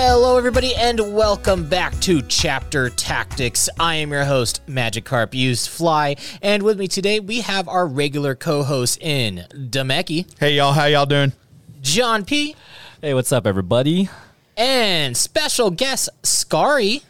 Hello, 0.00 0.38
everybody, 0.38 0.76
and 0.76 1.00
welcome 1.12 1.68
back 1.68 1.92
to 2.02 2.22
Chapter 2.22 2.88
Tactics. 2.88 3.68
I 3.80 3.96
am 3.96 4.12
your 4.12 4.24
host, 4.24 4.64
Magikarp 4.68 5.34
Used 5.34 5.68
Fly, 5.68 6.14
and 6.40 6.62
with 6.62 6.78
me 6.78 6.86
today 6.86 7.18
we 7.18 7.40
have 7.40 7.66
our 7.66 7.84
regular 7.84 8.36
co-host 8.36 8.98
in 9.02 9.44
Demeki, 9.52 10.26
Hey 10.38 10.54
y'all, 10.54 10.72
how 10.72 10.84
y'all 10.84 11.04
doing? 11.04 11.32
John 11.80 12.24
P, 12.24 12.54
Hey, 13.02 13.12
what's 13.12 13.32
up, 13.32 13.44
everybody? 13.44 14.08
and 14.56 15.16
special 15.16 15.70
guest 15.72 16.08
Scary. 16.22 17.02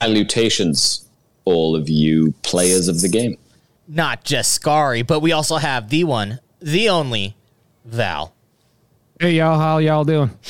Salutations, 0.00 1.04
all 1.44 1.76
of 1.76 1.90
you 1.90 2.32
players 2.42 2.88
of 2.88 3.02
the 3.02 3.08
game. 3.08 3.36
Not 3.86 4.24
just 4.24 4.50
Scary, 4.54 5.02
but 5.02 5.20
we 5.20 5.30
also 5.30 5.56
have 5.56 5.90
the 5.90 6.04
one, 6.04 6.40
the 6.58 6.88
only, 6.88 7.36
Val. 7.84 8.32
Hey 9.18 9.32
y'all, 9.32 9.58
how 9.58 9.78
y'all 9.78 10.04
doing? 10.04 10.28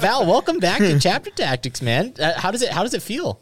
Val, 0.00 0.26
welcome 0.26 0.58
back 0.58 0.78
to 0.78 0.98
Chapter 0.98 1.30
Tactics, 1.30 1.80
man. 1.80 2.12
Uh, 2.18 2.32
how 2.36 2.50
does 2.50 2.62
it 2.62 2.70
How 2.70 2.82
does 2.82 2.92
it 2.92 3.02
feel? 3.02 3.38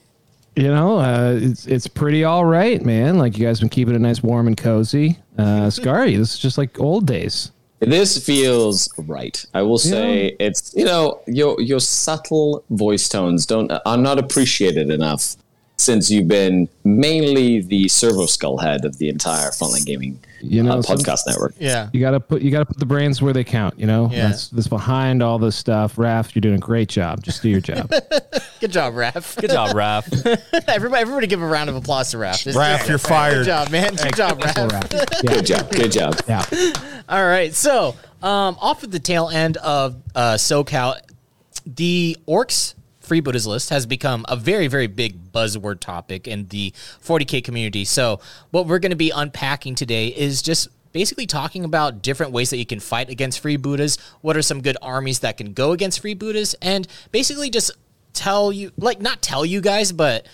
You 0.54 0.68
know, 0.68 0.98
uh, 0.98 1.38
it's 1.40 1.66
it's 1.66 1.86
pretty 1.86 2.22
all 2.22 2.44
right, 2.44 2.84
man. 2.84 3.16
Like 3.16 3.38
you 3.38 3.46
guys 3.46 3.60
been 3.60 3.70
keeping 3.70 3.94
it 3.94 4.00
nice, 4.00 4.22
warm, 4.22 4.46
and 4.46 4.58
cozy. 4.58 5.18
Uh, 5.38 5.70
Scary, 5.70 6.16
this 6.16 6.34
is 6.34 6.38
just 6.38 6.58
like 6.58 6.78
old 6.78 7.06
days. 7.06 7.50
This 7.80 8.22
feels 8.22 8.90
right. 8.98 9.42
I 9.54 9.62
will 9.62 9.78
say 9.78 10.36
it's 10.38 10.74
you 10.76 10.84
know 10.84 11.22
your 11.26 11.58
your 11.62 11.80
subtle 11.80 12.62
voice 12.68 13.08
tones 13.08 13.46
don't 13.46 13.72
are 13.86 13.96
not 13.96 14.18
appreciated 14.18 14.90
enough 14.90 15.36
since 15.76 16.08
you've 16.10 16.28
been 16.28 16.68
mainly 16.84 17.60
the 17.60 17.88
servo 17.88 18.26
skull 18.26 18.58
head 18.58 18.84
of 18.84 18.96
the 18.98 19.08
entire 19.08 19.50
Frontline 19.50 19.84
Gaming 19.84 20.18
You 20.40 20.62
know, 20.62 20.74
uh, 20.78 20.82
some- 20.82 20.98
podcast 20.98 21.26
network. 21.26 21.54
Yeah. 21.58 21.88
You 21.92 22.00
gotta 22.00 22.20
put 22.20 22.42
you 22.42 22.50
gotta 22.52 22.64
put 22.66 22.78
the 22.78 22.86
brains 22.86 23.20
where 23.20 23.32
they 23.32 23.42
count. 23.44 23.78
You 23.78 23.86
know, 23.86 24.08
Yeah. 24.12 24.28
that's 24.28 24.48
that's 24.48 24.68
behind 24.68 25.22
all 25.22 25.38
this 25.40 25.56
stuff. 25.56 25.98
Raf, 25.98 26.34
you're 26.34 26.40
doing 26.40 26.54
a 26.54 26.58
great 26.58 26.88
job. 26.88 27.22
Just 27.24 27.42
do 27.42 27.48
your 27.48 27.60
job. 27.72 27.90
Good 28.60 28.70
job, 28.70 28.94
Raf. 28.94 29.36
Good 29.36 29.50
job, 29.50 29.74
Raf. 29.76 30.06
everybody, 30.68 31.02
everybody, 31.02 31.26
give 31.26 31.42
a 31.42 31.46
round 31.46 31.68
of 31.68 31.76
applause 31.76 32.10
to 32.12 32.18
Raf. 32.18 32.44
This- 32.44 32.56
Raph, 32.56 32.88
you're 32.88 32.98
fired. 32.98 33.38
Good 33.38 33.46
job, 33.46 33.70
man. 33.70 33.94
Good 33.96 34.14
job, 34.16 34.40
Raf. 34.42 34.54
Raph. 34.54 34.92
Yeah, 35.24 35.30
Good 35.34 35.46
job. 35.46 35.70
Good 35.72 35.92
job. 35.92 36.20
yeah. 36.28 36.44
All 37.08 37.24
right, 37.26 37.52
so 37.52 37.96
um, 38.22 38.56
off 38.60 38.84
of 38.84 38.90
the 38.92 39.00
tail 39.00 39.28
end 39.28 39.56
of 39.58 39.96
uh, 40.14 40.34
SoCal, 40.34 40.98
the 41.66 42.16
Orcs 42.28 42.74
freebooters 43.04 43.46
list 43.46 43.70
has 43.70 43.86
become 43.86 44.24
a 44.28 44.36
very, 44.36 44.66
very 44.66 44.86
big 44.86 45.32
buzzword 45.32 45.80
topic 45.80 46.26
in 46.26 46.48
the 46.48 46.72
40k 47.02 47.44
community. 47.44 47.84
So 47.84 48.20
what 48.50 48.66
we're 48.66 48.78
going 48.78 48.90
to 48.90 48.96
be 48.96 49.10
unpacking 49.10 49.74
today 49.74 50.08
is 50.08 50.42
just 50.42 50.68
basically 50.92 51.26
talking 51.26 51.64
about 51.64 52.02
different 52.02 52.32
ways 52.32 52.50
that 52.50 52.56
you 52.56 52.66
can 52.66 52.80
fight 52.80 53.10
against 53.10 53.42
freebooters. 53.42 54.00
What 54.22 54.36
are 54.36 54.42
some 54.42 54.62
good 54.62 54.76
armies 54.80 55.20
that 55.20 55.36
can 55.36 55.52
go 55.52 55.72
against 55.72 56.02
freebooters, 56.02 56.54
and 56.62 56.86
basically 57.12 57.50
just 57.50 57.72
tell 58.14 58.52
you, 58.52 58.72
like, 58.78 59.00
not 59.00 59.20
tell 59.20 59.44
you 59.44 59.60
guys, 59.60 59.92
but 59.92 60.26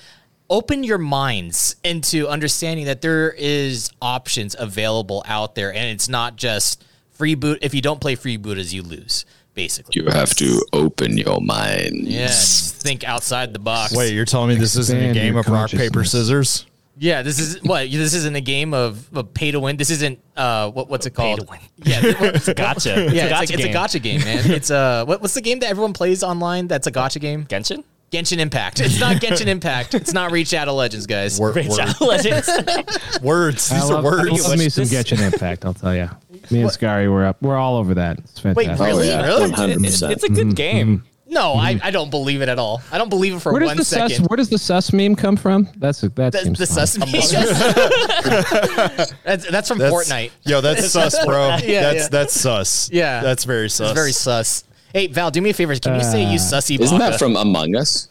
open 0.51 0.85
your 0.85 0.99
minds 0.99 1.77
into 1.85 2.29
understanding 2.29 2.85
that 2.87 3.01
there 3.01 3.33
is 3.33 3.91
options 4.03 4.57
available 4.59 5.23
out 5.27 5.55
there 5.55 5.73
and 5.73 5.91
it's 5.91 6.09
not 6.09 6.35
just 6.35 6.85
free 7.13 7.37
boot 7.37 7.61
if 7.63 7.73
you 7.73 7.81
don't 7.81 8.01
play 8.01 8.17
free 8.17 8.37
booters 8.37 8.75
you 8.75 8.83
lose 8.83 9.25
basically 9.55 9.93
You 10.03 10.09
have 10.11 10.35
to 10.37 10.61
open 10.73 11.17
your 11.19 11.41
mind. 11.41 12.07
yeah 12.07 12.29
think 12.31 13.05
outside 13.05 13.53
the 13.53 13.59
box 13.59 13.95
Wait, 13.95 14.15
you're 14.15 14.25
telling 14.25 14.49
me 14.51 14.55
this 14.57 14.77
isn't 14.77 14.97
a 15.11 15.13
game 15.13 15.37
of 15.37 15.47
rock, 15.49 15.71
paper, 15.71 16.05
scissors? 16.05 16.67
yeah 16.97 17.23
this 17.23 17.39
is 17.39 17.63
what 17.63 17.91
this 17.91 18.13
isn't 18.15 18.37
a 18.37 18.41
game 18.43 18.75
of, 18.75 19.09
of 19.17 19.33
pay 19.33 19.51
to 19.51 19.61
win 19.61 19.77
this 19.77 19.91
isn't 19.91 20.19
uh 20.37 20.71
what, 20.71 20.89
what's 20.91 21.07
it 21.07 21.15
called 21.15 21.41
to 21.41 21.47
win. 21.47 21.61
yeah 21.85 22.01
th- 22.01 22.21
what- 22.21 22.57
Gotcha. 22.57 22.91
yeah 22.91 23.07
it's, 23.07 23.17
like, 23.17 23.31
gotcha 23.31 23.43
it's 23.43 23.53
a 23.53 23.57
game. 23.57 23.73
gotcha 23.73 23.99
game 23.99 24.21
man 24.21 24.51
it's 24.51 24.71
uh 24.71 25.05
what, 25.07 25.21
what's 25.23 25.35
the 25.35 25.41
game 25.41 25.61
that 25.61 25.71
everyone 25.71 25.93
plays 25.95 26.23
online 26.23 26.67
that's 26.69 26.87
a 26.87 26.91
gotcha 26.91 27.19
game 27.19 27.45
Genshin? 27.47 27.85
Genshin 28.11 28.39
Impact 28.39 28.81
it's 28.81 28.99
not 28.99 29.17
Genshin 29.23 29.47
Impact 29.47 29.95
it's 29.95 30.13
not 30.13 30.33
Reach 30.33 30.53
Out 30.55 30.67
of 30.69 30.75
Legends 30.75 31.07
guys 31.07 31.39
Word, 31.39 31.53
Great 31.55 31.69
word- 31.69 31.77
job, 31.79 32.01
Legends. 32.01 32.49
words. 33.23 33.69
These 33.69 33.83
are 33.91 33.95
love, 33.95 34.05
I 34.05 34.09
words. 34.09 34.49
love 34.49 34.59
me 34.59 34.65
This- 34.65 34.75
some 34.75 34.85
Genshin 34.85 35.21
Impact. 35.33 35.65
I'll 35.65 35.75
tell 35.75 35.95
you. 35.95 36.09
Me 36.51 36.63
and 36.63 36.71
Scary, 36.73 37.09
we're 37.09 37.27
up. 37.27 37.41
We're 37.43 37.57
all 37.57 37.77
over 37.77 37.95
that. 37.95 38.19
It's 38.19 38.41
fantastic. 38.41 38.81
Really? 38.87 39.11
Oh 39.11 39.21
yeah, 39.21 39.27
Really? 39.27 39.41
one 39.43 39.53
hundred 39.53 39.85
It's, 39.85 40.03
it's 40.03 40.25
a 40.25 40.29
good 40.29 40.49
mm-hmm, 40.49 40.55
game. 40.55 40.99
Mm-hmm. 40.99 41.35
no 41.35 41.55
I, 41.55 41.75
mm-hmm. 41.75 41.87
I 41.87 41.91
don't 41.93 42.11
believe 42.11 42.43
it 42.43 42.49
at 42.49 42.59
all 42.59 42.83
I 42.91 42.99
don't 42.99 43.09
believe 43.11 43.35
it 43.35 43.41
for 43.41 43.53
Where 43.53 43.61
does 43.61 43.69
one 43.69 43.77
the 43.77 43.85
second 43.85 44.17
sus? 44.17 44.27
Where 44.29 44.37
does 44.37 44.49
the 44.51 44.59
sus 44.59 44.93
meme 44.93 45.15
come 45.15 45.37
from? 45.37 45.69
That's 45.77 46.03
a, 46.03 46.09
that 46.11 46.33
The, 46.33 46.39
seems 46.39 46.59
the 46.59 46.67
fun. 46.67 46.87
sus 46.87 46.97
that's, 49.25 49.49
that's 49.51 49.69
from 49.69 49.79
That's- 49.79 49.93
Fortnite. 50.11 50.31
Yo, 50.45 50.61
that's 50.61 50.91
sus, 50.91 51.25
bro. 51.25 51.57
Yeah, 51.63 51.83
that's 51.83 52.03
yeah. 52.03 52.09
that's 52.09 52.35
sus. 52.41 52.91
Yeah. 52.93 53.23
that's 53.23 53.45
very 53.45 53.69
sus. 53.69 53.91
It's 53.91 53.99
very 53.99 54.13
sus. 54.13 54.65
Hey 54.93 55.07
Val, 55.07 55.31
do 55.31 55.41
me 55.41 55.51
a 55.51 55.55
favor. 55.55 55.75
Can 55.77 55.95
you 55.95 56.03
say 56.05 56.23
you 56.25 56.39
sussy 56.39 56.77
baka? 56.77 56.85
Isn't 56.85 56.99
that 56.99 57.19
from 57.19 57.37
Among 57.37 57.77
Us? 57.77 58.09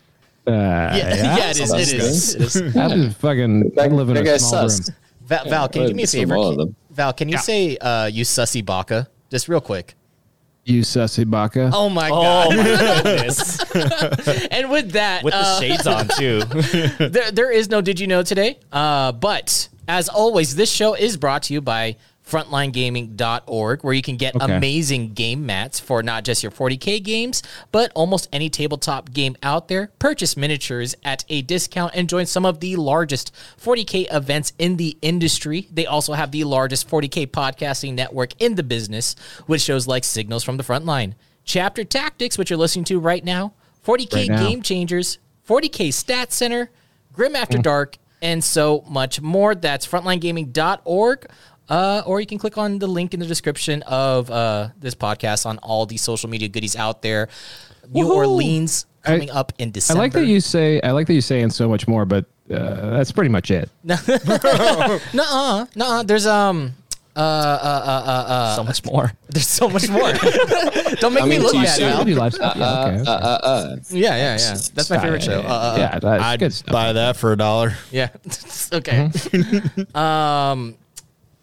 Uh, 0.47 0.51
Yeah, 0.51 0.95
yeah, 1.37 1.49
it 1.51 1.59
is. 1.59 1.69
Sounds 1.69 1.93
It 1.93 1.99
is. 1.99 2.35
It 2.35 2.41
is. 2.41 2.53
That 2.73 2.91
is 2.91 3.13
fucking. 3.15 3.73
I 3.77 3.87
That- 3.87 3.93
live 3.93 4.09
in 4.09 4.17
a 4.17 4.39
small 4.39 4.69
sus. 4.69 4.89
room. 4.89 4.95
Val, 5.25 5.45
Val, 5.45 5.69
can 5.69 5.81
you 5.83 5.87
do 5.89 5.93
me 5.93 6.03
a 6.03 6.07
favor? 6.07 6.35
all 6.35 6.49
of 6.49 6.57
them. 6.57 6.75
Val, 6.91 7.13
can 7.13 7.29
you 7.29 7.37
say 7.37 7.77
uh, 7.77 8.05
you 8.05 8.23
sussy 8.23 8.65
baka 8.65 9.07
just 9.29 9.47
real 9.47 9.61
quick? 9.61 9.95
You 10.65 10.81
sussy 10.81 11.29
baka. 11.29 11.69
Oh 11.73 11.89
my 11.89 12.09
Oh 12.09 12.21
god! 12.21 12.57
my 12.57 12.63
goodness. 13.03 13.59
And 14.51 14.69
with 14.71 14.91
that, 14.93 15.23
With 15.23 15.33
the 15.33 15.39
uh, 15.39 15.59
shades 15.59 15.87
on, 15.87 16.07
too. 16.17 16.39
there, 16.99 17.31
there 17.31 17.51
is 17.51 17.69
no 17.69 17.81
Did 17.81 17.99
You 17.99 18.07
Know 18.07 18.23
today. 18.23 18.59
Uh, 18.71 19.11
but 19.11 19.67
as 19.87 20.09
always, 20.09 20.55
this 20.55 20.71
show 20.71 20.93
is 20.95 21.17
brought 21.17 21.43
to 21.43 21.53
you 21.53 21.61
by 21.61 21.95
frontlinegaming.org, 22.29 23.83
where 23.83 23.93
you 23.93 24.01
can 24.01 24.17
get 24.17 24.35
Okay. 24.35 24.55
amazing 24.55 25.13
game 25.13 25.45
mats 25.45 25.79
for 25.79 26.03
not 26.03 26.23
just 26.23 26.43
your 26.43 26.51
40K 26.51 27.03
games, 27.03 27.41
but 27.71 27.91
almost 27.95 28.27
any 28.31 28.49
tabletop 28.49 29.11
game 29.11 29.35
out 29.43 29.67
there. 29.67 29.91
Purchase 29.99 30.37
miniatures 30.37 30.95
at 31.03 31.25
a 31.29 31.41
discount 31.41 31.93
and 31.95 32.07
join 32.09 32.25
some 32.25 32.45
of 32.45 32.59
the 32.59 32.75
largest 32.75 33.33
40K 33.61 34.07
events 34.13 34.53
in 34.59 34.77
the 34.77 34.97
industry. 35.01 35.67
They 35.71 35.85
also 35.85 36.13
have 36.13 36.31
the 36.31 36.43
largest 36.43 36.89
40K 36.89 37.27
podcasting 37.27 37.93
network 37.93 38.33
in 38.39 38.55
the 38.55 38.63
business, 38.63 39.15
with 39.47 39.61
shows 39.61 39.87
like 39.87 40.03
Signals 40.03 40.43
from 40.43 40.57
the 40.57 40.63
Frontline, 40.63 41.13
Chapter 41.43 41.83
Tactics, 41.83 42.37
which 42.37 42.49
you're 42.49 42.59
listening 42.59 42.85
to 42.85 42.99
right 42.99 43.23
now, 43.23 43.53
40K 43.85 44.13
Right 44.13 44.29
now. 44.29 44.47
Game 44.47 44.61
Changers, 44.61 45.17
40K 45.47 45.93
Stat 45.93 46.31
Center, 46.31 46.69
Grim 47.13 47.35
After 47.35 47.57
mm. 47.57 47.63
Dark, 47.63 47.97
and 48.21 48.43
so 48.43 48.83
much 48.87 49.21
more. 49.21 49.55
That's 49.55 49.87
frontlinegaming.org. 49.87 51.27
Uh, 51.69 52.01
or 52.05 52.19
you 52.19 52.25
can 52.25 52.37
click 52.39 52.57
on 52.57 52.79
the 52.79 52.87
link 52.87 53.13
in 53.13 53.19
the 53.19 53.25
description 53.27 53.83
of 53.83 54.29
uh, 54.31 54.69
this 54.79 54.95
podcast 54.95 55.45
on 55.45 55.57
all 55.59 55.85
the 55.85 55.97
social 55.97 56.29
media 56.29 56.47
goodies 56.47 56.75
out 56.75 57.01
there. 57.01 57.29
New 57.91 58.05
Woohoo! 58.05 58.15
Orleans 58.15 58.85
coming 59.03 59.29
I- 59.31 59.35
up 59.35 59.53
in 59.59 59.71
December. 59.71 59.99
I 60.01 60.03
like 60.05 60.13
that 60.13 60.25
you 60.25 60.39
say. 60.41 60.81
I 60.81 60.91
like 60.91 61.07
that 61.07 61.13
you 61.13 61.21
say 61.21 61.41
and 61.41 61.53
so 61.53 61.69
much 61.69 61.87
more, 61.87 62.05
but 62.05 62.25
uh, 62.51 62.89
that's 62.97 63.11
pretty 63.11 63.29
much 63.29 63.51
it. 63.51 63.69
Nuh-uh, 63.83 65.65
nuh-uh. 65.75 66.03
There's 66.03 66.25
um, 66.25 66.73
uh, 67.15 67.19
uh, 67.19 67.23
uh, 67.23 67.89
uh, 68.05 68.31
uh, 68.33 68.55
so 68.55 68.63
much 68.63 68.83
more. 68.85 69.11
there's 69.29 69.47
so 69.47 69.69
much 69.69 69.89
more. 69.89 70.11
Don't 71.01 71.13
make 71.13 71.23
I 71.23 71.25
me 71.25 71.29
mean, 71.37 71.41
look 71.43 71.51
too 71.53 71.61
bad, 71.63 71.75
soon. 72.05 72.15
Val. 72.15 72.31
Stuff. 72.31 72.55
Yeah, 72.57 72.81
okay. 72.85 72.99
okay. 73.01 73.11
Uh, 73.11 73.13
uh, 73.13 73.75
Yeah, 73.89 74.15
yeah, 74.15 74.37
yeah. 74.37 74.57
That's 74.73 74.89
my 74.89 74.99
favorite 74.99 75.23
show. 75.23 75.41
Uh, 75.41 75.43
uh, 75.43 75.47
uh. 75.47 75.75
yeah, 75.77 75.99
that's 75.99 76.23
I'd 76.23 76.39
good 76.39 76.53
stuff. 76.53 76.71
buy 76.73 76.93
that 76.93 77.17
for 77.17 77.31
a 77.33 77.37
dollar. 77.37 77.73
Yeah. 77.91 78.09
okay. 78.73 79.09
um, 79.95 80.75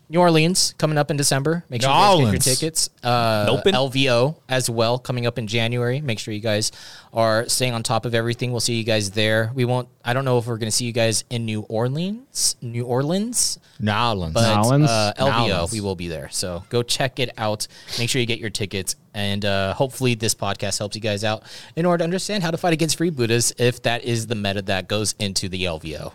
New 0.08 0.20
Orleans 0.20 0.74
coming 0.78 0.98
up 0.98 1.10
in 1.10 1.16
December. 1.16 1.64
Make 1.68 1.82
sure 1.82 1.90
you 1.90 1.96
guys 1.96 2.18
get 2.18 2.46
your 2.46 2.54
tickets. 2.54 2.90
Uh, 3.02 3.46
Nopin? 3.46 3.72
LVO 3.72 4.36
as 4.48 4.70
well 4.70 4.98
coming 5.00 5.26
up 5.26 5.36
in 5.36 5.48
January. 5.48 6.00
Make 6.00 6.20
sure 6.20 6.32
you 6.32 6.40
guys 6.40 6.70
are 7.12 7.48
staying 7.48 7.72
on 7.74 7.82
top 7.82 8.04
of 8.04 8.14
everything. 8.14 8.52
We'll 8.52 8.60
see 8.60 8.74
you 8.74 8.84
guys 8.84 9.10
there. 9.10 9.50
We 9.54 9.64
won't. 9.64 9.88
I 10.04 10.12
don't 10.12 10.24
know 10.24 10.38
if 10.38 10.46
we're 10.46 10.58
going 10.58 10.70
to 10.70 10.76
see 10.76 10.84
you 10.84 10.92
guys 10.92 11.24
in 11.28 11.44
New 11.44 11.62
Orleans. 11.62 12.54
New 12.62 12.84
Orleans. 12.84 13.58
Nolans. 13.80 14.32
But 14.34 14.54
Nolans? 14.54 14.88
uh, 14.88 15.12
LVO, 15.18 15.48
Nolans. 15.48 15.72
we 15.72 15.80
will 15.80 15.96
be 15.96 16.06
there. 16.06 16.28
So 16.30 16.62
go 16.68 16.84
check 16.84 17.18
it 17.18 17.30
out. 17.36 17.66
Make 17.98 18.08
sure 18.08 18.20
you 18.20 18.26
get 18.26 18.38
your 18.38 18.50
tickets. 18.50 18.94
And 19.12 19.44
uh, 19.44 19.74
hopefully, 19.74 20.14
this 20.14 20.34
podcast 20.36 20.78
helps 20.78 20.94
you 20.94 21.00
guys 21.02 21.24
out 21.24 21.42
in 21.74 21.84
order 21.84 21.98
to 21.98 22.04
understand 22.04 22.44
how 22.44 22.52
to 22.52 22.56
fight 22.58 22.72
against 22.74 22.96
freebooters 22.98 23.52
if 23.58 23.82
that 23.82 24.04
is 24.04 24.28
the 24.28 24.34
meta 24.36 24.62
that 24.62 24.86
goes 24.88 25.14
into 25.18 25.48
the 25.48 25.64
LVO. 25.64 26.12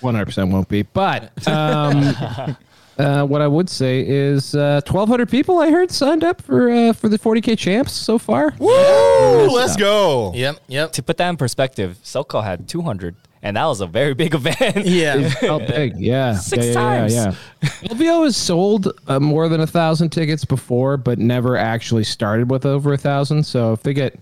One 0.00 0.14
hundred 0.14 0.26
percent 0.26 0.50
won't 0.50 0.68
be. 0.68 0.82
But 0.82 1.46
um, 1.46 2.16
uh, 2.98 3.24
what 3.24 3.40
I 3.40 3.48
would 3.48 3.68
say 3.68 4.04
is 4.06 4.54
uh, 4.54 4.80
twelve 4.84 5.08
hundred 5.08 5.28
people 5.28 5.58
I 5.58 5.70
heard 5.70 5.90
signed 5.90 6.24
up 6.24 6.42
for 6.42 6.70
uh, 6.70 6.92
for 6.92 7.08
the 7.08 7.18
forty 7.18 7.40
k 7.40 7.56
champs 7.56 7.92
so 7.92 8.18
far. 8.18 8.54
Woo! 8.58 9.48
Let's 9.48 9.76
go. 9.76 10.32
Yep, 10.34 10.60
yep. 10.68 10.92
to 10.92 11.02
put 11.02 11.16
that 11.18 11.28
in 11.28 11.36
perspective, 11.36 11.98
SoCal 12.02 12.44
had 12.44 12.68
200, 12.68 13.16
and 13.42 13.56
that 13.56 13.64
was 13.66 13.80
a 13.80 13.86
very 13.86 14.14
big 14.14 14.34
event. 14.34 14.86
Yeah. 14.86 15.28
How 15.40 15.58
big? 15.66 15.98
Yeah, 15.98 16.34
Six 16.34 16.66
yeah, 16.66 16.70
yeah, 16.70 16.74
times. 16.74 17.14
Yeah, 17.14 17.34
yeah. 17.62 17.68
LVO 17.88 18.24
has 18.24 18.36
sold 18.36 18.88
uh, 19.06 19.20
more 19.20 19.48
than 19.48 19.60
a 19.60 19.66
thousand 19.66 20.10
tickets 20.10 20.44
before, 20.44 20.96
but 20.96 21.18
never 21.18 21.56
actually 21.56 22.04
started 22.04 22.50
with 22.50 22.64
over 22.66 22.92
a 22.92 22.98
thousand. 22.98 23.44
So 23.44 23.72
if 23.72 23.82
they 23.82 23.94
get 23.94 24.18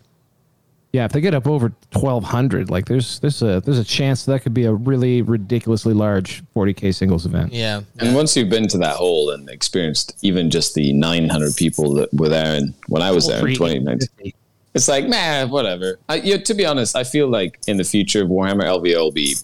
yeah, 0.92 1.06
if 1.06 1.12
they 1.12 1.22
get 1.22 1.32
up 1.32 1.46
over 1.46 1.72
twelve 1.90 2.22
hundred, 2.22 2.68
like 2.68 2.84
there's 2.84 3.18
there's 3.20 3.40
a 3.40 3.60
there's 3.60 3.78
a 3.78 3.84
chance 3.84 4.26
that 4.26 4.42
could 4.42 4.52
be 4.52 4.64
a 4.64 4.72
really 4.72 5.22
ridiculously 5.22 5.94
large 5.94 6.42
forty 6.52 6.74
k 6.74 6.92
singles 6.92 7.24
event. 7.24 7.50
Yeah. 7.50 7.80
And 7.98 8.14
once 8.14 8.36
you've 8.36 8.50
been 8.50 8.68
to 8.68 8.78
that 8.78 8.96
hole 8.96 9.30
and 9.30 9.48
experienced 9.48 10.18
even 10.20 10.50
just 10.50 10.74
the 10.74 10.92
900 10.92 11.56
people 11.56 11.94
that 11.94 12.12
were 12.12 12.28
there, 12.28 12.56
and 12.56 12.74
when 12.88 13.00
I 13.00 13.10
was 13.10 13.26
there 13.26 13.46
in 13.46 13.54
2019, 13.54 14.34
it's 14.74 14.88
like, 14.88 15.06
man, 15.06 15.48
whatever. 15.48 15.98
I, 16.10 16.16
yeah, 16.16 16.36
to 16.36 16.54
be 16.54 16.66
honest, 16.66 16.94
I 16.94 17.04
feel 17.04 17.26
like 17.26 17.58
in 17.66 17.78
the 17.78 17.84
future, 17.84 18.24
Warhammer 18.24 18.64
LVO 18.64 18.96
will 18.96 19.12
be 19.12 19.36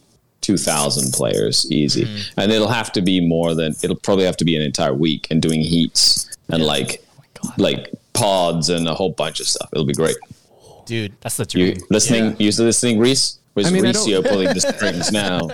2,000 0.42 1.12
players 1.14 1.70
easy, 1.70 2.04
mm. 2.04 2.30
and 2.36 2.52
it'll 2.52 2.68
have 2.68 2.92
to 2.92 3.00
be 3.00 3.26
more 3.26 3.54
than 3.54 3.74
it'll 3.82 3.96
probably 3.96 4.24
have 4.24 4.36
to 4.38 4.44
be 4.44 4.54
an 4.54 4.62
entire 4.62 4.94
week 4.94 5.26
and 5.30 5.40
doing 5.40 5.62
heats 5.62 6.30
and 6.50 6.62
like 6.62 7.02
oh 7.44 7.54
like 7.56 7.90
pods 8.12 8.68
and 8.68 8.86
a 8.86 8.94
whole 8.94 9.12
bunch 9.12 9.40
of 9.40 9.46
stuff. 9.46 9.68
It'll 9.72 9.86
be 9.86 9.94
great. 9.94 10.16
Dude. 10.88 11.12
That's 11.20 11.36
the 11.36 11.46
You 11.50 11.74
dream. 11.74 11.86
listening? 11.90 12.36
You 12.38 12.50
listening, 12.50 12.98
Reece? 12.98 13.38
Where's 13.52 13.66
I 13.66 13.70
mean, 13.70 13.84
I 13.86 13.92
Recio 13.92 14.26
pulling 14.26 14.48
the 14.54 14.60
strings 14.76 15.10
now? 15.12 15.48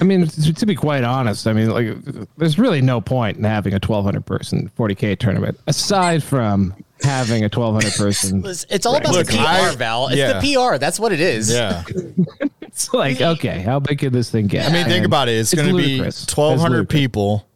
I 0.00 0.04
mean, 0.04 0.26
to, 0.26 0.52
to 0.52 0.66
be 0.66 0.74
quite 0.74 1.04
honest, 1.04 1.46
I 1.46 1.52
mean, 1.52 1.70
like, 1.70 1.94
there's 2.38 2.58
really 2.58 2.80
no 2.80 3.00
point 3.00 3.36
in 3.36 3.44
having 3.44 3.72
a 3.72 3.76
1,200 3.76 4.24
person 4.24 4.70
40k 4.78 5.18
tournament 5.18 5.60
aside 5.66 6.22
from 6.22 6.74
having 7.02 7.42
a 7.44 7.48
1,200 7.48 7.92
person. 7.92 8.44
It's, 8.46 8.66
it's 8.70 8.86
all 8.86 8.96
about 8.96 9.12
Look, 9.12 9.26
the 9.26 9.34
PR, 9.34 9.42
I- 9.42 9.74
Val. 9.76 10.08
It's 10.08 10.16
yeah. 10.16 10.40
the 10.40 10.54
PR. 10.54 10.78
That's 10.78 10.98
what 10.98 11.12
it 11.12 11.20
is. 11.20 11.52
Yeah. 11.52 11.84
It's 12.60 12.94
like, 12.94 13.20
okay, 13.20 13.60
how 13.60 13.80
big 13.80 13.98
could 13.98 14.12
this 14.12 14.30
thing 14.30 14.46
get? 14.46 14.68
I 14.68 14.72
mean, 14.72 14.86
think 14.86 15.04
about 15.04 15.28
it. 15.28 15.32
It's, 15.32 15.52
going 15.52 15.68
to 15.68 15.76
be 15.76 15.98
1,200 16.00 16.88
people, 16.88 17.47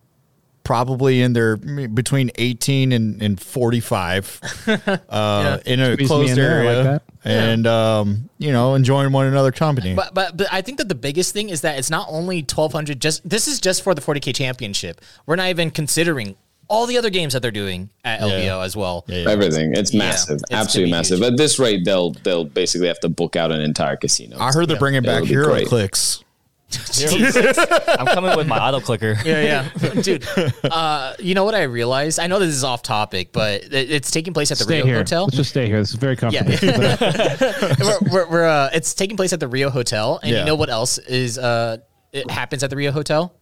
probably 0.65 1.23
in 1.23 1.33
their 1.33 1.57
between 1.57 2.31
18 2.37 2.93
and, 2.93 3.21
and 3.23 3.41
45 3.41 4.41
uh, 5.09 5.59
in 5.67 5.81
a 5.81 5.93
Squeeze 5.95 6.07
closed 6.09 6.31
in 6.31 6.37
there, 6.37 6.61
I 6.63 6.65
like 6.65 6.67
area. 6.77 6.83
that. 6.85 7.03
and, 7.25 7.67
um, 7.67 8.31
you 8.39 8.53
know, 8.53 8.75
enjoying 8.75 9.13
one 9.13 9.27
another 9.27 9.53
company. 9.53 9.95
But, 9.95 10.15
but 10.15 10.37
but 10.37 10.47
I 10.53 10.63
think 10.63 10.79
that 10.79 10.89
the 10.89 10.95
biggest 10.95 11.33
thing 11.33 11.49
is 11.51 11.61
that 11.63 11.79
it's 11.79 11.91
not 11.91 12.07
only 12.11 12.39
1200 12.43 13.01
just 13.01 13.29
this 13.29 13.49
is 13.49 13.61
just 13.61 13.83
for 13.83 13.95
the 13.95 14.01
40k 14.01 14.35
championship. 14.35 15.01
We're 15.27 15.37
not 15.37 15.49
even 15.49 15.71
considering 15.71 16.37
all 16.69 16.87
the 16.87 16.97
other 16.97 17.11
games 17.11 17.35
that 17.35 17.43
they're 17.43 17.51
doing 17.51 17.91
at 18.05 18.21
LVO 18.21 18.65
as 18.65 18.75
well. 18.75 19.05
Yeah, 19.07 19.19
yeah. 19.25 19.31
Everything. 19.31 19.75
It's 19.77 19.93
Yeah, 19.93 19.99
massive. 19.99 20.35
it's 20.37 20.45
Absolutely 20.53 20.91
massive. 20.93 21.19
huge. 21.19 21.33
At 21.33 21.37
this 21.37 21.59
rate, 21.59 21.85
they'll 21.85 22.13
they'll 22.13 22.45
basically 22.47 22.87
have 22.89 23.01
to 23.01 23.09
book 23.11 23.37
out 23.37 23.53
an 23.53 23.61
entire 23.61 23.97
casino. 23.97 24.39
I 24.39 24.53
heard 24.53 24.69
they're 24.69 24.79
bringing 24.79 25.03
back 25.03 25.25
It'll 25.25 25.45
HeroClix. 25.55 26.23
I'm 27.99 28.07
coming 28.07 28.37
with 28.37 28.47
my 28.47 28.59
auto 28.59 28.81
clicker. 28.81 29.17
Yeah, 29.25 29.69
yeah, 29.81 29.93
dude. 30.03 30.27
Uh, 30.65 31.15
you 31.19 31.35
know 31.35 31.45
what 31.45 31.55
I 31.55 31.63
realized? 31.65 32.19
I 32.19 32.27
know 32.27 32.39
this 32.39 32.49
is 32.55 32.65
off 32.65 32.83
topic, 32.83 33.33
but 33.33 33.65
it, 33.65 33.91
it's 33.91 34.11
taking 34.11 34.33
place 34.35 34.51
at 34.51 34.59
the 34.59 34.65
Stay 34.65 34.77
Rio 34.77 34.87
here. 34.87 34.97
Hotel. 34.99 35.25
Let's 35.25 35.37
just 35.37 35.51
stay 35.51 35.67
here. 35.67 35.79
This 35.81 35.91
is 35.91 35.95
very 35.97 36.17
Yeah, 36.31 36.43
comfortable. 36.43 37.87
we're, 37.87 37.99
we're, 38.11 38.31
we're, 38.31 38.47
uh, 38.47 38.71
it's 38.73 38.95
taking 38.95 39.17
place 39.17 39.33
at 39.33 39.41
the 39.41 39.49
Rio 39.49 39.71
Hotel, 39.71 40.19
and 40.23 40.33
Yeah. 40.33 40.41
you 40.41 40.45
know 40.47 40.55
what 40.55 40.71
else 40.71 40.99
is 40.99 41.39
uh, 41.39 41.79
it 42.13 42.31
happens 42.31 42.63
at 42.63 42.71
the 42.71 42.77
Rio 42.77 42.93
Hotel? 42.93 43.35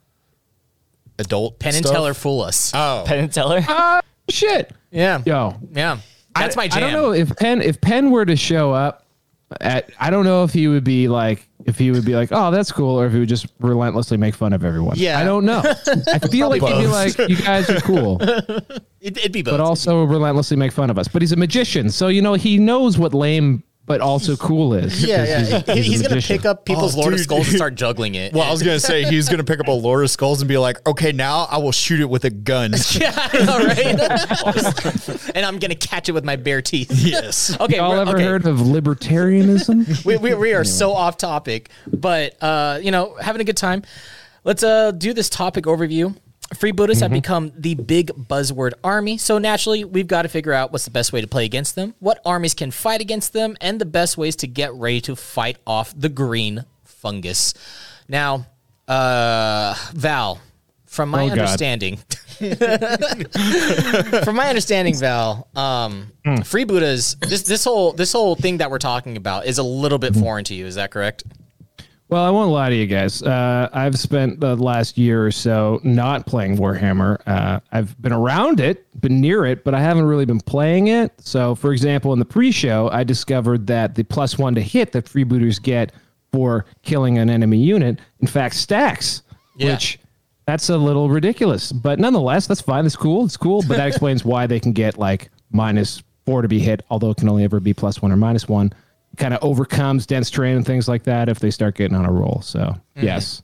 Adult 1.18 1.58
Penn 1.58 1.74
and 1.74 1.84
stuff? 1.84 1.92
Teller 1.96 2.14
fool 2.14 2.40
us. 2.42 2.72
Oh, 2.74 3.04
Penn 3.06 3.18
and 3.24 3.32
Teller. 3.32 3.62
Shit. 4.30 4.72
yeah, 4.90 5.20
Yo, 5.26 5.54
yeah. 5.72 5.98
That's 6.34 6.56
my 6.56 6.68
jam. 6.68 6.78
I 6.78 6.80
don't 6.80 6.92
know 6.92 7.12
if 7.12 7.34
Penn 7.36 7.60
if 7.60 7.80
Penn 7.80 8.10
were 8.10 8.24
to 8.24 8.36
show 8.36 8.72
up 8.72 9.04
at 9.60 9.90
I 9.98 10.10
don't 10.10 10.24
know 10.24 10.44
if 10.44 10.52
he 10.52 10.68
would 10.68 10.84
be 10.84 11.08
like 11.08 11.48
if 11.66 11.78
he 11.78 11.90
would 11.90 12.04
be 12.04 12.14
like, 12.14 12.30
oh, 12.32 12.50
that's 12.50 12.72
cool, 12.72 12.98
or 13.00 13.06
if 13.06 13.12
he 13.12 13.18
would 13.18 13.28
just 13.28 13.46
relentlessly 13.58 14.16
make 14.16 14.34
fun 14.34 14.52
of 14.52 14.64
everyone. 14.64 14.96
Yeah. 14.96 15.18
I 15.18 15.24
don't 15.24 15.44
know. 15.44 15.62
I 16.10 16.18
feel 16.30 16.48
like 16.48 16.62
he'd 16.62 16.80
be 16.80 16.86
like, 16.86 17.18
you 17.18 17.36
guys 17.36 17.68
are 17.68 17.80
cool, 17.80 18.18
It, 19.00 19.16
it'd 19.18 19.32
be 19.32 19.42
both. 19.42 19.52
but 19.54 19.60
also 19.60 20.04
relentlessly 20.04 20.56
make 20.56 20.72
fun 20.72 20.90
of 20.90 20.98
us. 20.98 21.08
But 21.08 21.22
he's 21.22 21.32
a 21.32 21.36
magician, 21.36 21.90
so 21.90 22.08
you 22.08 22.22
know 22.22 22.34
he 22.34 22.58
knows 22.58 22.98
what 22.98 23.12
lame 23.14 23.62
but 23.90 24.00
also 24.00 24.36
cool 24.36 24.72
is. 24.74 25.04
yeah, 25.04 25.24
yeah. 25.24 25.40
He's, 25.74 25.74
He- 25.74 25.82
He's, 25.90 26.02
gonna 26.02 26.20
pick 26.20 26.44
up 26.44 26.64
people's 26.64 26.94
Oh, 26.94 27.00
Lord 27.00 27.12
of 27.12 27.18
dude. 27.18 27.24
Skulls 27.24 27.48
and 27.48 27.56
start 27.56 27.74
juggling 27.74 28.14
it. 28.14 28.32
well, 28.34 28.44
I 28.44 28.52
was 28.52 28.62
going 28.62 28.76
to 28.76 28.80
say 28.86 29.02
he's 29.02 29.28
going 29.28 29.38
to 29.38 29.44
pick 29.44 29.58
up 29.58 29.66
a 29.66 29.72
Lord 29.72 30.04
of 30.04 30.10
Skulls 30.12 30.40
and 30.40 30.48
be 30.48 30.58
like, 30.58 30.86
okay, 30.88 31.10
now 31.10 31.48
I 31.50 31.58
will 31.58 31.72
shoot 31.72 31.98
it 31.98 32.08
with 32.08 32.24
a 32.24 32.30
gun. 32.30 32.70
yeah, 32.92 33.12
I 33.16 33.38
know, 33.44 33.58
right? 33.66 35.30
and 35.34 35.44
I'm 35.44 35.58
gonna 35.58 35.74
catch 35.74 36.08
it 36.08 36.12
with 36.12 36.24
my 36.24 36.36
bare 36.36 36.62
teeth. 36.62 36.92
yes. 36.92 37.58
Okay, 37.60 37.78
Y'all 37.78 37.90
we're- 37.90 38.02
ever 38.02 38.14
okay. 38.16 38.24
heard 38.24 38.46
of 38.46 38.58
libertarianism? 38.58 40.04
we, 40.04 40.16
we, 40.18 40.34
we 40.34 40.54
are 40.54 40.62
so 40.64 40.92
off 40.92 41.16
topic, 41.16 41.70
but 41.88 42.40
uh, 42.40 42.78
you 42.80 42.92
know, 42.92 43.16
having 43.20 43.40
a 43.40 43.44
good 43.44 43.56
time. 43.56 43.82
Let's 44.44 44.62
uh, 44.62 44.92
do 44.92 45.12
this 45.12 45.28
topic 45.28 45.64
overview. 45.64 46.16
Freebooters 46.54 47.00
have 47.00 47.12
become 47.12 47.52
the 47.56 47.74
big 47.76 48.08
buzzword 48.08 48.72
army, 48.82 49.16
so 49.18 49.38
naturally 49.38 49.84
we've 49.84 50.08
got 50.08 50.22
to 50.22 50.28
figure 50.28 50.52
out 50.52 50.72
what's 50.72 50.84
the 50.84 50.90
best 50.90 51.12
way 51.12 51.20
to 51.20 51.26
play 51.28 51.44
against 51.44 51.76
them, 51.76 51.94
what 52.00 52.20
armies 52.24 52.54
can 52.54 52.70
fight 52.72 53.00
against 53.00 53.32
them, 53.32 53.56
and 53.60 53.80
the 53.80 53.84
best 53.84 54.18
ways 54.18 54.34
to 54.36 54.46
get 54.48 54.74
ready 54.74 55.00
to 55.02 55.14
fight 55.14 55.58
off 55.66 55.94
the 55.96 56.08
green 56.08 56.64
fungus. 56.84 57.54
Now, 58.08 58.46
uh, 58.88 59.74
Val, 59.94 60.40
from 60.86 61.10
my 61.10 61.26
Oh, 61.26 61.30
understanding, 61.30 61.98
from 64.24 64.34
my 64.36 64.48
understanding, 64.48 64.96
Val, 64.96 65.46
um, 65.54 66.10
freebooters 66.24 67.18
this 67.28 67.42
this 67.42 67.64
whole 67.64 67.92
this 67.92 68.12
whole 68.12 68.34
thing 68.34 68.58
that 68.58 68.70
we're 68.70 68.78
talking 68.78 69.16
about 69.16 69.46
is 69.46 69.58
a 69.58 69.62
little 69.62 69.98
bit 69.98 70.14
foreign 70.16 70.44
to 70.46 70.54
you. 70.54 70.66
Is 70.66 70.74
that 70.74 70.90
correct? 70.90 71.22
Well, 72.10 72.24
I 72.24 72.30
won't 72.30 72.50
lie 72.50 72.70
to 72.70 72.74
you 72.74 72.88
guys. 72.88 73.22
Uh, 73.22 73.68
I've 73.72 73.96
spent 73.96 74.40
the 74.40 74.56
last 74.56 74.98
year 74.98 75.24
or 75.24 75.30
so 75.30 75.80
not 75.84 76.26
playing 76.26 76.56
Warhammer. 76.56 77.20
Uh, 77.24 77.60
I've 77.70 78.00
been 78.02 78.12
around 78.12 78.58
it, 78.58 78.84
been 79.00 79.20
near 79.20 79.46
it, 79.46 79.62
but 79.62 79.74
I 79.74 79.80
haven't 79.80 80.06
really 80.06 80.24
been 80.24 80.40
playing 80.40 80.88
it. 80.88 81.12
So, 81.20 81.54
for 81.54 81.72
example, 81.72 82.12
in 82.12 82.18
the 82.18 82.24
pre-show, 82.24 82.90
I 82.92 83.04
discovered 83.04 83.68
that 83.68 83.94
the 83.94 84.02
plus 84.02 84.36
one 84.36 84.56
to 84.56 84.60
hit 84.60 84.90
that 84.90 85.04
freebooters 85.04 85.62
get 85.62 85.92
for 86.32 86.66
killing 86.82 87.18
an 87.18 87.30
enemy 87.30 87.58
unit, 87.58 88.00
in 88.18 88.26
fact, 88.26 88.56
stacks. 88.56 89.22
Yeah. 89.56 89.72
Which 89.72 90.00
that's 90.46 90.68
a 90.68 90.76
little 90.76 91.10
ridiculous, 91.10 91.70
but 91.70 92.00
nonetheless, 92.00 92.48
that's 92.48 92.60
fine. 92.60 92.86
It's 92.86 92.96
cool. 92.96 93.24
It's 93.24 93.36
cool, 93.36 93.62
but 93.68 93.76
that 93.76 93.86
explains 93.88 94.24
why 94.24 94.48
they 94.48 94.58
can 94.58 94.72
get 94.72 94.98
like 94.98 95.30
minus 95.52 96.02
four 96.26 96.42
to 96.42 96.48
be 96.48 96.58
hit, 96.58 96.84
although 96.90 97.10
it 97.10 97.18
can 97.18 97.28
only 97.28 97.44
ever 97.44 97.60
be 97.60 97.72
plus 97.72 98.02
one 98.02 98.10
or 98.10 98.16
minus 98.16 98.48
one. 98.48 98.72
Kind 99.20 99.34
of 99.34 99.44
overcomes 99.44 100.06
dense 100.06 100.30
terrain 100.30 100.56
and 100.56 100.64
things 100.64 100.88
like 100.88 101.02
that 101.04 101.28
if 101.28 101.38
they 101.40 101.50
start 101.50 101.74
getting 101.76 101.94
on 101.96 102.06
a 102.06 102.10
roll. 102.10 102.40
So 102.42 102.74
yes, 102.96 103.42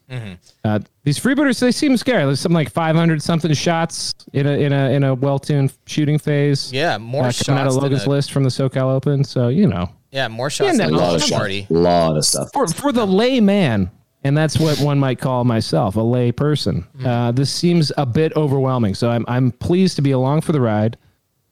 Uh, 0.64 0.78
these 1.04 1.18
freebooters 1.20 1.60
they 1.60 1.70
seem 1.70 1.96
scary. 1.98 2.24
There's 2.24 2.40
something 2.40 2.54
like 2.56 2.70
500 2.70 3.22
something 3.22 3.52
shots 3.52 4.14
in 4.32 4.46
a 4.46 4.52
in 4.52 4.72
a 4.72 4.90
in 4.90 5.04
a 5.04 5.14
well-tuned 5.14 5.74
shooting 5.86 6.18
phase. 6.18 6.72
Yeah, 6.72 6.96
more 6.96 7.26
uh, 7.26 7.32
coming 7.44 7.60
out 7.60 7.66
of 7.66 7.72
shots 7.72 7.74
than 7.74 7.82
Logan's 7.82 8.04
a- 8.06 8.10
list 8.10 8.32
from 8.32 8.42
the 8.44 8.48
SoCal 8.48 8.90
Open. 8.94 9.22
So 9.22 9.48
you 9.48 9.66
know, 9.68 9.90
Yeah, 10.10 10.28
more 10.28 10.48
shots 10.48 10.78
Yeah, 10.78 10.86
than 10.86 10.94
no, 10.94 10.96
A 10.96 10.98
lot 10.98 11.14
of 11.16 11.22
stuff. 11.22 11.38
party. 11.38 11.66
A 11.68 11.72
lot 11.74 12.16
of 12.16 12.24
stuff. 12.24 12.48
for 12.54 12.66
for 12.68 12.90
the 12.90 13.06
layman, 13.06 13.90
and 14.24 14.34
that's 14.34 14.58
what 14.58 14.80
one 14.80 14.98
might 14.98 15.18
call 15.18 15.44
myself, 15.44 15.94
a 15.96 16.00
lay 16.00 16.32
person. 16.32 16.86
Uh, 17.04 17.32
this 17.32 17.50
seems 17.52 17.92
a 17.98 18.06
bit 18.06 18.32
overwhelming. 18.34 18.94
So 18.94 19.10
I'm 19.10 19.26
I'm 19.28 19.50
pleased 19.52 19.96
to 19.96 20.02
be 20.02 20.12
along 20.12 20.40
for 20.40 20.52
the 20.52 20.60
ride. 20.62 20.96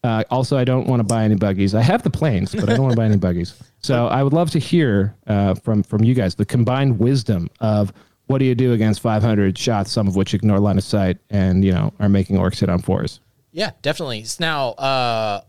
Uh, 0.04 0.22
also, 0.30 0.58
I 0.58 0.64
don't 0.64 0.86
want 0.86 1.00
to 1.00 1.04
buy 1.04 1.24
any 1.24 1.34
buggies. 1.34 1.74
I 1.74 1.80
have 1.80 2.02
the 2.02 2.10
planes, 2.10 2.54
but 2.54 2.68
I 2.68 2.74
don't 2.74 2.82
want 2.82 2.92
to 2.92 2.96
buy 2.96 3.06
any 3.06 3.16
buggies. 3.16 3.54
So 3.84 4.06
I 4.06 4.22
would 4.22 4.32
love 4.32 4.50
to 4.52 4.58
hear 4.58 5.14
uh, 5.26 5.52
from 5.56 5.82
from 5.82 6.04
you 6.04 6.14
guys 6.14 6.34
the 6.34 6.46
combined 6.46 6.98
wisdom 6.98 7.50
of 7.60 7.92
what 8.28 8.38
do 8.38 8.46
you 8.46 8.54
do 8.54 8.72
against 8.72 9.00
500 9.00 9.58
shots, 9.58 9.92
some 9.92 10.08
of 10.08 10.16
which 10.16 10.32
ignore 10.32 10.58
line 10.58 10.78
of 10.78 10.84
sight, 10.84 11.18
and 11.28 11.62
you 11.62 11.72
know 11.72 11.92
are 12.00 12.08
making 12.08 12.36
orcs 12.36 12.60
hit 12.60 12.70
on 12.70 12.78
fours. 12.78 13.20
Yeah, 13.52 13.72
definitely. 13.82 14.24
Now, 14.40 14.70
uh, 14.70 15.42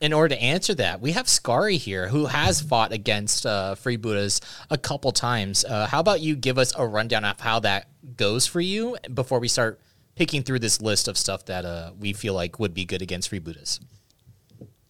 in 0.00 0.12
order 0.12 0.36
to 0.36 0.40
answer 0.40 0.74
that, 0.74 1.00
we 1.00 1.10
have 1.10 1.28
Scary 1.28 1.76
here 1.76 2.06
who 2.06 2.26
has 2.26 2.60
fought 2.60 2.92
against 2.92 3.44
uh, 3.44 3.74
Freebooters 3.76 4.40
a 4.70 4.78
couple 4.78 5.10
times. 5.10 5.64
Uh, 5.64 5.88
how 5.88 5.98
about 5.98 6.20
you 6.20 6.36
give 6.36 6.56
us 6.56 6.72
a 6.78 6.86
rundown 6.86 7.24
of 7.24 7.40
how 7.40 7.58
that 7.60 7.88
goes 8.16 8.46
for 8.46 8.60
you 8.60 8.96
before 9.12 9.40
we 9.40 9.48
start 9.48 9.80
picking 10.16 10.42
through 10.42 10.58
this 10.58 10.82
list 10.82 11.06
of 11.06 11.16
stuff 11.16 11.44
that 11.44 11.64
uh, 11.64 11.92
we 11.98 12.12
feel 12.12 12.34
like 12.34 12.58
would 12.58 12.74
be 12.74 12.84
good 12.84 13.02
against 13.02 13.30
Freebooters? 13.30 13.78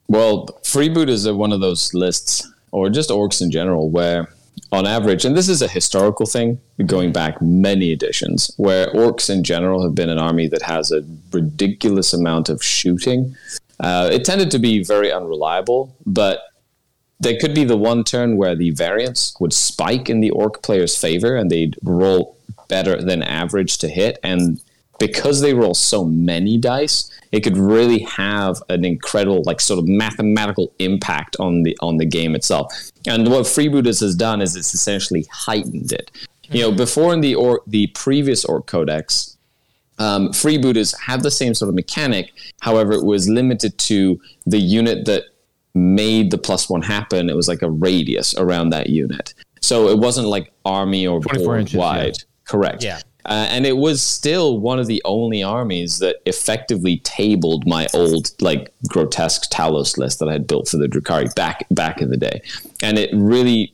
Well, 0.08 0.46
freebooters 0.62 1.26
are 1.26 1.34
one 1.34 1.52
of 1.52 1.60
those 1.60 1.92
lists, 1.92 2.48
or 2.70 2.88
just 2.88 3.10
orcs 3.10 3.42
in 3.42 3.50
general, 3.50 3.90
where 3.90 4.28
on 4.72 4.86
average, 4.86 5.24
and 5.24 5.36
this 5.36 5.48
is 5.48 5.62
a 5.62 5.68
historical 5.68 6.26
thing 6.26 6.60
going 6.86 7.12
back 7.12 7.42
many 7.42 7.92
editions, 7.92 8.50
where 8.56 8.86
orcs 8.92 9.28
in 9.28 9.42
general 9.42 9.82
have 9.82 9.94
been 9.94 10.08
an 10.08 10.18
army 10.18 10.48
that 10.48 10.62
has 10.62 10.92
a 10.92 11.04
ridiculous 11.32 12.12
amount 12.12 12.48
of 12.48 12.62
shooting. 12.62 13.36
Uh, 13.80 14.08
it 14.12 14.24
tended 14.24 14.50
to 14.52 14.58
be 14.58 14.82
very 14.82 15.12
unreliable, 15.12 15.94
but 16.06 16.40
there 17.18 17.38
could 17.38 17.54
be 17.54 17.64
the 17.64 17.76
one 17.76 18.04
turn 18.04 18.36
where 18.36 18.54
the 18.54 18.70
variance 18.70 19.34
would 19.40 19.52
spike 19.52 20.08
in 20.08 20.20
the 20.20 20.30
orc 20.30 20.62
player's 20.62 20.96
favor 20.96 21.34
and 21.34 21.50
they'd 21.50 21.76
roll 21.82 22.36
better 22.68 23.00
than 23.00 23.22
average 23.22 23.78
to 23.78 23.88
hit. 23.88 24.18
And 24.22 24.60
because 24.98 25.40
they 25.40 25.54
roll 25.54 25.74
so 25.74 26.04
many 26.04 26.58
dice, 26.58 27.10
it 27.32 27.40
could 27.40 27.56
really 27.56 28.00
have 28.00 28.62
an 28.68 28.84
incredible, 28.84 29.42
like, 29.44 29.60
sort 29.60 29.78
of 29.78 29.86
mathematical 29.86 30.72
impact 30.78 31.36
on 31.38 31.62
the 31.62 31.76
on 31.80 31.98
the 31.98 32.06
game 32.06 32.34
itself. 32.34 32.72
And 33.06 33.28
what 33.28 33.44
Freebooters 33.44 34.00
has 34.00 34.14
done 34.14 34.40
is 34.40 34.56
it's 34.56 34.74
essentially 34.74 35.26
heightened 35.30 35.92
it. 35.92 36.10
You 36.50 36.62
know, 36.62 36.72
before 36.72 37.12
in 37.12 37.20
the 37.20 37.34
or 37.34 37.62
the 37.66 37.88
previous 37.88 38.44
Orc 38.44 38.66
Codex, 38.66 39.36
um, 39.98 40.28
freebooters 40.28 40.94
had 41.00 41.22
the 41.22 41.30
same 41.30 41.54
sort 41.54 41.68
of 41.68 41.74
mechanic. 41.74 42.32
However, 42.60 42.92
it 42.92 43.04
was 43.04 43.28
limited 43.28 43.78
to 43.78 44.20
the 44.44 44.58
unit 44.58 45.06
that 45.06 45.24
made 45.76 46.30
the 46.30 46.38
plus 46.38 46.68
one 46.68 46.82
happen, 46.82 47.28
it 47.28 47.36
was 47.36 47.48
like 47.48 47.62
a 47.62 47.70
radius 47.70 48.34
around 48.36 48.70
that 48.70 48.88
unit. 48.88 49.34
So 49.60 49.88
it 49.88 49.98
wasn't 49.98 50.28
like 50.28 50.52
army 50.64 51.06
or 51.06 51.20
24 51.20 51.44
board 51.44 51.60
inches, 51.60 51.74
yeah. 51.74 51.80
wide. 51.80 52.16
Correct. 52.44 52.82
Yeah. 52.82 53.00
Uh, 53.26 53.46
and 53.50 53.66
it 53.66 53.76
was 53.76 54.02
still 54.02 54.58
one 54.60 54.78
of 54.78 54.86
the 54.86 55.02
only 55.04 55.42
armies 55.42 55.98
that 55.98 56.16
effectively 56.26 56.98
tabled 56.98 57.66
my 57.66 57.88
old 57.92 58.30
like 58.40 58.72
grotesque 58.88 59.50
Talos 59.50 59.98
list 59.98 60.20
that 60.20 60.28
I 60.28 60.32
had 60.32 60.46
built 60.46 60.68
for 60.68 60.76
the 60.76 60.86
Drukhari 60.86 61.34
back 61.34 61.66
back 61.72 62.00
in 62.00 62.10
the 62.10 62.16
day. 62.16 62.40
And 62.82 62.98
it 62.98 63.10
really 63.12 63.72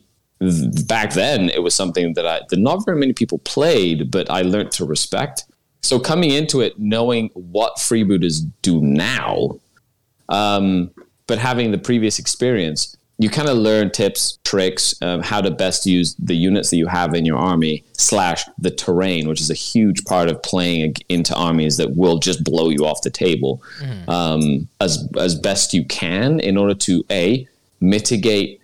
back 0.87 1.13
then 1.13 1.49
it 1.49 1.61
was 1.61 1.75
something 1.75 2.15
that 2.15 2.25
I 2.25 2.41
that 2.49 2.57
not 2.57 2.83
very 2.83 2.97
many 2.97 3.13
people 3.13 3.37
played, 3.39 4.09
but 4.09 4.29
I 4.29 4.41
learned 4.41 4.71
to 4.73 4.85
respect. 4.85 5.45
So 5.83 5.99
coming 5.99 6.31
into 6.31 6.61
it, 6.61 6.79
knowing 6.79 7.29
what 7.33 7.75
freebooters 7.75 8.49
do 8.61 8.81
now, 8.81 9.59
um, 10.29 10.91
but 11.27 11.37
having 11.37 11.71
the 11.71 11.77
previous 11.77 12.17
experience, 12.17 12.97
you 13.19 13.29
kind 13.29 13.47
of 13.47 13.57
learn 13.57 13.91
tips, 13.91 14.39
tricks, 14.43 14.95
um, 15.01 15.21
how 15.21 15.39
to 15.39 15.51
best 15.51 15.85
use 15.85 16.15
the 16.15 16.35
units 16.35 16.71
that 16.71 16.77
you 16.77 16.87
have 16.87 17.13
in 17.13 17.25
your 17.25 17.37
army 17.37 17.83
slash 17.93 18.43
the 18.57 18.71
terrain, 18.71 19.27
which 19.27 19.39
is 19.39 19.51
a 19.51 19.55
huge 19.55 20.03
part 20.05 20.29
of 20.29 20.41
playing 20.41 20.95
into 21.09 21.35
armies 21.35 21.77
that 21.77 21.95
will 21.95 22.17
just 22.17 22.43
blow 22.43 22.69
you 22.69 22.85
off 22.85 23.01
the 23.01 23.11
table. 23.11 23.61
Um, 24.07 24.67
as 24.81 25.07
as 25.17 25.35
best 25.35 25.73
you 25.73 25.85
can 25.85 26.39
in 26.39 26.57
order 26.57 26.73
to 26.75 27.05
a 27.11 27.47
mitigate 27.79 28.61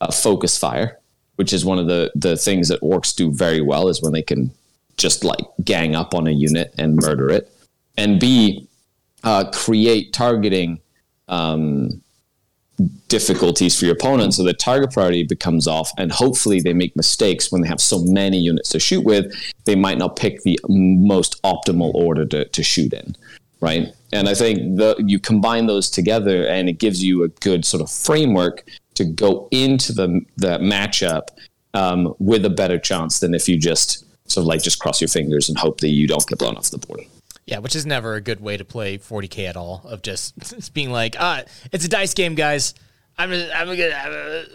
a 0.00 0.10
focus 0.10 0.58
fire, 0.58 0.98
which 1.36 1.52
is 1.52 1.64
one 1.64 1.78
of 1.78 1.86
the 1.86 2.10
the 2.14 2.36
things 2.36 2.68
that 2.68 2.80
orcs 2.80 3.14
do 3.14 3.30
very 3.30 3.60
well 3.60 3.88
is 3.88 4.00
when 4.02 4.12
they 4.12 4.22
can 4.22 4.50
just 4.96 5.22
like 5.22 5.44
gang 5.64 5.94
up 5.94 6.14
on 6.14 6.26
a 6.26 6.30
unit 6.30 6.74
and 6.78 6.96
murder 6.96 7.30
it, 7.30 7.52
and 7.96 8.18
b 8.18 8.66
uh, 9.22 9.44
create 9.52 10.12
targeting 10.12 10.80
um, 11.28 12.02
difficulties 13.08 13.78
for 13.78 13.84
your 13.84 13.94
opponent. 13.94 14.34
So 14.34 14.42
the 14.42 14.54
target 14.54 14.92
priority 14.92 15.24
becomes 15.24 15.66
off 15.66 15.90
and 15.98 16.10
hopefully 16.10 16.60
they 16.60 16.72
make 16.72 16.96
mistakes 16.96 17.52
when 17.52 17.62
they 17.62 17.68
have 17.68 17.80
so 17.80 18.02
many 18.04 18.38
units 18.38 18.70
to 18.70 18.80
shoot 18.80 19.04
with 19.04 19.32
they 19.64 19.76
might 19.76 19.98
not 19.98 20.16
pick 20.16 20.42
the 20.42 20.58
most 20.68 21.40
optimal 21.42 21.94
order 21.94 22.24
to, 22.26 22.44
to 22.46 22.62
shoot 22.62 22.92
in 22.92 23.14
right? 23.62 23.94
And 24.12 24.28
i 24.28 24.34
think 24.34 24.76
the, 24.76 25.02
you 25.06 25.18
combine 25.18 25.66
those 25.66 25.88
together 25.88 26.46
and 26.46 26.68
it 26.68 26.74
gives 26.74 27.02
you 27.02 27.22
a 27.22 27.28
good 27.28 27.64
sort 27.64 27.82
of 27.82 27.90
framework 27.90 28.64
to 28.94 29.04
go 29.04 29.48
into 29.50 29.92
the, 29.94 30.20
the 30.36 30.58
matchup 30.58 31.28
um, 31.72 32.14
with 32.18 32.44
a 32.44 32.50
better 32.50 32.78
chance 32.78 33.20
than 33.20 33.32
if 33.32 33.48
you 33.48 33.56
just 33.56 34.04
sort 34.30 34.42
of 34.42 34.48
like 34.48 34.62
just 34.62 34.78
cross 34.78 35.00
your 35.00 35.08
fingers 35.08 35.48
and 35.48 35.56
hope 35.56 35.80
that 35.80 35.88
you 35.88 36.06
don't 36.06 36.26
get 36.26 36.38
blown 36.38 36.56
off 36.56 36.70
the 36.70 36.78
board 36.78 37.00
Yeah, 37.52 37.58
which 37.58 37.76
is 37.76 37.84
never 37.84 38.14
a 38.14 38.22
good 38.22 38.40
way 38.40 38.56
to 38.56 38.64
play 38.64 38.96
40k 38.96 39.46
at 39.46 39.58
all. 39.58 39.82
Of 39.84 40.00
just, 40.00 40.72
being 40.72 40.90
like, 40.90 41.16
ah, 41.20 41.42
it's 41.70 41.84
a 41.84 41.88
dice 41.88 42.14
game, 42.14 42.34
guys. 42.34 42.72
I'm 43.18 43.30
just, 43.30 43.54
I'm 43.54 43.66
gonna. 43.66 43.90
I'm 43.94 44.46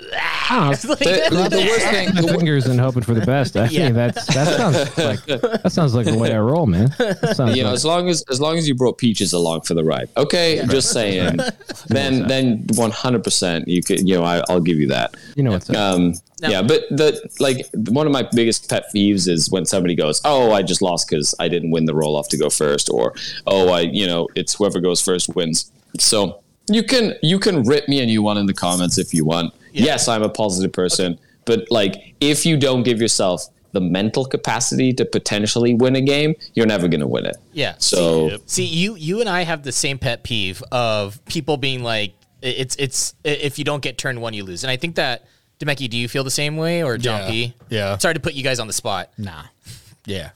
Oh, 0.50 0.72
It's 0.72 0.84
like- 0.86 1.00
the, 1.00 1.48
the 1.52 1.68
worst 1.70 1.86
thing 1.88 2.16
the 2.16 2.28
fingers 2.38 2.66
and 2.66 2.80
hoping 2.80 3.04
for 3.04 3.14
the 3.14 3.26
best. 3.26 3.56
I 3.56 3.66
Yeah. 3.68 3.92
think 3.92 3.96
that's 3.96 4.26
that 4.34 4.48
sounds 4.58 4.98
like 4.98 5.26
that 5.26 5.72
sounds 5.72 5.94
like 5.94 6.06
the 6.06 6.18
way 6.18 6.34
I 6.34 6.40
roll, 6.40 6.66
man. 6.66 6.94
That 6.98 7.36
sounds 7.36 7.56
you 7.56 7.64
know, 7.64 7.72
as 7.72 7.86
long 7.86 8.10
as 8.10 8.24
as 8.30 8.42
long 8.42 8.58
as 8.58 8.68
you 8.68 8.74
brought 8.76 8.98
peaches 8.98 9.34
along 9.34 9.62
for 9.62 9.74
the 9.74 9.84
ride. 9.84 10.10
Okay, 10.18 10.64
just 10.70 10.92
saying. 10.92 11.38
then 11.88 12.28
then 12.28 12.66
one 12.76 12.92
hundred 12.92 13.24
percent 13.24 13.68
you 13.68 13.84
could 13.84 14.08
you 14.08 14.18
know 14.18 14.24
I, 14.24 14.42
I'll 14.50 14.62
give 14.62 14.78
you 14.80 14.88
that. 14.88 15.16
you 15.36 15.44
know 15.44 15.52
what's 15.52 15.70
up. 15.70 15.76
Um, 15.76 16.14
yeah, 16.42 16.62
but 16.62 16.82
the 16.90 17.20
like 17.40 17.66
one 17.74 18.06
of 18.08 18.14
my 18.14 18.28
biggest 18.34 18.70
pet 18.70 18.86
peeves 18.94 19.28
is 19.28 19.50
when 19.52 19.66
somebody 19.66 19.96
goes, 19.96 20.20
"Oh, 20.26 20.52
I 20.52 20.62
just 20.62 20.82
lost 20.82 21.10
because 21.10 21.36
I 21.40 21.48
didn't 21.48 21.72
win 21.72 21.86
the 21.86 21.94
roll 21.96 22.16
off 22.16 22.28
to 22.30 22.38
go 22.38 22.50
first," 22.50 22.90
or 22.90 23.14
"Oh, 23.46 23.70
I 23.70 23.82
you 23.82 24.08
know 24.08 24.28
it's 24.36 24.56
whoever 24.56 24.80
goes 24.80 25.02
first 25.02 25.36
wins." 25.36 25.72
So 26.00 26.42
you 26.70 26.84
can 26.84 27.14
you 27.22 27.40
can 27.40 27.64
rip 27.64 27.88
me 27.88 28.02
a 28.02 28.06
new 28.06 28.22
one 28.22 28.38
in 28.38 28.46
the 28.46 28.54
comments 28.54 28.98
if 28.98 29.14
you 29.14 29.26
want. 29.26 29.54
Yes, 29.74 30.08
I'm 30.08 30.24
a 30.24 30.30
positive 30.30 30.72
person, 30.74 31.20
but 31.46 31.66
like 31.70 32.16
if 32.20 32.46
you 32.46 32.58
don't 32.58 32.84
give 32.84 33.00
yourself 33.00 33.46
the 33.74 33.82
mental 33.82 34.26
capacity 34.26 34.92
to 34.94 35.06
potentially 35.06 35.76
win 35.76 35.96
a 35.96 36.02
game, 36.02 36.34
you're 36.56 36.66
never 36.66 36.88
going 36.88 37.02
to 37.02 37.08
win 37.08 37.26
it. 37.26 37.36
Yeah. 37.54 37.76
So 37.78 38.38
See, 38.46 38.66
you 38.66 38.96
you 38.96 39.20
and 39.20 39.30
I 39.30 39.44
have 39.44 39.64
the 39.64 39.72
same 39.72 40.00
pet 40.00 40.24
peeve 40.24 40.64
of 40.72 41.24
people 41.26 41.58
being 41.58 41.84
like, 41.84 42.14
it's 42.42 42.76
it's 42.78 43.14
if 43.24 43.60
you 43.60 43.66
don't 43.66 43.84
get 43.84 43.98
turn 43.98 44.20
one, 44.22 44.34
you 44.34 44.44
lose. 44.44 44.64
And 44.64 44.72
I 44.72 44.78
think 44.78 44.96
that 44.96 45.26
Demeki, 45.60 45.90
do 45.90 45.98
you 45.98 46.08
feel 46.08 46.24
the 46.24 46.32
same 46.32 46.56
way 46.58 46.84
or 46.84 46.98
John 46.98 47.22
Yeah. 47.22 47.30
P? 47.30 47.54
Yeah. 47.70 47.98
Sorry 47.98 48.14
to 48.14 48.20
put 48.20 48.34
you 48.34 48.44
guys 48.44 48.60
on 48.60 48.68
the 48.68 48.74
spot. 48.74 49.12
Nah. 49.18 49.44
Yeah. 50.06 50.30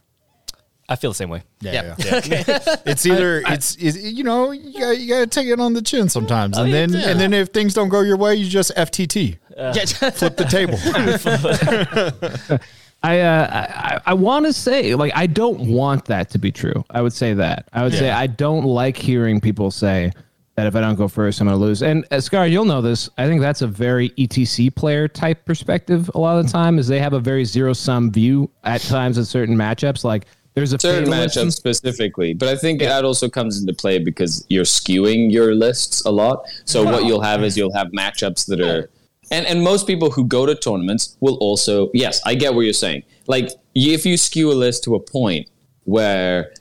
I 0.91 0.95
feel 0.97 1.11
the 1.11 1.15
same 1.15 1.29
way. 1.29 1.43
Yeah. 1.61 1.95
Yeah. 1.97 2.21
yeah. 2.25 2.75
It's 2.85 3.05
either 3.05 3.41
it's, 3.47 3.77
it's 3.79 3.97
you 3.97 4.23
know 4.25 4.51
you 4.51 4.77
got 4.77 4.97
you 4.99 5.07
got 5.07 5.19
to 5.19 5.27
take 5.27 5.47
it 5.47 5.59
on 5.59 5.71
the 5.73 5.81
chin 5.81 6.09
sometimes, 6.09 6.57
and 6.57 6.71
then 6.73 6.93
and 6.93 7.17
then 7.19 7.33
if 7.33 7.49
things 7.49 7.73
don't 7.73 7.87
go 7.89 8.01
your 8.01 8.17
way, 8.17 8.35
you 8.35 8.49
just 8.49 8.75
FTT, 8.75 9.37
Yeah. 9.55 9.71
flip 10.11 10.35
the 10.35 10.43
table. 10.45 10.77
I 13.03 13.19
uh, 13.21 13.47
I, 13.51 14.01
I 14.07 14.13
want 14.13 14.45
to 14.45 14.53
say 14.53 14.93
like 14.95 15.13
I 15.15 15.27
don't 15.27 15.71
want 15.71 16.05
that 16.05 16.29
to 16.31 16.37
be 16.37 16.51
true. 16.51 16.83
I 16.91 17.01
would 17.01 17.13
say 17.13 17.33
that. 17.35 17.67
I 17.73 17.83
would 17.83 17.93
say 17.93 18.11
I 18.11 18.27
don't 18.27 18.65
like 18.65 18.97
hearing 18.97 19.39
people 19.41 19.71
say 19.71 20.11
that 20.55 20.67
if 20.67 20.75
I 20.75 20.81
don't 20.81 20.95
go 20.95 21.07
first, 21.07 21.39
I'm 21.39 21.47
going 21.47 21.57
to 21.57 21.65
lose. 21.65 21.81
And 21.81 22.05
uh, 22.11 22.19
Scar, 22.19 22.45
you'll 22.45 22.65
know 22.65 22.81
this. 22.81 23.09
I 23.17 23.25
think 23.25 23.39
that's 23.41 23.61
a 23.61 23.67
very 23.67 24.09
ETC 24.11 24.75
player 24.75 25.07
type 25.07 25.45
perspective. 25.45 26.11
A 26.13 26.19
lot 26.19 26.37
of 26.37 26.45
the 26.45 26.51
time, 26.51 26.77
is 26.77 26.87
they 26.87 26.99
have 26.99 27.13
a 27.13 27.19
very 27.21 27.45
zero 27.45 27.71
sum 27.73 28.11
view 28.11 28.51
at 28.65 28.81
times 28.81 29.17
in 29.17 29.23
certain 29.25 29.55
matchups. 29.55 30.03
Like 30.03 30.25
there's 30.53 30.73
a 30.73 30.79
certain 30.79 31.09
fatalism. 31.09 31.47
matchups 31.47 31.53
specifically, 31.53 32.33
but 32.33 32.49
I 32.49 32.55
think 32.55 32.79
that 32.79 33.05
also 33.05 33.29
comes 33.29 33.59
into 33.59 33.73
play 33.73 33.99
because 33.99 34.45
you're 34.49 34.65
skewing 34.65 35.31
your 35.31 35.55
lists 35.55 36.03
a 36.05 36.11
lot. 36.11 36.45
So 36.65 36.83
what 36.83 37.05
you'll 37.05 37.21
have 37.21 37.43
is 37.43 37.57
you'll 37.57 37.73
have 37.73 37.87
matchups 37.87 38.47
that 38.47 38.59
are, 38.59 38.89
and 39.31 39.45
and 39.45 39.63
most 39.63 39.87
people 39.87 40.11
who 40.11 40.25
go 40.25 40.45
to 40.45 40.53
tournaments 40.55 41.15
will 41.21 41.37
also 41.37 41.89
yes, 41.93 42.21
I 42.25 42.35
get 42.35 42.53
what 42.53 42.61
you're 42.61 42.73
saying. 42.73 43.03
Like 43.27 43.49
if 43.75 44.05
you 44.05 44.17
skew 44.17 44.51
a 44.51 44.53
list 44.53 44.83
to 44.85 44.95
a 44.95 44.99
point 44.99 45.47
where 45.85 46.51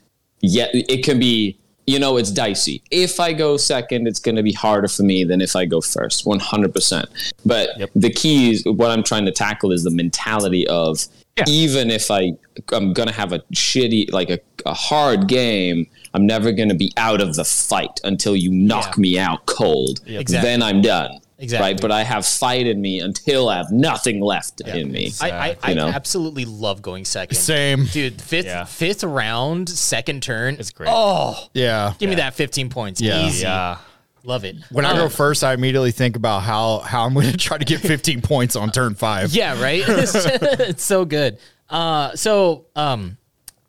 yeah, 0.41 0.67
it 0.73 1.03
can 1.03 1.19
be. 1.19 1.57
You 1.87 1.97
know, 1.97 2.17
it's 2.17 2.31
dicey. 2.31 2.83
If 2.91 3.19
I 3.19 3.33
go 3.33 3.57
second, 3.57 4.07
it's 4.07 4.19
going 4.19 4.35
to 4.35 4.43
be 4.43 4.53
harder 4.53 4.87
for 4.87 5.01
me 5.01 5.23
than 5.23 5.41
if 5.41 5.55
I 5.55 5.65
go 5.65 5.81
first, 5.81 6.25
100%. 6.25 7.05
But 7.43 7.69
the 7.95 8.11
key 8.11 8.51
is 8.51 8.63
what 8.65 8.91
I'm 8.91 9.03
trying 9.03 9.25
to 9.25 9.31
tackle 9.31 9.71
is 9.71 9.83
the 9.83 9.89
mentality 9.89 10.65
of 10.67 11.07
Yeah. 11.37 11.45
even 11.47 11.89
if 11.89 12.11
I 12.11 12.33
I'm 12.73 12.91
gonna 12.93 13.11
have 13.13 13.31
a 13.31 13.39
shitty 13.53 14.11
like 14.11 14.29
a, 14.29 14.39
a 14.65 14.73
hard 14.73 15.27
game, 15.27 15.87
I'm 16.13 16.25
never 16.27 16.51
gonna 16.51 16.75
be 16.75 16.91
out 16.97 17.21
of 17.21 17.35
the 17.35 17.45
fight 17.45 17.99
until 18.03 18.35
you 18.35 18.51
knock 18.51 18.95
Yeah. 18.97 19.01
me 19.01 19.19
out 19.19 19.45
cold. 19.45 20.01
Exactly. 20.05 20.49
Then 20.49 20.61
I'm 20.61 20.81
done. 20.81 21.19
Exactly. 21.39 21.71
Right. 21.71 21.81
But 21.81 21.91
I 21.91 22.03
have 22.03 22.25
fight 22.25 22.67
in 22.67 22.79
me 22.81 22.99
until 22.99 23.49
I 23.49 23.57
have 23.57 23.71
nothing 23.71 24.19
left 24.21 24.61
in 24.61 24.91
me. 24.91 25.11
I, 25.21 25.31
I, 25.31 25.57
I 25.63 25.69
You 25.69 25.75
know? 25.75 25.87
absolutely 25.87 26.45
love 26.45 26.83
going 26.83 27.03
second. 27.05 27.35
Same. 27.35 27.85
Dude, 27.85 28.21
fifth 28.21 28.45
Yeah. 28.45 28.65
fifth 28.65 29.03
round, 29.03 29.67
second 29.69 30.21
turn. 30.21 30.57
It's 30.59 30.69
great. 30.71 30.89
Oh, 30.91 31.47
Yeah. 31.55 31.93
give 31.97 32.09
me 32.09 32.17
that 32.17 32.35
15 32.35 32.69
points. 32.69 33.01
Yeah. 33.01 33.25
Easy. 33.25 33.41
Yeah. 33.43 33.77
Love 34.23 34.43
it. 34.45 34.55
When 34.71 34.85
I 34.85 34.91
Uh, 34.91 34.95
go 34.97 35.09
first, 35.09 35.43
I 35.43 35.53
immediately 35.53 35.91
think 35.91 36.15
about 36.15 36.41
how 36.43 36.79
how 36.79 37.05
I'm 37.05 37.13
going 37.13 37.31
to 37.31 37.37
try 37.37 37.57
to 37.57 37.65
get 37.65 37.79
15 37.79 38.21
points 38.23 38.55
on 38.55 38.71
turn 38.71 38.95
five. 38.95 39.31
Yeah, 39.33 39.61
right. 39.61 39.83
it's, 39.87 40.13
it's 40.15 40.83
so 40.83 41.05
good. 41.05 41.37
Uh, 41.69 42.15
so 42.15 42.65
um, 42.75 43.17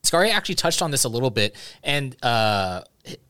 Scary 0.03 0.31
actually 0.31 0.57
touched 0.57 0.83
on 0.83 0.91
this 0.91 1.05
a 1.05 1.09
little 1.09 1.31
bit, 1.31 1.55
and 1.85 2.17
uh, 2.25 2.83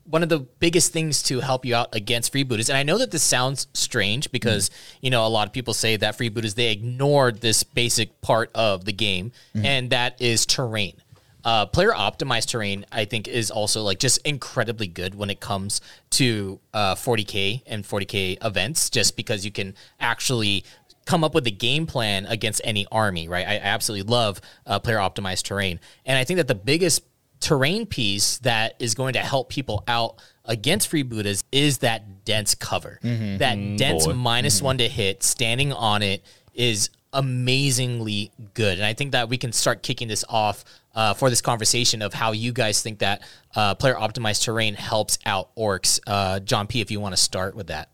one 0.05 0.21
of 0.23 0.29
the 0.29 0.39
biggest 0.39 0.91
things 0.91 1.23
to 1.23 1.39
help 1.39 1.65
you 1.65 1.75
out 1.75 1.95
against 1.95 2.33
freebooters, 2.33 2.69
and 2.69 2.77
I 2.77 2.83
know 2.83 2.97
that 2.97 3.11
this 3.11 3.23
sounds 3.23 3.67
strange 3.73 4.31
because 4.31 4.69
you 5.01 5.09
know 5.09 5.25
a 5.25 5.29
lot 5.29 5.47
of 5.47 5.53
people 5.53 5.73
say 5.73 5.95
that 5.97 6.17
freebooters 6.17 6.55
they 6.55 6.71
ignored 6.71 7.41
this 7.41 7.63
basic 7.63 8.19
part 8.21 8.49
of 8.55 8.85
the 8.85 8.93
game, 8.93 9.31
and 9.55 9.91
that 9.91 10.19
is 10.21 10.45
terrain. 10.45 10.93
Uh, 11.43 11.65
player 11.65 11.91
optimized 11.91 12.47
terrain, 12.47 12.85
I 12.91 13.05
think, 13.05 13.27
is 13.27 13.51
also 13.51 13.83
like 13.83 13.99
just 13.99 14.19
incredibly 14.25 14.87
good 14.87 15.15
when 15.15 15.29
it 15.29 15.39
comes 15.39 15.81
to 16.11 16.59
uh, 16.73 16.95
40k 16.95 17.63
and 17.65 17.83
40k 17.83 18.43
events, 18.43 18.89
just 18.89 19.15
because 19.15 19.43
you 19.43 19.51
can 19.51 19.75
actually 19.99 20.63
come 21.05 21.23
up 21.23 21.35
with 21.35 21.45
a 21.47 21.51
game 21.51 21.85
plan 21.85 22.25
against 22.27 22.61
any 22.63 22.87
army, 22.91 23.27
right? 23.27 23.45
I, 23.45 23.55
I 23.55 23.59
absolutely 23.59 24.09
love 24.09 24.39
uh, 24.65 24.79
player 24.79 24.97
optimized 24.97 25.43
terrain, 25.43 25.79
and 26.05 26.17
I 26.17 26.23
think 26.23 26.37
that 26.37 26.47
the 26.47 26.55
biggest 26.55 27.03
terrain 27.41 27.85
piece 27.85 28.37
that 28.37 28.75
is 28.79 28.95
going 28.95 29.13
to 29.13 29.19
help 29.19 29.49
people 29.49 29.83
out 29.85 30.15
against 30.45 30.89
freebooters 30.89 31.43
is 31.51 31.79
that 31.79 32.23
dense 32.23 32.55
cover. 32.55 32.99
That 33.01 33.77
dense 33.77 34.07
boy. 34.07 34.13
minus 34.13 34.61
one 34.61 34.77
to 34.77 34.87
hit, 34.87 35.23
standing 35.23 35.73
on 35.73 36.01
it 36.03 36.23
is 36.53 36.89
amazingly 37.13 38.31
good. 38.53 38.77
And 38.77 38.85
I 38.85 38.93
think 38.93 39.11
that 39.11 39.29
we 39.29 39.37
can 39.37 39.51
start 39.51 39.83
kicking 39.83 40.07
this 40.07 40.25
off 40.27 40.65
uh, 40.95 41.13
for 41.13 41.29
this 41.29 41.41
conversation 41.41 42.01
of 42.01 42.13
how 42.13 42.31
you 42.31 42.51
guys 42.51 42.81
think 42.81 42.99
that 42.99 43.21
uh, 43.55 43.75
player 43.75 43.95
optimized 43.95 44.43
terrain 44.43 44.73
helps 44.73 45.17
out 45.25 45.55
orcs. 45.55 45.99
Uh, 46.05 46.39
John 46.39 46.67
P, 46.67 46.81
if 46.81 46.91
you 46.91 46.99
want 46.99 47.15
to 47.15 47.21
start 47.21 47.55
with 47.55 47.67
that. 47.67 47.89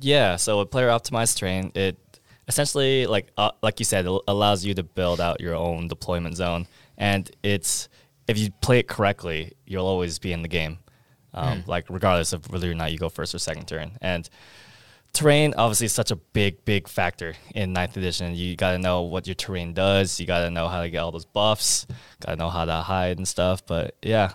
Yeah, 0.00 0.36
so 0.36 0.58
with 0.58 0.70
player 0.70 0.88
optimized 0.88 1.38
terrain, 1.38 1.72
it 1.74 1.96
essentially 2.48 3.06
like 3.06 3.30
uh, 3.38 3.52
like 3.62 3.78
you 3.78 3.84
said, 3.84 4.06
it 4.06 4.20
allows 4.28 4.64
you 4.64 4.74
to 4.74 4.82
build 4.82 5.20
out 5.20 5.40
your 5.40 5.54
own 5.54 5.88
deployment 5.88 6.36
zone, 6.36 6.66
and 6.98 7.30
it's 7.42 7.88
if 8.26 8.38
you 8.38 8.50
play 8.60 8.80
it 8.80 8.88
correctly, 8.88 9.52
you'll 9.66 9.86
always 9.86 10.18
be 10.18 10.32
in 10.32 10.42
the 10.42 10.48
game, 10.48 10.78
um, 11.32 11.64
like 11.66 11.86
regardless 11.88 12.32
of 12.32 12.50
whether 12.50 12.70
or 12.70 12.74
not 12.74 12.92
you 12.92 12.98
go 12.98 13.08
first 13.08 13.34
or 13.34 13.38
second 13.38 13.66
turn. 13.66 13.92
And 14.00 14.28
terrain 15.14 15.54
obviously 15.56 15.86
is 15.86 15.92
such 15.92 16.10
a 16.10 16.16
big, 16.16 16.64
big 16.64 16.88
factor 16.88 17.34
in 17.54 17.72
ninth 17.72 17.96
edition. 17.96 18.34
You 18.34 18.56
got 18.56 18.72
to 18.72 18.78
know 18.78 19.02
what 19.02 19.26
your 19.26 19.34
terrain 19.34 19.72
does. 19.72 20.20
You 20.20 20.26
got 20.26 20.40
to 20.40 20.50
know 20.50 20.68
how 20.68 20.82
to 20.82 20.90
get 20.90 20.98
all 20.98 21.12
those 21.12 21.24
buffs. 21.24 21.86
Got 22.20 22.32
to 22.32 22.36
know 22.36 22.50
how 22.50 22.64
to 22.64 22.74
hide 22.74 23.16
and 23.16 23.26
stuff. 23.26 23.64
But 23.64 23.96
yeah, 24.02 24.32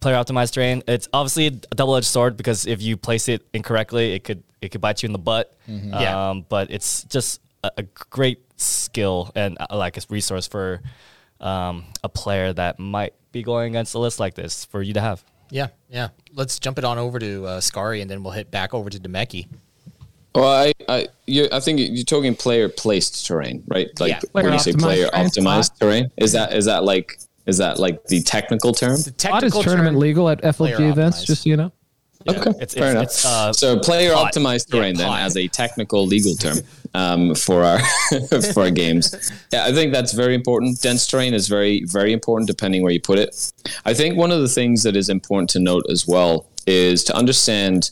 player 0.00 0.16
optimized 0.16 0.52
terrain. 0.52 0.82
It's 0.86 1.08
obviously 1.12 1.46
a 1.48 1.50
double 1.50 1.96
edged 1.96 2.06
sword 2.06 2.36
because 2.36 2.66
if 2.66 2.80
you 2.80 2.96
place 2.96 3.28
it 3.28 3.42
incorrectly, 3.52 4.12
it 4.12 4.24
could 4.24 4.42
it 4.62 4.70
could 4.70 4.80
bite 4.80 5.02
you 5.02 5.08
in 5.08 5.12
the 5.12 5.18
butt. 5.18 5.54
Mm-hmm. 5.68 5.90
Yeah. 5.90 6.30
Um, 6.30 6.46
but 6.48 6.70
it's 6.70 7.04
just 7.04 7.40
a, 7.62 7.70
a 7.78 7.82
great 7.82 8.40
skill 8.56 9.30
and 9.34 9.58
uh, 9.60 9.76
like 9.76 9.96
a 9.96 10.00
resource 10.08 10.46
for 10.46 10.80
um, 11.40 11.84
a 12.02 12.08
player 12.08 12.52
that 12.52 12.78
might 12.78 13.14
be 13.32 13.42
going 13.42 13.72
against 13.72 13.94
a 13.94 13.98
list 13.98 14.20
like 14.20 14.34
this 14.34 14.64
for 14.64 14.80
you 14.80 14.94
to 14.94 15.00
have. 15.00 15.24
Yeah, 15.50 15.68
yeah. 15.88 16.08
Let's 16.32 16.58
jump 16.58 16.78
it 16.78 16.84
on 16.84 16.98
over 16.98 17.18
to 17.18 17.46
uh, 17.46 17.60
Scary, 17.60 18.00
and 18.00 18.10
then 18.10 18.22
we'll 18.22 18.32
hit 18.32 18.50
back 18.50 18.74
over 18.74 18.90
to 18.90 18.98
Demeki. 18.98 19.46
Well, 20.34 20.44
I 20.48 20.72
I, 20.88 21.08
you, 21.26 21.48
I 21.52 21.60
think 21.60 21.78
you're 21.80 22.04
talking 22.04 22.34
player 22.34 22.68
placed 22.68 23.24
terrain, 23.26 23.62
right? 23.68 23.88
Like 24.00 24.10
Yeah. 24.10 24.20
when 24.32 24.52
you 24.52 24.58
say 24.58 24.72
Player 24.72 25.08
player 25.08 25.24
optimized 25.26 25.78
terrain. 25.78 26.10
is 26.16 26.32
that 26.32 26.52
is 26.52 26.64
that 26.64 26.82
like 26.84 27.18
is 27.46 27.58
that 27.58 27.78
like 27.78 28.02
the 28.06 28.20
technical 28.22 28.72
term? 28.72 28.96
The 28.96 29.14
Spot 29.16 29.44
is 29.44 29.52
tournament 29.52 29.94
term- 29.94 30.00
legal 30.00 30.28
at 30.28 30.42
FLG 30.42 30.90
events, 30.90 31.20
optimized. 31.22 31.26
just 31.26 31.42
so 31.44 31.48
you 31.50 31.56
know. 31.56 31.72
Okay, 32.28 32.50
It's- 32.50 32.74
fair 32.74 32.90
it's- 32.90 32.92
enough. 32.92 33.04
it's, 33.04 33.24
uh, 33.24 33.52
so 33.52 33.78
player 33.78 34.14
pot. 34.14 34.32
optimized 34.32 34.66
Yeah, 34.72 34.78
terrain 34.80 34.96
then 34.96 35.12
as 35.12 35.36
a 35.36 35.46
technical 35.48 36.06
legal 36.06 36.34
term 36.34 36.58
um, 36.94 37.34
for 37.34 37.62
our 37.64 37.78
for 38.54 38.62
our 38.62 38.70
games. 38.70 39.14
Yeah, 39.52 39.64
I 39.66 39.72
think 39.72 39.92
that's 39.92 40.12
very 40.12 40.34
important. 40.34 40.80
Dense 40.80 41.06
terrain 41.06 41.34
is 41.34 41.48
very 41.48 41.84
very 41.84 42.12
important 42.12 42.46
depending 42.48 42.82
where 42.82 42.92
you 42.92 43.00
put 43.00 43.18
it. 43.18 43.52
I 43.84 43.92
think 43.94 44.16
one 44.16 44.30
of 44.30 44.40
the 44.40 44.48
things 44.48 44.82
that 44.84 44.96
is 44.96 45.08
important 45.08 45.50
to 45.50 45.58
note 45.60 45.84
as 45.90 46.06
well 46.06 46.46
is 46.66 47.04
to 47.04 47.14
understand 47.14 47.90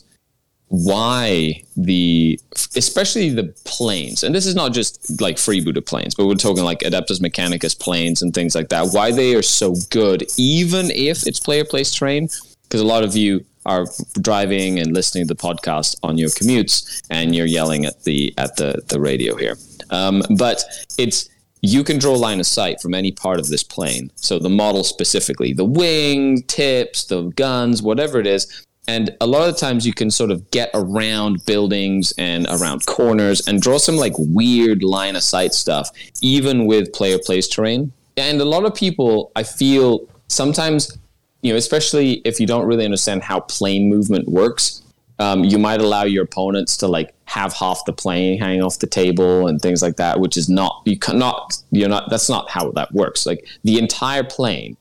why 0.69 1.61
the 1.77 2.39
especially 2.75 3.29
the 3.29 3.43
planes 3.63 4.23
and 4.23 4.33
this 4.33 4.47
is 4.47 4.55
not 4.55 4.73
just 4.73 5.21
like 5.21 5.35
freebooter 5.35 5.85
planes 5.85 6.15
but 6.15 6.25
we're 6.25 6.33
talking 6.33 6.63
like 6.63 6.79
adeptus 6.79 7.19
mechanicus 7.21 7.77
planes 7.79 8.23
and 8.23 8.33
things 8.33 8.55
like 8.55 8.69
that 8.69 8.87
why 8.91 9.11
they 9.11 9.35
are 9.35 9.43
so 9.43 9.75
good 9.91 10.23
even 10.35 10.89
if 10.89 11.27
it's 11.27 11.39
player 11.39 11.63
placed 11.63 11.95
terrain 11.97 12.27
because 12.63 12.81
a 12.81 12.85
lot 12.85 13.03
of 13.03 13.15
you 13.15 13.45
are 13.65 13.85
driving 14.21 14.79
and 14.79 14.93
listening 14.93 15.27
to 15.27 15.33
the 15.33 15.39
podcast 15.39 15.95
on 16.03 16.17
your 16.17 16.29
commutes 16.29 17.01
and 17.09 17.35
you're 17.35 17.45
yelling 17.45 17.85
at 17.85 18.03
the 18.03 18.33
at 18.37 18.55
the 18.57 18.83
the 18.87 18.99
radio 18.99 19.35
here. 19.35 19.57
Um, 19.89 20.23
but 20.37 20.63
it's 20.97 21.29
you 21.61 21.83
can 21.83 21.97
draw 21.97 22.13
line 22.13 22.39
of 22.39 22.45
sight 22.45 22.81
from 22.81 22.93
any 22.93 23.11
part 23.11 23.39
of 23.39 23.47
this 23.47 23.63
plane. 23.63 24.11
So 24.15 24.37
the 24.39 24.49
model 24.49 24.83
specifically 24.83 25.53
the 25.53 25.65
wing 25.65 26.43
tips 26.43 27.05
the 27.05 27.23
guns 27.35 27.81
whatever 27.81 28.19
it 28.19 28.27
is. 28.27 28.65
And 28.85 29.15
a 29.21 29.27
lot 29.27 29.47
of 29.47 29.57
times 29.57 29.87
you 29.87 29.93
can 29.93 30.11
sort 30.11 30.29
of 30.29 30.51
get 30.51 30.69
around 30.73 31.45
buildings 31.45 32.13
and 32.17 32.45
around 32.49 32.85
corners 32.85 33.47
and 33.47 33.61
draw 33.61 33.77
some 33.77 33.95
like 33.95 34.13
weird 34.17 34.83
line 34.83 35.15
of 35.15 35.23
sight 35.23 35.53
stuff, 35.53 35.89
even 36.21 36.65
with 36.65 36.91
player 36.91 37.17
placed 37.17 37.53
terrain. 37.53 37.93
And 38.17 38.41
a 38.41 38.45
lot 38.45 38.65
of 38.65 38.75
people, 38.75 39.31
I 39.35 39.43
feel 39.43 40.07
sometimes, 40.27 40.97
you 41.43 41.51
know, 41.51 41.57
especially 41.57 42.13
if 42.25 42.39
you 42.39 42.47
don't 42.47 42.65
really 42.65 42.85
understand 42.85 43.21
how 43.21 43.41
plane 43.41 43.89
movement 43.89 44.27
works, 44.27 44.81
um, 45.19 45.43
you 45.43 45.59
might 45.59 45.81
allow 45.81 46.03
your 46.03 46.23
opponents 46.23 46.75
to 46.77 46.87
like 46.87 47.13
have 47.25 47.53
half 47.53 47.85
the 47.85 47.93
plane 47.93 48.39
hanging 48.39 48.63
off 48.63 48.79
the 48.79 48.87
table 48.87 49.47
and 49.47 49.61
things 49.61 49.81
like 49.81 49.97
that, 49.97 50.19
which 50.19 50.37
is 50.37 50.49
not, 50.49 50.81
you 50.85 50.97
cannot, 50.97 51.57
you're 51.71 51.89
not, 51.89 52.09
that's 52.09 52.29
not 52.29 52.49
how 52.49 52.71
that 52.71 52.91
works. 52.93 53.25
Like 53.25 53.45
the 53.63 53.77
entire 53.77 54.23
plane, 54.23 54.77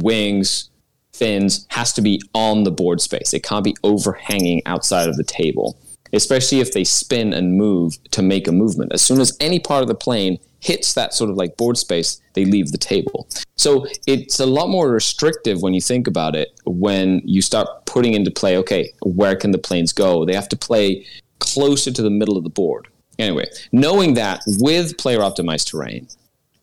wings, 0.00 0.70
fins 1.12 1.66
has 1.70 1.92
to 1.92 2.00
be 2.00 2.22
on 2.32 2.64
the 2.64 2.70
board 2.70 3.00
space. 3.00 3.34
It 3.34 3.42
can't 3.42 3.64
be 3.64 3.76
overhanging 3.82 4.62
outside 4.64 5.08
of 5.08 5.16
the 5.16 5.24
table, 5.24 5.76
especially 6.12 6.60
if 6.60 6.72
they 6.72 6.84
spin 6.84 7.32
and 7.32 7.56
move 7.56 7.98
to 8.10 8.22
make 8.22 8.46
a 8.46 8.52
movement. 8.52 8.92
As 8.92 9.02
soon 9.02 9.20
as 9.20 9.36
any 9.40 9.58
part 9.58 9.82
of 9.82 9.88
the 9.88 9.94
plane 9.94 10.38
hits 10.60 10.94
that 10.94 11.12
sort 11.12 11.30
of 11.30 11.36
like 11.36 11.56
board 11.56 11.76
space, 11.76 12.20
they 12.34 12.44
leave 12.44 12.70
the 12.70 12.78
table. 12.78 13.28
So 13.56 13.86
it's 14.06 14.38
a 14.38 14.46
lot 14.46 14.68
more 14.68 14.90
restrictive 14.90 15.60
when 15.60 15.74
you 15.74 15.80
think 15.80 16.06
about 16.06 16.36
it 16.36 16.52
when 16.64 17.20
you 17.24 17.42
start 17.42 17.68
putting 17.86 18.14
into 18.14 18.30
play, 18.30 18.56
okay, 18.58 18.92
where 19.02 19.36
can 19.36 19.50
the 19.50 19.58
planes 19.58 19.92
go? 19.92 20.24
They 20.24 20.34
have 20.34 20.48
to 20.50 20.56
play 20.56 21.06
closer 21.38 21.90
to 21.90 22.02
the 22.02 22.10
middle 22.10 22.36
of 22.36 22.44
the 22.44 22.50
board. 22.50 22.88
Anyway, 23.18 23.46
knowing 23.72 24.14
that 24.14 24.42
with 24.46 24.96
player 24.96 25.18
optimized 25.18 25.70
terrain, 25.70 26.08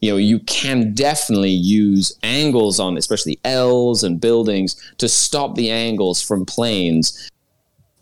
you 0.01 0.11
know 0.11 0.17
you 0.17 0.39
can 0.39 0.93
definitely 0.93 1.51
use 1.51 2.17
angles 2.23 2.79
on 2.79 2.97
especially 2.97 3.37
l's 3.43 4.03
and 4.03 4.21
buildings 4.21 4.75
to 4.97 5.09
stop 5.09 5.55
the 5.55 5.69
angles 5.69 6.21
from 6.21 6.45
planes 6.45 7.29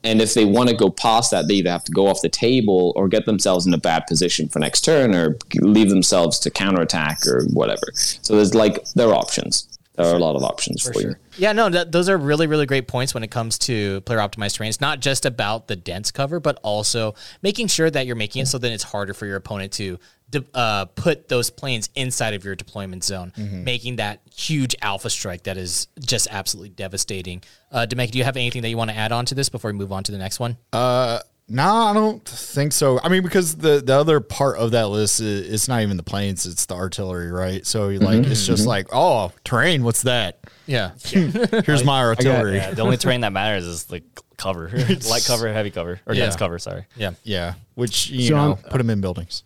and 0.04 0.22
if 0.22 0.34
they 0.34 0.46
want 0.46 0.70
to 0.70 0.76
go 0.76 0.90
past 0.90 1.32
that 1.32 1.48
they 1.48 1.56
either 1.56 1.72
have 1.72 1.84
to 1.86 1.92
go 1.92 2.08
off 2.08 2.22
the 2.22 2.30
table 2.30 2.94
or 2.96 3.08
get 3.08 3.26
themselves 3.26 3.66
in 3.66 3.74
a 3.74 3.78
bad 3.78 4.06
position 4.08 4.48
for 4.48 4.60
next 4.60 4.82
turn 4.82 5.16
or 5.16 5.38
leave 5.56 5.90
themselves 5.90 6.40
to 6.40 6.50
counterattack 6.50 7.26
or 7.26 7.46
whatever. 7.54 7.92
So 7.94 8.36
there's 8.36 8.54
like 8.54 8.84
there 8.94 9.10
are 9.10 9.16
options. 9.16 9.68
There 9.96 10.06
are 10.06 10.16
a 10.16 10.20
lot 10.20 10.36
of 10.36 10.44
options 10.44 10.88
for, 10.88 11.02
you. 11.02 11.16
Yeah, 11.40 11.54
no, 11.54 11.70
that, 11.70 11.92
those 11.92 12.08
are 12.08 12.18
really, 12.18 12.46
really 12.46 12.68
great 12.68 12.88
points 12.88 13.16
when 13.16 13.24
it 13.24 13.32
comes 13.32 13.58
to 13.60 14.02
player 14.02 14.20
optimized 14.20 14.56
terrain. 14.56 14.70
It's 14.70 14.80
not 14.80 15.00
just 15.00 15.26
about 15.26 15.68
the 15.68 15.76
dense 15.76 16.12
cover, 16.12 16.40
but 16.40 16.60
also 16.62 17.16
making 17.42 17.66
sure 17.66 17.90
that 17.90 18.06
you're 18.06 18.16
making 18.16 18.44
it 18.44 18.46
so 18.46 18.60
that 18.60 18.72
it's 18.72 18.84
harder 18.84 19.16
for 19.16 19.26
your 19.26 19.38
opponent 19.38 19.72
to 19.74 19.98
de- 20.30 20.46
uh, 20.54 20.86
put 20.86 21.28
those 21.30 21.50
planes 21.50 21.90
inside 21.96 22.34
of 22.34 22.44
your 22.46 22.56
deployment 22.56 23.04
zone, 23.04 23.32
making 23.38 23.98
that 23.98 24.22
huge 24.34 24.76
alpha 24.82 25.10
strike 25.10 25.44
that 25.44 25.58
is 25.58 25.88
just 26.00 26.28
absolutely 26.32 26.70
devastating. 26.70 27.42
Uh, 27.72 27.86
Demek, 27.90 28.12
do 28.12 28.18
you 28.18 28.24
have 28.24 28.38
anything 28.38 28.62
that 28.62 28.70
you 28.70 28.78
want 28.78 28.90
to 28.90 28.96
add 28.96 29.12
on 29.12 29.26
to 29.26 29.36
this 29.36 29.50
before 29.50 29.72
we 29.72 29.78
move 29.78 29.92
on 29.92 30.04
to 30.04 30.12
the 30.12 30.18
next 30.18 30.40
one? 30.40 30.58
No, 31.50 31.64
I 31.64 31.94
don't 31.94 32.26
think 32.26 32.74
so. 32.74 33.00
I 33.02 33.08
mean, 33.08 33.24
because 33.24 33.56
the 33.56 33.80
the 33.82 33.94
other 33.98 34.20
part 34.20 34.58
of 34.58 34.72
that 34.72 34.90
list 34.90 35.22
is 35.22 35.48
it's 35.50 35.70
not 35.70 35.82
even 35.82 35.96
the 35.96 36.04
planes; 36.04 36.46
it's 36.46 36.66
the 36.66 36.74
artillery, 36.76 37.32
right? 37.32 37.66
So 37.66 37.88
like, 37.88 38.26
it's 38.26 38.46
just 38.46 38.68
like, 38.68 38.88
oh, 38.92 39.32
terrain. 39.46 39.86
What's 39.86 40.02
that? 40.02 40.40
yeah. 40.66 40.92
Here's 41.06 41.86
my 41.86 42.02
artillery. 42.02 42.58
Yeah, 42.58 42.72
the 42.72 42.82
only 42.82 42.98
terrain 42.98 43.22
that 43.22 43.32
matters 43.32 43.66
is 43.66 43.90
like 43.90 44.04
cover, 44.36 44.70
light 45.10 45.24
cover, 45.26 45.52
heavy 45.54 45.72
cover, 45.72 46.02
or 46.06 46.14
Yeah. 46.14 46.24
dense 46.24 46.36
cover. 46.36 46.60
Sorry. 46.60 46.84
Yeah. 46.98 47.12
Yeah, 47.24 47.54
which 47.76 48.10
you 48.10 48.28
So 48.28 48.36
know, 48.36 48.44
I'm- 48.56 48.58
put 48.70 48.78
them 48.80 48.90
in 48.90 49.00
buildings. 49.00 49.44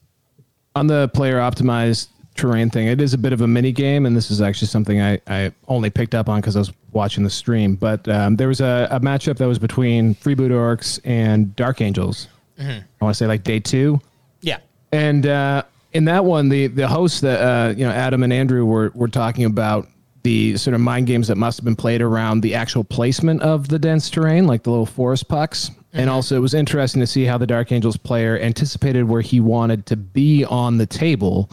On 0.75 0.88
the 0.88 1.10
player 1.13 1.38
optimized 1.39 2.07
terrain 2.36 2.69
thing, 2.69 2.88
it 2.88 3.01
is 3.01 3.13
a 3.13 3.17
bit 3.17 3.34
of 3.34 3.41
a 3.41 3.47
mini 3.47 3.71
game, 3.71 4.05
and 4.05 4.15
this 4.15 4.31
is 4.31 4.41
actually 4.41 4.67
something 4.67 5.01
I, 5.01 5.19
I 5.27 5.51
only 5.67 5.89
picked 5.89 6.15
up 6.15 6.29
on 6.29 6.39
because 6.41 6.55
I 6.55 6.60
was 6.60 6.71
watching 6.93 7.23
the 7.23 7.29
stream. 7.29 7.75
But 7.75 8.07
um, 8.07 8.36
there 8.38 8.47
was 8.47 8.62
a, 8.62 8.88
a 8.91 8.99
matchup 8.99 9.38
that 9.38 9.47
was 9.47 9.60
between 9.60 10.15
Freeboot 10.15 10.49
Orcs 10.51 10.99
and 11.03 11.55
Dark 11.55 11.81
Angels. 11.81 12.27
I 12.60 12.84
want 13.01 13.15
to 13.15 13.17
say 13.17 13.25
like 13.27 13.43
day 13.43 13.60
two, 13.60 13.99
Yeah. 14.41 14.57
and 14.91 15.25
uh, 15.25 15.63
in 15.93 16.05
that 16.05 16.23
one, 16.25 16.47
the 16.49 16.67
the 16.67 16.88
hosts 16.88 17.21
that 17.21 17.41
uh, 17.41 17.69
you 17.75 17.84
know 17.86 17.91
Adam 17.91 18.21
and 18.23 18.31
Andrew 18.31 18.65
were 18.65 18.91
were 18.93 19.07
talking 19.07 19.45
about 19.45 19.88
the 20.23 20.55
sort 20.57 20.75
of 20.75 20.79
mind 20.81 21.07
games 21.07 21.27
that 21.29 21.38
must 21.38 21.57
have 21.57 21.65
been 21.65 21.75
played 21.75 22.01
around 22.03 22.41
the 22.41 22.53
actual 22.53 22.84
placement 22.84 23.41
of 23.41 23.67
the 23.69 23.79
dense 23.79 24.12
terrain, 24.12 24.45
like 24.45 24.62
the 24.62 24.69
little 24.69 24.86
forest 24.86 25.27
pucks. 25.27 25.71
And 25.93 26.10
also, 26.10 26.38
it 26.38 26.39
was 26.39 26.54
interesting 26.54 27.01
to 27.01 27.08
see 27.08 27.25
how 27.25 27.38
the 27.38 27.47
Dark 27.47 27.71
Angels 27.71 27.97
player 27.97 28.39
anticipated 28.39 29.04
where 29.04 29.21
he 29.21 29.39
wanted 29.39 29.86
to 29.88 29.97
be 29.97 30.45
on 30.45 30.77
the 30.77 30.86
table, 30.86 31.49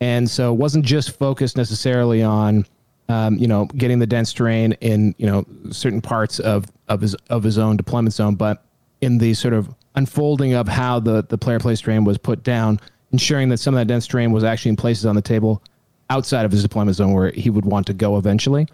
and 0.00 0.28
so 0.28 0.52
it 0.52 0.56
wasn't 0.56 0.84
just 0.84 1.16
focused 1.18 1.56
necessarily 1.56 2.22
on, 2.22 2.66
um, 3.08 3.38
you 3.38 3.46
know, 3.46 3.64
getting 3.76 3.98
the 3.98 4.06
dense 4.06 4.32
terrain 4.32 4.74
in 4.80 5.14
you 5.16 5.26
know 5.26 5.46
certain 5.70 6.02
parts 6.02 6.38
of 6.38 6.66
of 6.88 7.00
his 7.00 7.14
of 7.30 7.42
his 7.42 7.56
own 7.56 7.76
deployment 7.78 8.14
zone, 8.14 8.34
but 8.34 8.62
in 9.00 9.18
the 9.18 9.32
sort 9.32 9.54
of 9.54 9.74
unfolding 9.94 10.52
of 10.52 10.68
how 10.68 11.00
the 11.00 11.24
the 11.28 11.38
player 11.38 11.58
place 11.58 11.80
terrain 11.80 12.04
was 12.04 12.18
put 12.18 12.42
down, 12.42 12.78
ensuring 13.12 13.48
that 13.48 13.56
some 13.58 13.72
of 13.74 13.78
that 13.80 13.86
dense 13.86 14.06
terrain 14.06 14.32
was 14.32 14.44
actually 14.44 14.68
in 14.70 14.76
places 14.76 15.06
on 15.06 15.14
the 15.14 15.22
table 15.22 15.62
outside 16.10 16.44
of 16.44 16.52
his 16.52 16.62
deployment 16.62 16.96
zone 16.96 17.12
where 17.12 17.30
he 17.30 17.48
would 17.50 17.64
want 17.64 17.86
to 17.86 17.94
go 17.94 18.18
eventually. 18.18 18.66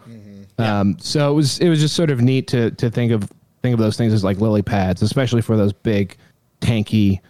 Um, 0.58 0.96
so 1.00 1.30
it 1.30 1.34
was 1.34 1.58
it 1.60 1.68
was 1.68 1.80
just 1.80 1.94
sort 1.94 2.10
of 2.10 2.20
neat 2.20 2.46
to 2.48 2.70
to 2.72 2.90
think 2.90 3.12
of 3.12 3.30
think 3.64 3.72
of 3.72 3.80
those 3.80 3.96
things 3.96 4.12
as 4.12 4.22
like 4.22 4.38
lily 4.42 4.60
pads, 4.60 5.00
especially 5.00 5.40
for 5.40 5.56
those 5.56 5.72
big, 5.72 6.18
tanky, 6.60 7.20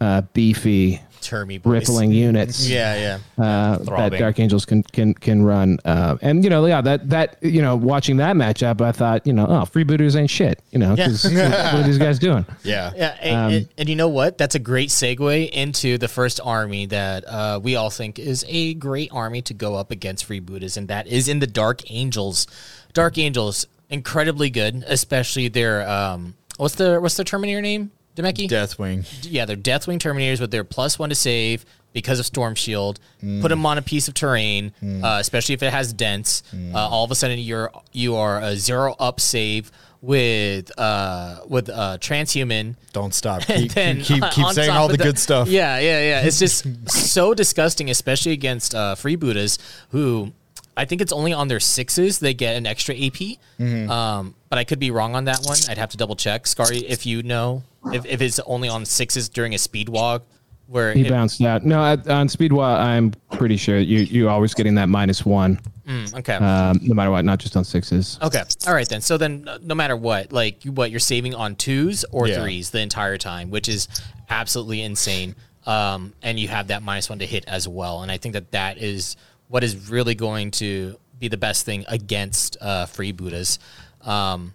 uh, 0.00 0.22
beefy, 0.32 1.00
Termy 1.20 1.60
boys. 1.62 1.72
rippling 1.88 2.10
units 2.12 2.68
Yeah, 2.68 3.18
yeah. 3.38 3.44
uh, 3.44 3.78
that 3.78 4.12
Dark 4.18 4.38
Angels 4.38 4.64
can 4.64 4.84
can 4.84 5.12
can 5.14 5.42
run. 5.42 5.78
Uh, 5.84 6.18
and 6.22 6.44
you 6.44 6.50
know, 6.50 6.64
yeah, 6.66 6.80
that 6.82 7.10
that 7.10 7.36
you 7.42 7.62
know, 7.62 7.74
watching 7.74 8.18
that 8.18 8.36
matchup, 8.36 8.80
I 8.80 8.92
thought, 8.92 9.26
you 9.26 9.32
know, 9.32 9.46
oh, 9.46 9.62
freebooters 9.62 10.14
ain't 10.14 10.30
shit. 10.30 10.60
You 10.70 10.78
know, 10.78 10.94
'cause 10.94 11.24
what 11.24 11.34
are 11.74 11.82
these 11.82 11.98
guys 11.98 12.18
doing? 12.20 12.46
Yeah, 12.62 12.92
Yeah, 12.96 13.16
and, 13.20 13.54
and, 13.54 13.68
and 13.78 13.88
you 13.88 13.96
know 13.96 14.08
what? 14.08 14.38
That's 14.38 14.54
a 14.54 14.60
great 14.60 14.90
segue 14.90 15.50
into 15.50 15.98
the 15.98 16.08
first 16.08 16.40
army 16.44 16.86
that 16.86 17.24
uh, 17.28 17.58
we 17.60 17.74
all 17.74 17.90
think 17.90 18.20
is 18.20 18.44
a 18.48 18.74
great 18.74 19.10
army 19.12 19.42
to 19.42 19.54
go 19.54 19.74
up 19.74 19.90
against 19.90 20.28
freebooters, 20.28 20.76
and 20.76 20.86
that 20.88 21.08
is 21.08 21.26
in 21.28 21.40
the 21.40 21.46
Dark 21.48 21.88
Angels. 21.90 22.46
Dark 22.94 23.16
Angels, 23.16 23.66
incredibly 23.92 24.50
good, 24.50 24.82
especially 24.86 25.48
their 25.48 25.88
um, 25.88 26.34
what's 26.56 26.74
the 26.74 26.98
what's 27.00 27.16
their 27.16 27.24
Terminator 27.24 27.60
name? 27.60 27.92
Demeki? 28.16 28.48
Deathwing. 28.48 29.06
yeah, 29.22 29.44
they're 29.44 29.56
Deathwing 29.56 29.98
Terminators 29.98 30.40
with 30.40 30.50
their 30.50 30.64
plus 30.64 30.98
one 30.98 31.08
to 31.10 31.14
save 31.14 31.64
because 31.92 32.18
of 32.18 32.26
Storm 32.26 32.54
Shield. 32.54 32.98
Put 33.20 33.48
them 33.48 33.64
on 33.64 33.78
a 33.78 33.82
piece 33.82 34.08
of 34.08 34.14
terrain, 34.14 34.72
uh, 34.82 35.18
especially 35.20 35.54
if 35.54 35.62
it 35.62 35.72
has 35.72 35.92
dense. 35.92 36.42
Uh, 36.74 36.76
all 36.78 37.04
of 37.04 37.10
a 37.10 37.14
sudden, 37.14 37.38
you're 37.38 37.70
you 37.92 38.16
are 38.16 38.40
a 38.40 38.56
zero 38.56 38.94
up 38.98 39.20
save 39.20 39.70
with 40.00 40.76
uh 40.80 41.38
with 41.48 41.68
uh 41.70 41.96
transhuman 42.00 42.74
Don't 42.92 43.14
stop. 43.14 43.42
Keep, 43.46 43.72
then 43.72 44.00
keep, 44.00 44.22
keep 44.32 44.44
on 44.44 44.52
saying 44.52 44.70
all 44.70 44.86
of 44.90 44.92
the 44.92 44.98
good 44.98 45.16
stuff. 45.18 45.46
Yeah, 45.48 45.78
yeah, 45.78 46.00
yeah. 46.00 46.26
It's 46.26 46.38
just 46.40 46.66
so 46.90 47.34
disgusting, 47.34 47.88
especially 47.88 48.32
against 48.32 48.74
uh, 48.74 48.96
freebooters 48.96 49.58
who 49.90 50.32
I 50.76 50.84
think 50.86 51.00
it's 51.02 51.12
only 51.12 51.32
on 51.32 51.48
their 51.48 51.60
sixes 51.60 52.18
they 52.18 52.34
get 52.34 52.56
an 52.56 52.66
extra 52.66 52.94
AP. 52.94 53.36
Mm-hmm. 53.58 53.90
Um, 53.90 54.34
but 54.48 54.58
I 54.58 54.64
could 54.64 54.78
be 54.78 54.90
wrong 54.90 55.14
on 55.14 55.24
that 55.26 55.40
one. 55.44 55.58
I'd 55.68 55.78
have 55.78 55.90
to 55.90 55.96
double 55.96 56.16
check. 56.16 56.46
Scary, 56.46 56.78
if 56.78 57.04
you 57.06 57.22
know, 57.22 57.62
if, 57.92 58.06
if 58.06 58.20
it's 58.22 58.38
only 58.40 58.68
on 58.68 58.84
sixes 58.84 59.28
during 59.28 59.52
a 59.54 59.58
Speedwaaagh, 59.58 60.22
where 60.68 60.94
He 60.94 61.02
it- 61.06 61.10
bounced 61.10 61.42
out. 61.42 61.64
No, 61.64 61.84
at, 61.84 62.08
on 62.08 62.28
Speedwaaagh, 62.28 62.78
I'm 62.78 63.12
pretty 63.32 63.58
sure 63.58 63.78
you 63.78 64.00
you 64.00 64.28
always 64.30 64.54
getting 64.54 64.74
that 64.76 64.88
minus 64.88 65.26
one, 65.26 65.60
mm, 65.86 66.14
okay. 66.20 66.34
um, 66.36 66.78
no 66.82 66.94
matter 66.94 67.10
what, 67.10 67.24
not 67.26 67.38
just 67.38 67.54
on 67.56 67.64
sixes. 67.64 68.18
Okay. 68.22 68.42
All 68.66 68.72
right 68.72 68.88
then. 68.88 69.02
So 69.02 69.18
then, 69.18 69.46
uh, 69.46 69.58
no 69.62 69.74
matter 69.74 69.96
what, 69.96 70.32
like 70.32 70.62
what 70.64 70.90
you're 70.90 71.00
saving 71.00 71.34
on 71.34 71.56
twos 71.56 72.04
or 72.10 72.26
Yeah. 72.28 72.40
threes 72.40 72.70
the 72.70 72.80
entire 72.80 73.18
time, 73.18 73.50
which 73.50 73.68
is 73.68 73.88
absolutely 74.30 74.80
insane. 74.80 75.34
Um, 75.66 76.14
and 76.22 76.40
you 76.40 76.48
have 76.48 76.68
that 76.68 76.82
minus 76.82 77.08
one 77.10 77.18
to 77.20 77.26
hit 77.26 77.44
as 77.46 77.68
well. 77.68 78.02
And 78.02 78.10
I 78.10 78.16
think 78.16 78.32
that 78.32 78.50
that 78.52 78.78
is 78.78 79.16
what 79.52 79.62
is 79.62 79.90
really 79.90 80.14
going 80.14 80.50
to 80.50 80.96
be 81.18 81.28
the 81.28 81.36
best 81.36 81.66
thing 81.66 81.84
against 81.86 82.56
uh, 82.62 82.86
booters, 83.14 83.58
Um, 84.00 84.54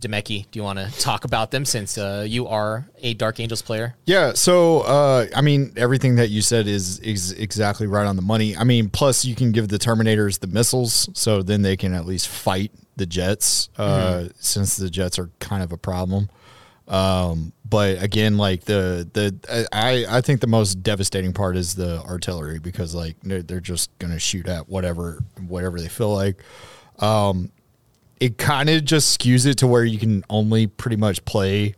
Demeki, 0.00 0.46
do 0.52 0.58
you 0.60 0.62
want 0.62 0.78
to 0.78 0.88
talk 1.00 1.24
about 1.24 1.50
them 1.50 1.64
since 1.64 1.98
uh, 1.98 2.24
you 2.26 2.46
are 2.46 2.88
a 3.02 3.12
Dark 3.14 3.40
Angels 3.40 3.60
player? 3.60 3.96
Yeah, 4.06 4.34
so 4.34 4.82
uh, 4.82 5.26
I 5.34 5.40
mean, 5.40 5.72
everything 5.76 6.14
that 6.14 6.30
you 6.30 6.42
said 6.42 6.68
is 6.68 7.00
is 7.00 7.32
exactly 7.32 7.88
right 7.88 8.06
on 8.06 8.14
the 8.14 8.22
money. 8.22 8.56
I 8.56 8.62
mean, 8.62 8.88
plus 8.88 9.24
you 9.24 9.34
can 9.34 9.50
give 9.50 9.66
the 9.66 9.78
Terminators 9.78 10.38
the 10.38 10.46
missiles, 10.46 11.10
so 11.12 11.42
then 11.42 11.62
they 11.62 11.76
can 11.76 11.92
at 11.92 12.06
least 12.06 12.28
fight 12.28 12.70
the 12.96 13.06
jets, 13.06 13.68
uh, 13.78 14.28
since 14.38 14.76
the 14.76 14.90
jets 14.90 15.18
are 15.18 15.28
kind 15.40 15.62
of 15.62 15.72
a 15.72 15.76
problem. 15.76 16.30
Um, 16.90 17.52
but 17.64 18.02
again, 18.02 18.36
like 18.36 18.64
the 18.64 19.08
the 19.12 19.66
I 19.72 20.04
I 20.08 20.20
think 20.20 20.40
the 20.40 20.48
most 20.48 20.82
devastating 20.82 21.32
part 21.32 21.56
is 21.56 21.76
the 21.76 22.02
artillery 22.02 22.58
because 22.58 22.94
like 22.94 23.16
they're, 23.22 23.42
they're 23.42 23.60
just 23.60 23.96
gonna 23.98 24.18
shoot 24.18 24.48
at 24.48 24.68
whatever 24.68 25.22
whatever 25.46 25.80
they 25.80 25.88
feel 25.88 26.12
like 26.12 26.42
Um, 26.98 27.50
it 28.18 28.36
kind 28.36 28.68
of 28.68 28.84
just 28.84 29.18
skews 29.18 29.46
it 29.46 29.54
to 29.58 29.66
where 29.66 29.84
you 29.84 29.98
can 29.98 30.22
only 30.28 30.66
pretty 30.66 30.96
much 30.96 31.24
play 31.24 31.74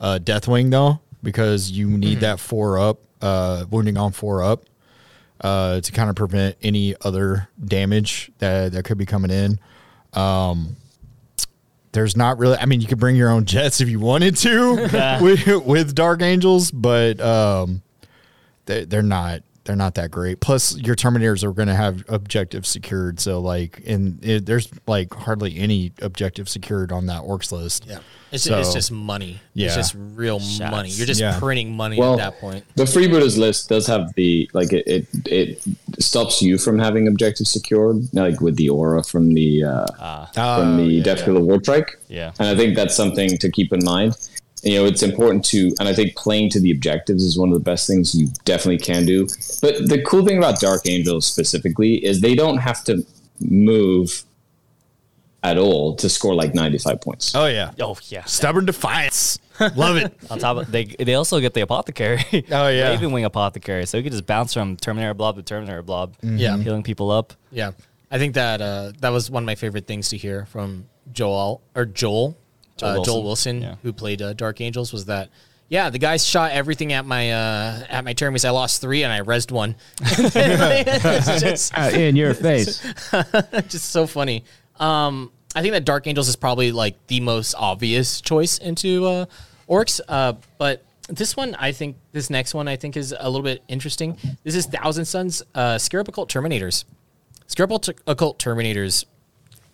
uh, 0.00 0.18
Deathwing 0.22 0.70
though, 0.70 1.00
because 1.22 1.70
you 1.70 1.88
need 1.88 2.20
that 2.20 2.38
four 2.38 2.78
up, 2.78 2.98
uh, 3.22 3.64
wounding 3.70 3.96
on 3.96 4.12
four 4.12 4.42
up, 4.42 4.64
uh, 5.40 5.80
to 5.80 5.92
kind 5.92 6.10
of 6.10 6.16
prevent 6.16 6.56
any 6.60 6.94
other 7.02 7.48
damage 7.64 8.30
that 8.38 8.72
that 8.72 8.84
could 8.84 8.98
be 8.98 9.06
coming 9.06 9.30
in. 9.30 9.58
Um, 10.12 10.76
there's 11.96 12.14
not 12.14 12.38
really. 12.38 12.58
I 12.58 12.66
mean, 12.66 12.82
you 12.82 12.86
could 12.86 12.98
bring 12.98 13.16
your 13.16 13.30
own 13.30 13.46
jets 13.46 13.80
if 13.80 13.88
you 13.88 13.98
wanted 13.98 14.36
to 14.36 15.18
with 15.22 15.46
with 15.64 15.94
Dark 15.94 16.20
Angels, 16.20 16.70
but 16.70 17.18
um, 17.22 17.80
they, 18.66 18.84
they're 18.84 19.02
not 19.02 19.42
they're 19.66 19.76
not 19.76 19.96
that 19.96 20.10
great. 20.10 20.40
Plus, 20.40 20.76
your 20.76 20.96
Terminators 20.96 21.42
are 21.44 21.52
going 21.52 21.68
to 21.68 21.74
have 21.74 22.04
objectives 22.08 22.68
secured. 22.68 23.20
So, 23.20 23.40
like, 23.40 23.82
and 23.86 24.24
it, 24.24 24.46
there's 24.46 24.70
like 24.86 25.12
hardly 25.12 25.58
any 25.58 25.92
objective 26.00 26.48
secured 26.48 26.92
on 26.92 27.06
that 27.06 27.22
orcs 27.22 27.52
list. 27.52 27.84
Yeah. 27.86 27.98
It's, 28.32 28.44
ju- 28.44 28.54
it's 28.54 28.72
just 28.72 28.90
money. 28.90 29.40
Yeah. 29.54 29.66
It's 29.66 29.76
just 29.76 29.94
real 29.96 30.40
money. 30.58 30.88
You're 30.90 31.06
just 31.06 31.20
Yeah. 31.20 31.38
printing 31.38 31.76
money 31.76 31.98
Well, 31.98 32.14
at 32.14 32.18
that 32.32 32.40
point. 32.40 32.64
The 32.74 32.84
freebooters 32.84 33.38
list 33.38 33.68
does 33.68 33.86
have 33.86 34.12
the 34.14 34.50
like 34.52 34.72
it, 34.72 34.86
it 34.86 35.06
it 35.26 35.64
stops 36.00 36.42
you 36.42 36.58
from 36.58 36.78
having 36.78 37.06
objectives 37.08 37.50
secured, 37.50 38.12
like 38.12 38.40
with 38.40 38.56
the 38.56 38.68
aura 38.68 39.02
from 39.04 39.32
the 39.34 39.64
uh, 39.64 40.26
from 40.32 40.76
the 40.76 40.84
yeah, 40.84 41.02
Death 41.04 41.18
yeah. 41.20 41.24
Killer 41.24 41.40
War 41.40 41.60
Strike. 41.62 41.98
Yeah. 42.08 42.32
and 42.38 42.48
I 42.48 42.56
think 42.56 42.74
that's 42.76 42.96
something 42.96 43.36
to 43.38 43.50
keep 43.50 43.72
in 43.72 43.84
mind. 43.84 44.16
You 44.66 44.80
know, 44.80 44.84
it's 44.84 45.02
important 45.04 45.44
to, 45.46 45.72
and 45.78 45.88
I 45.88 45.92
think 45.94 46.16
playing 46.16 46.50
to 46.50 46.60
the 46.60 46.72
objectives 46.72 47.22
is 47.22 47.38
one 47.38 47.48
of 47.50 47.54
the 47.54 47.60
best 47.60 47.86
things 47.86 48.14
you 48.16 48.28
definitely 48.44 48.78
can 48.78 49.06
do. 49.06 49.26
But 49.62 49.88
the 49.88 50.02
cool 50.04 50.24
thing 50.26 50.38
about 50.38 50.58
Dark 50.60 50.82
Angels 50.86 51.24
specifically 51.24 52.04
is 52.04 52.20
they 52.20 52.34
don't 52.34 52.58
have 52.58 52.82
to 52.84 53.06
move 53.40 54.24
at 55.44 55.56
all 55.56 55.94
to 55.94 56.08
score 56.08 56.34
like 56.34 56.52
95 56.54 57.00
points. 57.00 57.34
Oh 57.36 57.46
yeah, 57.46 57.70
Oh 57.78 57.96
yeah. 58.08 58.24
stubborn 58.24 58.66
defiance. 58.66 59.38
Love 59.76 59.96
it. 59.96 60.12
On 60.30 60.38
top 60.38 60.56
of 60.56 60.72
they 60.72 60.84
they 60.84 61.14
also 61.14 61.38
get 61.38 61.54
the 61.54 61.60
apothecary. 61.60 62.24
Oh, 62.50 62.68
yeah. 62.68 62.92
even 62.94 63.12
Wing 63.12 63.24
apothecary. 63.24 63.86
So 63.86 63.96
you 63.96 64.02
can 64.02 64.12
just 64.12 64.26
bounce 64.26 64.52
from 64.52 64.76
Terminator 64.76 65.14
blob 65.14 65.36
to 65.36 65.42
Terminator 65.42 65.82
blob. 65.82 66.16
Yeah. 66.22 66.58
Healing 66.58 66.82
people 66.82 67.10
up. 67.12 67.32
Yeah, 67.52 67.70
I 68.10 68.18
think 68.18 68.34
that 68.34 68.60
uh, 68.60 68.92
that 69.00 69.10
was 69.10 69.30
one 69.30 69.44
of 69.44 69.46
my 69.46 69.54
favorite 69.54 69.86
things 69.86 70.08
to 70.08 70.16
hear 70.16 70.46
from 70.46 70.86
Joel 71.12 71.62
or 71.76 71.84
Joel, 71.86 72.36
Joel 72.76 72.88
uh, 72.90 72.94
Wilson. 72.94 73.04
Joel 73.12 73.22
Wilson, 73.24 73.62
Yeah. 73.62 73.74
who 73.82 73.92
played 73.92 74.22
uh, 74.22 74.32
Dark 74.32 74.60
Angels, 74.60 74.92
was 74.92 75.06
that. 75.06 75.30
Yeah, 75.68 75.90
the 75.90 75.98
guys 75.98 76.24
shot 76.24 76.52
everything 76.52 76.92
at 76.92 77.04
my 77.06 77.32
uh, 77.32 77.86
at 77.88 78.04
my 78.04 78.12
turn 78.12 78.28
terminus. 78.28 78.44
I 78.44 78.50
lost 78.50 78.80
three 78.80 79.02
and 79.02 79.12
I 79.12 79.20
rezzed 79.22 79.50
one. 79.50 79.74
just, 80.04 81.76
Uh, 81.76 81.90
in 81.92 82.14
your 82.14 82.34
face. 82.34 82.80
just 83.68 83.90
so 83.90 84.06
funny. 84.06 84.44
Um, 84.78 85.32
I 85.56 85.62
think 85.62 85.72
that 85.72 85.84
Dark 85.84 86.06
Angels 86.06 86.28
is 86.28 86.36
probably 86.36 86.70
like 86.70 86.94
the 87.08 87.20
most 87.20 87.54
obvious 87.58 88.20
choice 88.20 88.58
into 88.58 89.06
uh, 89.06 89.26
orcs. 89.68 90.00
Uh, 90.06 90.34
but 90.58 90.84
this 91.08 91.36
one, 91.36 91.56
I 91.58 91.72
think 91.72 91.96
this 92.12 92.30
next 92.30 92.54
one, 92.54 92.68
I 92.68 92.76
think 92.76 92.96
is 92.96 93.14
a 93.18 93.28
little 93.28 93.42
bit 93.44 93.62
interesting. 93.66 94.16
This 94.44 94.54
is 94.54 94.66
Thousand 94.66 95.06
Sons 95.06 95.42
uh, 95.54 95.78
Scarab 95.78 96.08
Occult 96.08 96.30
Terminators. 96.30 96.84
Scarab 97.48 97.72
Occult- 97.72 98.00
Occult 98.06 98.38
Terminators 98.38 99.04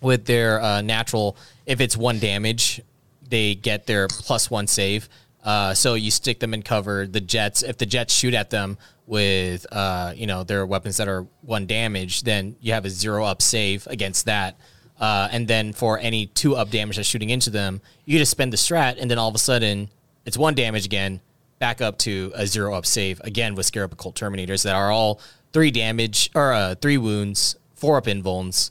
with 0.01 0.25
their 0.27 0.61
uh, 0.63 0.81
natural, 0.83 1.37
if 1.67 1.81
it's 1.81 1.97
one 1.97 2.19
damage, 2.19 2.81
they 3.29 3.55
get 3.55 3.87
their 3.87 4.09
plus 4.09 4.51
one 4.51 4.67
save. 4.67 5.09
Uh, 5.45 5.75
so 5.75 5.95
you 5.95 6.11
stick 6.11 6.39
them 6.41 6.55
in 6.55 6.63
cover. 6.63 7.07
The 7.07 7.21
jets, 7.21 7.63
if 7.63 7.79
the 7.79 7.87
jets 7.87 8.15
shoot 8.15 8.35
at 8.35 8.51
them 8.51 8.79
with, 9.07 9.67
uh, 9.73 10.13
you 10.15 10.27
know, 10.27 10.45
their 10.45 10.65
weapons 10.65 10.99
that 10.99 11.09
are 11.09 11.27
one 11.41 11.67
damage, 11.67 12.23
then 12.23 12.57
you 12.61 12.73
have 12.73 12.85
a 12.85 12.91
zero 12.91 13.25
up 13.25 13.43
save 13.43 13.87
against 13.89 14.27
that. 14.27 14.57
Uh, 15.01 15.29
and 15.33 15.49
then 15.49 15.73
for 15.73 15.99
any 15.99 16.27
two 16.27 16.55
up 16.55 16.71
damage 16.71 16.97
that's 16.97 17.09
shooting 17.09 17.31
into 17.31 17.51
them, 17.51 17.81
you 18.05 18.19
just 18.19 18.31
spend 18.31 18.53
the 18.53 18.57
strat, 18.57 19.01
and 19.01 19.11
then 19.11 19.19
all 19.19 19.29
of 19.29 19.35
a 19.35 19.39
sudden 19.39 19.89
it's 20.25 20.39
one 20.39 20.55
damage 20.55 20.85
again, 20.85 21.21
back 21.59 21.81
up 21.81 21.99
to 21.99 22.33
a 22.35 22.47
zero 22.47 22.75
up 22.75 22.87
save 22.87 23.21
again 23.25 23.55
with 23.55 23.67
Scarab 23.67 23.93
Occult 23.93 24.15
Terminators 24.15 24.63
that 24.63 24.77
are 24.77 24.91
all 24.93 25.21
three 25.53 25.71
damage 25.71 26.31
or 26.35 26.53
uh, 26.53 26.75
three 26.77 26.99
wounds, 26.99 27.57
four 27.75 27.97
up 27.97 28.05
invulns. 28.05 28.71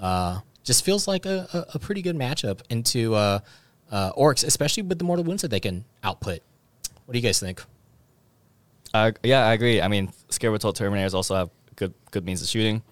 Uh, 0.00 0.40
just 0.64 0.84
feels 0.84 1.08
like 1.08 1.24
a, 1.24 1.48
a, 1.52 1.76
a 1.76 1.78
pretty 1.78 2.02
good 2.02 2.16
matchup 2.16 2.60
into 2.68 3.14
uh, 3.90 4.12
orcs, 4.12 4.44
especially 4.44 4.82
with 4.84 4.98
the 4.98 5.04
mortal 5.04 5.24
wounds 5.24 5.42
that 5.42 5.48
they 5.48 5.60
can 5.60 5.84
output. 6.04 6.40
What 7.06 7.12
do 7.12 7.18
you 7.18 7.22
guys 7.22 7.40
think? 7.40 7.62
Uh, 8.92 9.12
yeah, 9.22 9.46
I 9.46 9.52
agree. 9.52 9.80
I 9.80 9.88
mean, 9.88 10.12
Scarab 10.30 10.56
Occult 10.56 10.78
Terminators 10.78 11.14
also 11.14 11.34
have 11.36 11.50
good 11.76 11.94
good 12.10 12.24
means 12.24 12.42
of 12.42 12.48
shooting. 12.48 12.82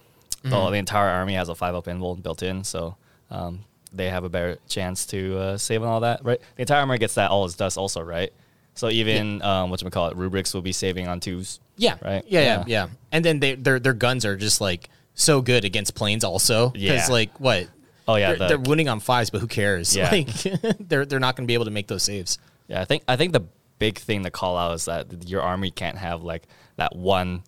Though 0.44 0.70
the 0.70 0.76
entire 0.78 1.08
army 1.10 1.34
has 1.34 1.48
a 1.48 1.54
five 1.54 1.74
up 1.74 1.86
invuln 1.86 2.22
built 2.22 2.42
in, 2.42 2.62
so 2.64 2.96
um, 3.30 3.64
they 3.92 4.08
have 4.08 4.22
a 4.24 4.28
better 4.28 4.56
chance 4.68 5.04
to 5.06 5.36
uh, 5.36 5.58
save 5.58 5.82
on 5.82 5.88
all 5.88 6.00
that. 6.00 6.24
Right, 6.24 6.40
the 6.56 6.62
entire 6.62 6.80
army 6.80 6.96
gets 6.98 7.14
that 7.16 7.30
All 7.30 7.44
Is 7.44 7.54
Dust 7.54 7.76
also, 7.76 8.00
right? 8.00 8.32
So 8.74 8.88
even 8.88 9.42
um, 9.42 9.68
what 9.70 9.82
call 9.90 10.08
it, 10.08 10.16
rubrics 10.16 10.54
will 10.54 10.62
be 10.62 10.72
saving 10.72 11.08
on 11.08 11.18
twos. 11.18 11.58
Yeah, 11.76 11.96
Right? 12.00 12.24
Yeah, 12.28 12.40
yeah, 12.40 12.46
Yeah. 12.46 12.64
yeah. 12.66 12.88
And 13.10 13.24
then 13.24 13.40
they, 13.40 13.56
their 13.56 13.80
their 13.80 13.92
guns 13.92 14.24
are 14.24 14.36
just 14.36 14.60
like 14.60 14.88
so 15.14 15.42
good 15.42 15.64
against 15.64 15.96
planes, 15.96 16.22
also. 16.22 16.72
Yeah. 16.76 17.04
Like 17.10 17.38
what? 17.40 17.66
Oh 18.08 18.16
yeah, 18.16 18.28
they're, 18.30 18.36
the- 18.38 18.48
they're 18.48 18.58
winning 18.58 18.88
on 18.88 18.98
fives, 19.00 19.30
but 19.30 19.40
who 19.40 19.46
cares? 19.46 19.94
Yeah. 19.94 20.10
Like 20.10 20.26
they're 20.80 21.04
they're 21.06 21.20
not 21.20 21.36
going 21.36 21.46
to 21.46 21.48
be 21.48 21.54
able 21.54 21.66
to 21.66 21.70
make 21.70 21.86
those 21.86 22.02
saves. 22.02 22.38
Yeah, 22.66 22.80
I 22.80 22.84
think 22.84 23.02
I 23.06 23.16
think 23.16 23.32
the 23.32 23.44
big 23.78 23.98
thing 23.98 24.24
to 24.24 24.30
call 24.30 24.56
out 24.56 24.74
is 24.74 24.86
that 24.86 25.28
your 25.28 25.42
army 25.42 25.70
can't 25.70 25.96
have 25.98 26.22
like 26.22 26.48
that 26.76 26.96
one 26.96 27.42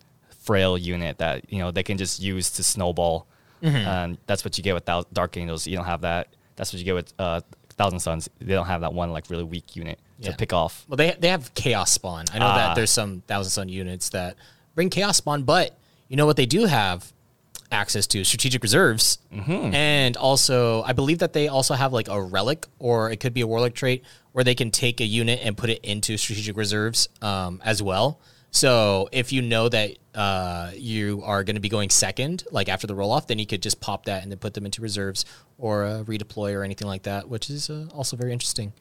frail 0.44 0.78
unit 0.78 1.18
that 1.18 1.50
you 1.52 1.58
know 1.58 1.70
they 1.70 1.82
can 1.82 1.98
just 1.98 2.20
use 2.20 2.50
to 2.50 2.62
snowball, 2.62 3.26
Mm-hmm. 3.62 3.76
and 3.76 4.18
that's 4.26 4.42
what 4.44 4.56
you 4.56 4.64
get 4.64 4.74
with 4.74 4.84
Thou- 4.86 5.04
Dark 5.12 5.36
Angels. 5.36 5.66
You 5.66 5.76
don't 5.76 5.84
have 5.86 6.00
that. 6.02 6.28
That's 6.56 6.72
what 6.72 6.78
you 6.78 6.84
get 6.84 6.94
with 6.94 7.12
uh, 7.18 7.40
Thousand 7.70 8.00
Sons. 8.00 8.28
They 8.38 8.54
don't 8.54 8.66
have 8.66 8.80
that 8.82 8.92
one 8.94 9.12
like 9.12 9.28
really 9.28 9.44
weak 9.44 9.76
unit 9.76 9.98
Yeah. 10.18 10.30
to 10.30 10.36
pick 10.36 10.52
off. 10.52 10.84
Well, 10.88 10.96
they 10.96 11.14
they 11.18 11.28
have 11.28 11.52
chaos 11.54 11.92
spawn. 11.92 12.24
I 12.32 12.38
know 12.38 12.46
Ah. 12.46 12.56
that 12.56 12.74
there's 12.74 12.90
some 12.90 13.22
thousand 13.26 13.50
son 13.50 13.68
units 13.68 14.10
that 14.10 14.36
bring 14.74 14.88
chaos 14.90 15.18
spawn, 15.18 15.42
but 15.42 15.76
you 16.08 16.16
know 16.16 16.24
what 16.26 16.36
they 16.36 16.46
do 16.46 16.64
have 16.66 17.12
access 17.70 18.06
to 18.08 18.24
strategic 18.24 18.62
reserves, 18.62 19.18
Mm-hmm. 19.32 19.74
and 19.74 20.16
also 20.16 20.82
I 20.82 20.92
believe 20.92 21.18
that 21.20 21.32
they 21.32 21.48
also 21.48 21.74
have 21.74 21.92
like 21.92 22.08
a 22.08 22.20
relic 22.20 22.66
or 22.78 23.10
it 23.10 23.20
could 23.20 23.32
be 23.34 23.40
a 23.42 23.46
warlord 23.46 23.74
trait 23.74 24.04
where 24.32 24.44
they 24.44 24.54
can 24.54 24.70
take 24.70 25.00
a 25.00 25.04
unit 25.04 25.40
and 25.42 25.56
put 25.56 25.70
it 25.70 25.80
into 25.84 26.16
strategic 26.16 26.56
reserves 26.56 27.08
um, 27.22 27.60
as 27.64 27.82
well. 27.82 28.20
So 28.52 29.08
if 29.12 29.32
you 29.32 29.42
know 29.42 29.68
that 29.68 29.96
uh, 30.14 30.72
you 30.74 31.22
are 31.24 31.44
going 31.44 31.54
to 31.54 31.60
be 31.60 31.68
going 31.68 31.88
second, 31.90 32.42
like 32.50 32.68
after 32.68 32.86
the 32.88 32.94
roll 32.96 33.12
off, 33.12 33.28
then 33.28 33.38
you 33.38 33.46
could 33.46 33.62
just 33.62 33.80
pop 33.80 34.06
that 34.06 34.22
and 34.24 34.32
then 34.32 34.38
put 34.38 34.54
them 34.54 34.64
into 34.64 34.82
reserves 34.82 35.24
or 35.58 35.84
uh, 35.84 36.02
redeploy 36.04 36.54
or 36.54 36.64
anything 36.64 36.88
like 36.88 37.04
that, 37.04 37.28
which 37.28 37.48
is 37.48 37.70
uh, 37.70 37.86
also 37.94 38.16
very 38.16 38.32
interesting. 38.32 38.72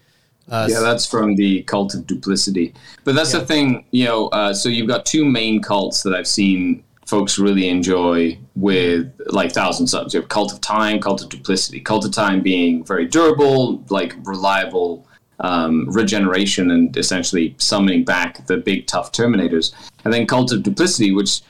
Uh, 0.50 0.68
yeah, 0.68 0.80
that's 0.80 1.06
from 1.06 1.36
the 1.36 1.62
cult 1.64 1.94
of 1.94 2.08
duplicity. 2.08 2.74
But 3.04 3.14
that's 3.14 3.32
the 3.34 3.46
thing, 3.46 3.86
you 3.92 4.06
know. 4.06 4.30
Uh, 4.30 4.52
so 4.52 4.68
you've 4.70 4.88
got 4.88 5.06
two 5.06 5.24
main 5.24 5.62
cults 5.62 6.02
that 6.02 6.16
I've 6.16 6.28
seen 6.28 6.84
folks 7.10 7.40
really 7.40 7.68
enjoy 7.68 8.38
with 8.56 9.12
like 9.28 9.52
Thousand 9.52 9.88
Sons. 9.88 10.14
You 10.14 10.20
have 10.20 10.30
Cult 10.30 10.54
of 10.54 10.62
Time, 10.62 11.02
Cult 11.02 11.24
of 11.24 11.30
Duplicity. 11.30 11.80
Cult 11.80 12.06
of 12.06 12.12
Time 12.12 12.42
being 12.42 12.86
very 12.86 13.06
durable, 13.06 13.84
like 13.90 14.14
reliable 14.24 15.08
um, 15.40 15.90
regeneration 15.90 16.70
and 16.72 16.96
essentially 16.96 17.56
summoning 17.58 18.04
back 18.06 18.46
the 18.46 18.58
big 18.58 18.86
tough 18.86 19.12
Terminators. 19.12 19.74
And 20.06 20.14
then 20.14 20.28
Cult 20.28 20.52
of 20.52 20.62
Duplicity, 20.62 21.12
which 21.12 21.42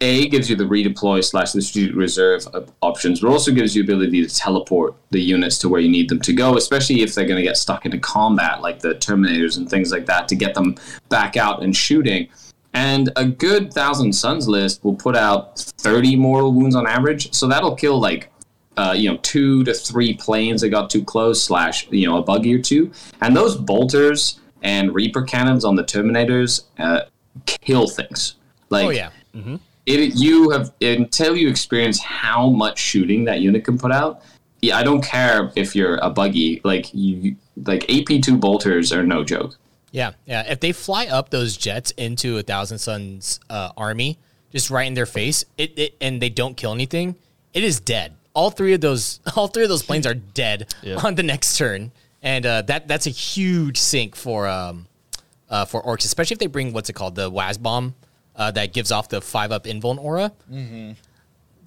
a 0.00 0.28
gives 0.28 0.48
you 0.48 0.56
the 0.56 0.64
redeploy 0.64 1.24
slash 1.24 1.52
the 1.52 1.62
strategic 1.62 1.96
reserve 1.96 2.46
options, 2.82 3.20
but 3.20 3.30
also 3.30 3.52
gives 3.52 3.74
you 3.74 3.82
ability 3.82 4.26
to 4.26 4.34
teleport 4.34 4.94
the 5.10 5.20
units 5.20 5.58
to 5.58 5.68
where 5.68 5.80
you 5.80 5.88
need 5.88 6.08
them 6.08 6.20
to 6.20 6.32
go, 6.32 6.56
especially 6.56 7.02
if 7.02 7.14
they're 7.14 7.26
going 7.26 7.38
to 7.38 7.42
get 7.42 7.56
stuck 7.56 7.84
into 7.84 7.98
combat, 7.98 8.60
like 8.60 8.80
the 8.80 8.94
Terminators 8.94 9.56
and 9.56 9.68
things 9.68 9.92
like 9.92 10.06
that, 10.06 10.28
to 10.28 10.36
get 10.36 10.54
them 10.54 10.76
back 11.08 11.36
out 11.36 11.62
and 11.62 11.74
shooting. 11.74 12.28
And 12.74 13.10
a 13.16 13.24
good 13.24 13.72
Thousand 13.72 14.12
Sons 14.12 14.48
list 14.48 14.84
will 14.84 14.94
put 14.94 15.16
out 15.16 15.58
30 15.58 16.16
mortal 16.16 16.52
wounds 16.52 16.76
on 16.76 16.86
average, 16.86 17.32
so 17.32 17.46
that'll 17.46 17.74
kill 17.74 17.98
like 17.98 18.30
uh, 18.76 18.94
you 18.96 19.10
know 19.10 19.16
two 19.22 19.64
to 19.64 19.72
three 19.72 20.14
planes 20.14 20.60
that 20.60 20.68
got 20.68 20.90
too 20.90 21.02
close, 21.02 21.42
slash 21.42 21.88
you 21.90 22.06
know 22.06 22.18
a 22.18 22.22
buggy 22.22 22.54
or 22.54 22.60
two, 22.60 22.92
and 23.22 23.34
those 23.34 23.56
bolters 23.56 24.40
and 24.62 24.94
Reaper 24.94 25.22
cannons 25.22 25.64
on 25.64 25.76
the 25.76 25.84
Terminators 25.84 26.64
uh, 26.78 27.02
kill 27.46 27.88
things. 27.88 28.36
Like, 28.68 28.86
oh 28.86 28.90
yeah. 28.90 29.10
Mm-hmm 29.34 29.56
it 29.86 30.16
you 30.16 30.50
have 30.50 30.72
until 30.80 31.36
you 31.36 31.48
experience 31.48 32.00
how 32.00 32.50
much 32.50 32.78
shooting 32.78 33.24
that 33.24 33.40
unit 33.40 33.64
can 33.64 33.78
put 33.78 33.92
out. 33.92 34.22
Yeah, 34.60 34.76
I 34.76 34.82
don't 34.82 35.02
care 35.02 35.52
if 35.54 35.76
you're 35.76 35.96
a 35.96 36.10
buggy. 36.10 36.60
Like 36.64 36.92
you, 36.92 37.36
like 37.64 37.88
AP 37.88 38.20
two 38.22 38.36
bolters 38.36 38.92
are 38.92 39.04
no 39.04 39.22
joke. 39.22 39.56
Yeah, 39.92 40.12
yeah. 40.26 40.50
If 40.50 40.60
they 40.60 40.72
fly 40.72 41.06
up 41.06 41.30
those 41.30 41.56
jets 41.56 41.90
into 41.92 42.38
a 42.38 42.42
Thousand 42.42 42.78
Sons 42.78 43.40
uh, 43.48 43.70
army, 43.76 44.18
just 44.52 44.70
right 44.70 44.86
in 44.86 44.94
their 44.94 45.06
face, 45.06 45.44
it, 45.56 45.78
it 45.78 45.96
and 46.00 46.20
they 46.20 46.28
don't 46.28 46.56
kill 46.56 46.72
anything, 46.72 47.16
it 47.54 47.64
is 47.64 47.80
dead. 47.80 48.14
All 48.34 48.50
three 48.50 48.74
of 48.74 48.80
those, 48.80 49.20
all 49.36 49.48
three 49.48 49.62
of 49.62 49.68
those 49.68 49.82
planes 49.82 50.06
are 50.06 50.14
dead 50.14 50.74
yeah. 50.82 50.96
on 50.96 51.14
the 51.14 51.22
next 51.22 51.56
turn, 51.56 51.92
and 52.22 52.44
uh, 52.44 52.62
that 52.62 52.88
that's 52.88 53.06
a 53.06 53.10
huge 53.10 53.78
sink 53.78 54.16
for 54.16 54.46
um, 54.46 54.86
uh, 55.48 55.64
for 55.64 55.82
orcs, 55.82 56.04
especially 56.04 56.34
if 56.34 56.38
they 56.38 56.46
bring 56.46 56.72
what's 56.72 56.90
it 56.90 56.94
called 56.94 57.14
the 57.14 57.30
Wazbom 57.30 57.94
uh, 58.34 58.50
that 58.50 58.72
gives 58.72 58.92
off 58.92 59.08
the 59.08 59.20
five 59.20 59.52
up 59.52 59.64
invuln 59.64 59.98
aura. 59.98 60.32
Mm-hmm. 60.50 60.92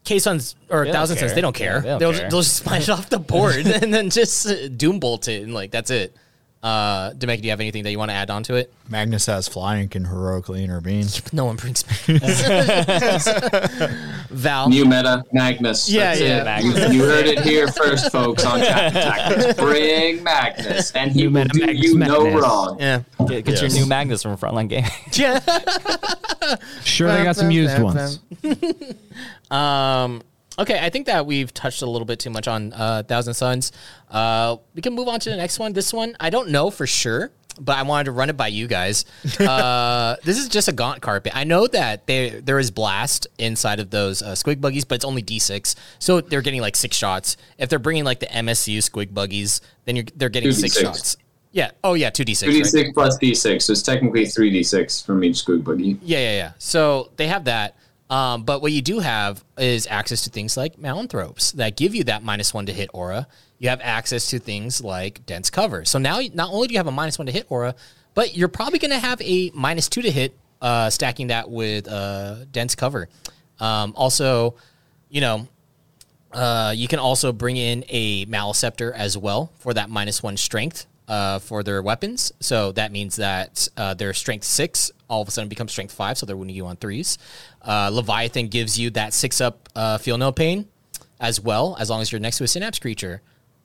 K-Sons 0.05 0.55
or 0.69 0.85
Thousand 0.87 1.17
Sons, 1.17 1.33
they 1.33 1.41
don't 1.41 1.55
care. 1.55 1.83
Yeah, 1.85 1.97
they 1.97 2.05
will 2.05 2.13
they'll 2.13 2.41
just 2.41 2.55
smash 2.63 2.83
it 2.83 2.89
off 2.89 3.09
the 3.09 3.19
board 3.19 3.67
and 3.67 3.93
then 3.93 4.09
just 4.09 4.47
uh, 4.47 4.67
doom 4.69 4.99
bolt 4.99 5.27
it 5.27 5.43
and 5.43 5.53
like 5.53 5.71
that's 5.71 5.91
it. 5.91 6.15
Uh, 6.61 7.11
Demek, 7.13 7.37
do 7.37 7.45
you 7.45 7.51
have 7.51 7.61
anything 7.61 7.83
that 7.83 7.91
you 7.91 7.97
want 7.97 8.11
to 8.11 8.15
add 8.15 8.29
on 8.29 8.43
to 8.43 8.55
it? 8.55 8.73
Magnus 8.89 9.27
has 9.27 9.47
flying 9.47 9.87
can 9.87 10.05
heroically 10.05 10.63
intervene. 10.63 11.05
No 11.31 11.45
one 11.45 11.55
brings 11.55 11.85
Magnus. 12.07 13.29
Val. 14.29 14.67
New 14.67 14.83
meta, 14.85 15.23
Magnus. 15.31 15.89
Yeah, 15.89 16.15
That's 16.15 16.21
yeah. 16.21 16.43
Magnus. 16.43 16.93
You, 16.93 17.01
you, 17.01 17.07
heard 17.07 17.27
it 17.27 17.39
here 17.41 17.67
first, 17.67 18.11
folks, 18.11 18.43
on 18.43 18.59
Chat 18.59 18.93
Tactics. 18.93 19.53
Bring 19.59 20.23
Magnus, 20.23 20.91
and 20.91 21.11
he 21.11 21.27
new 21.27 21.31
will 21.31 21.45
do 21.45 21.59
Magnus, 21.65 21.85
you 21.85 21.97
Magnus. 21.97 22.17
no 22.17 22.39
wrong. 22.39 22.77
Yeah. 22.79 23.03
Get, 23.19 23.45
get 23.45 23.47
yes. 23.47 23.61
your 23.61 23.69
new 23.83 23.85
Magnus 23.87 24.23
from 24.23 24.35
Frontline 24.37 24.69
Game. 24.69 24.85
yeah. 25.13 25.39
sure, 26.83 27.11
they 27.13 27.23
got 27.23 27.35
some 27.35 27.51
used 27.51 27.79
ones. 27.79 28.19
um, 29.51 30.23
Okay, 30.59 30.77
I 30.77 30.89
think 30.89 31.05
that 31.05 31.25
we've 31.25 31.53
touched 31.53 31.81
a 31.81 31.85
little 31.85 32.05
bit 32.05 32.19
too 32.19 32.29
much 32.29 32.47
on 32.47 32.73
uh, 32.73 33.03
Thousand 33.03 33.33
Sons. 33.33 33.71
Uh, 34.09 34.57
we 34.75 34.81
can 34.81 34.93
move 34.93 35.07
on 35.07 35.19
to 35.21 35.29
the 35.29 35.37
next 35.37 35.57
one. 35.57 35.71
This 35.71 35.93
one, 35.93 36.17
I 36.19 36.29
don't 36.29 36.49
know 36.49 36.69
for 36.69 36.85
sure, 36.85 37.31
but 37.57 37.77
I 37.77 37.83
wanted 37.83 38.05
to 38.05 38.11
run 38.11 38.29
it 38.29 38.35
by 38.35 38.47
you 38.47 38.67
guys. 38.67 39.05
Uh, 39.39 40.17
this 40.23 40.37
is 40.37 40.49
just 40.49 40.67
a 40.67 40.71
gaunt 40.71 41.01
carpet. 41.01 41.31
I 41.35 41.43
know 41.43 41.65
that 41.67 42.07
they, 42.07 42.29
there 42.29 42.59
is 42.59 42.71
blast 42.71 43.27
inside 43.37 43.79
of 43.79 43.89
those 43.89 44.21
uh, 44.21 44.33
squig 44.33 44.59
buggies, 44.59 44.83
but 44.85 44.95
it's 44.95 45.05
only 45.05 45.23
D6, 45.23 45.75
so 45.97 46.19
they're 46.19 46.41
getting 46.41 46.61
like 46.61 46.75
six 46.75 46.97
shots. 46.97 47.37
If 47.57 47.69
they're 47.69 47.79
bringing 47.79 48.03
like 48.03 48.19
the 48.19 48.27
MSU 48.27 48.79
squig 48.79 49.13
buggies, 49.13 49.61
then 49.85 49.95
you're, 49.95 50.05
they're 50.15 50.29
getting 50.29 50.49
2D6. 50.49 50.59
six 50.59 50.79
shots. 50.79 51.17
Yeah. 51.51 51.71
Oh, 51.83 51.93
yeah. 51.95 52.09
Two 52.09 52.25
d 52.25 52.33
six. 52.33 52.51
Two 52.51 52.59
d 52.59 52.63
six 52.63 52.91
plus 52.93 53.17
d 53.17 53.33
six. 53.33 53.65
So 53.65 53.71
it's 53.71 53.81
technically 53.81 54.25
three 54.25 54.49
d 54.51 54.61
six 54.61 55.01
from 55.01 55.23
each 55.23 55.43
squig 55.45 55.63
buggy. 55.63 55.97
Yeah, 56.01 56.19
yeah, 56.19 56.31
yeah. 56.33 56.51
So 56.59 57.11
they 57.17 57.27
have 57.27 57.45
that. 57.45 57.75
Um, 58.09 58.43
but 58.43 58.61
what 58.61 58.71
you 58.71 58.81
do 58.81 58.99
have 58.99 59.43
is 59.57 59.85
access 59.87 60.23
to 60.23 60.29
things 60.29 60.57
like 60.57 60.77
Malanthropes 60.77 61.53
that 61.53 61.77
give 61.77 61.93
you 61.93 62.03
that 62.05 62.23
minus 62.23 62.53
one 62.53 62.65
to 62.65 62.73
hit 62.73 62.89
aura. 62.93 63.27
You 63.59 63.69
have 63.69 63.81
access 63.81 64.29
to 64.31 64.39
things 64.39 64.81
like 64.81 65.25
dense 65.25 65.49
cover. 65.49 65.85
So 65.85 65.99
now, 65.99 66.19
not 66.33 66.51
only 66.51 66.67
do 66.67 66.73
you 66.73 66.79
have 66.79 66.87
a 66.87 66.91
minus 66.91 67.19
one 67.19 67.27
to 67.27 67.31
hit 67.31 67.45
aura, 67.49 67.75
but 68.15 68.35
you're 68.35 68.47
probably 68.47 68.79
going 68.79 68.91
to 68.91 68.99
have 68.99 69.21
a 69.21 69.51
minus 69.53 69.87
two 69.87 70.01
to 70.01 70.11
hit, 70.11 70.35
uh, 70.61 70.89
stacking 70.89 71.27
that 71.27 71.49
with 71.49 71.87
uh, 71.87 72.45
dense 72.51 72.73
cover. 72.73 73.09
Um, 73.59 73.93
also, 73.95 74.55
you 75.09 75.21
know, 75.21 75.47
uh, 76.31 76.73
you 76.75 76.87
can 76.87 76.99
also 76.99 77.31
bring 77.31 77.57
in 77.57 77.83
a 77.89 78.25
Maleceptor 78.25 78.91
as 78.93 79.17
well 79.17 79.51
for 79.59 79.73
that 79.73 79.89
minus 79.89 80.23
one 80.23 80.37
strength 80.37 80.85
uh, 81.07 81.39
for 81.39 81.63
their 81.63 81.81
weapons. 81.81 82.31
So 82.39 82.71
that 82.73 82.91
means 82.91 83.17
that 83.17 83.67
uh, 83.77 83.93
their 83.93 84.13
strength 84.13 84.45
six 84.45 84.91
all 85.09 85.21
of 85.21 85.27
a 85.27 85.31
sudden 85.31 85.49
becomes 85.49 85.71
strength 85.71 85.93
five, 85.93 86.17
so 86.17 86.25
they're 86.25 86.37
winning 86.37 86.55
you 86.55 86.65
on 86.65 86.77
threes. 86.77 87.17
Uh, 87.61 87.89
Leviathan 87.91 88.47
gives 88.47 88.79
you 88.79 88.89
that 88.91 89.13
six 89.13 89.41
up 89.41 89.67
uh, 89.75 89.97
feel 89.97 90.17
no 90.17 90.31
pain 90.31 90.67
as 91.19 91.41
well, 91.41 91.75
as 91.79 91.89
long 91.89 92.01
as 92.01 92.11
you're 92.11 92.21
next 92.21 92.37
to 92.37 92.43
a 92.43 92.47
synapse 92.47 92.79
creature. 92.79 93.21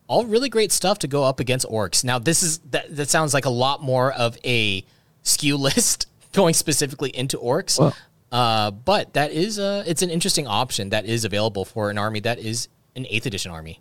All 0.07 0.27
really 0.27 0.49
great 0.49 0.73
stuff 0.73 0.99
to 1.01 1.09
go 1.09 1.25
up 1.25 1.41
against 1.41 1.67
orcs. 1.67 2.05
Now 2.05 2.19
this 2.19 2.43
is 2.43 2.59
that 2.71 2.95
that 2.97 3.09
sounds 3.09 3.33
like 3.33 3.45
a 3.45 3.51
lot 3.51 3.83
more 3.83 4.13
of 4.13 4.37
a 4.45 4.85
skew 5.23 5.57
list 5.59 6.09
going 6.33 6.55
specifically 6.55 7.11
into 7.11 7.39
orcs. 7.39 7.79
Well, 7.79 7.95
uh, 8.33 8.71
but 8.73 9.13
that 9.15 9.31
is 9.31 9.59
uh, 9.59 9.85
it's 9.87 10.03
an 10.03 10.11
interesting 10.11 10.47
option 10.47 10.91
that 10.91 11.05
is 11.07 11.25
available 11.25 11.65
for 11.65 11.91
an 11.91 11.99
army 11.99 12.21
that 12.21 12.39
is 12.39 12.69
an 12.97 13.07
eighth 13.09 13.27
edition 13.27 13.53
army. 13.53 13.81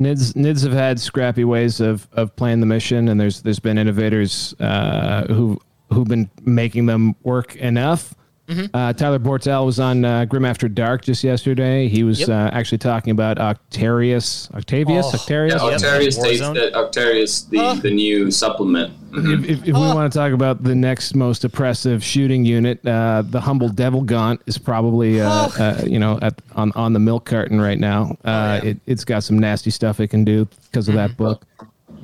Nids 0.00 0.32
Nids 0.32 0.62
have 0.64 0.72
had 0.72 0.98
scrappy 0.98 1.44
ways 1.44 1.80
of, 1.80 2.08
of 2.12 2.34
playing 2.34 2.60
the 2.60 2.66
mission, 2.66 3.08
and 3.08 3.20
there's 3.20 3.42
there's 3.42 3.60
been 3.60 3.78
innovators 3.78 4.54
uh, 4.58 5.26
who 5.28 5.60
who've 5.92 6.08
been 6.08 6.30
making 6.42 6.86
them 6.86 7.14
work 7.22 7.56
enough. 7.56 8.14
Mm-hmm. 8.48 8.74
Uh, 8.74 8.92
Tyler 8.92 9.18
Bortel 9.18 9.64
was 9.64 9.78
on 9.78 10.04
uh, 10.04 10.24
Grim 10.24 10.44
After 10.44 10.68
Dark 10.68 11.02
just 11.02 11.22
yesterday. 11.22 11.88
He 11.88 12.02
was 12.02 12.20
yep. 12.20 12.28
uh, 12.28 12.50
actually 12.52 12.78
talking 12.78 13.12
about 13.12 13.38
Octarius, 13.38 14.52
Octavius, 14.52 15.06
oh, 15.06 15.16
Octarius. 15.16 15.50
Yeah, 15.50 15.58
Octarius, 15.58 16.54
yep. 16.54 16.72
Octarius, 16.72 17.48
the, 17.48 17.80
the 17.80 17.90
new 17.90 18.30
supplement. 18.30 18.92
Mm-hmm. 19.12 19.44
If, 19.44 19.50
if, 19.50 19.68
if 19.68 19.74
oh. 19.74 19.80
we 19.80 19.94
want 19.94 20.12
to 20.12 20.18
talk 20.18 20.32
about 20.32 20.64
the 20.64 20.74
next 20.74 21.14
most 21.14 21.44
oppressive 21.44 22.02
shooting 22.02 22.44
unit, 22.44 22.84
uh, 22.86 23.22
the 23.24 23.40
humble 23.40 23.68
Devil 23.68 24.02
Gaunt 24.02 24.42
is 24.46 24.58
probably 24.58 25.20
uh, 25.20 25.48
oh. 25.58 25.62
uh, 25.62 25.84
you 25.86 25.98
know 25.98 26.18
at, 26.20 26.40
on 26.56 26.72
on 26.72 26.94
the 26.94 26.98
milk 26.98 27.24
carton 27.24 27.60
right 27.60 27.78
now. 27.78 28.16
Oh, 28.24 28.30
yeah. 28.30 28.64
it, 28.64 28.80
has 28.88 29.04
got 29.04 29.22
some 29.22 29.38
nasty 29.38 29.70
stuff 29.70 30.00
it 30.00 30.08
can 30.08 30.24
do 30.24 30.46
because 30.64 30.88
of 30.88 30.94
mm-hmm. 30.94 31.06
that 31.06 31.16
book. 31.16 31.46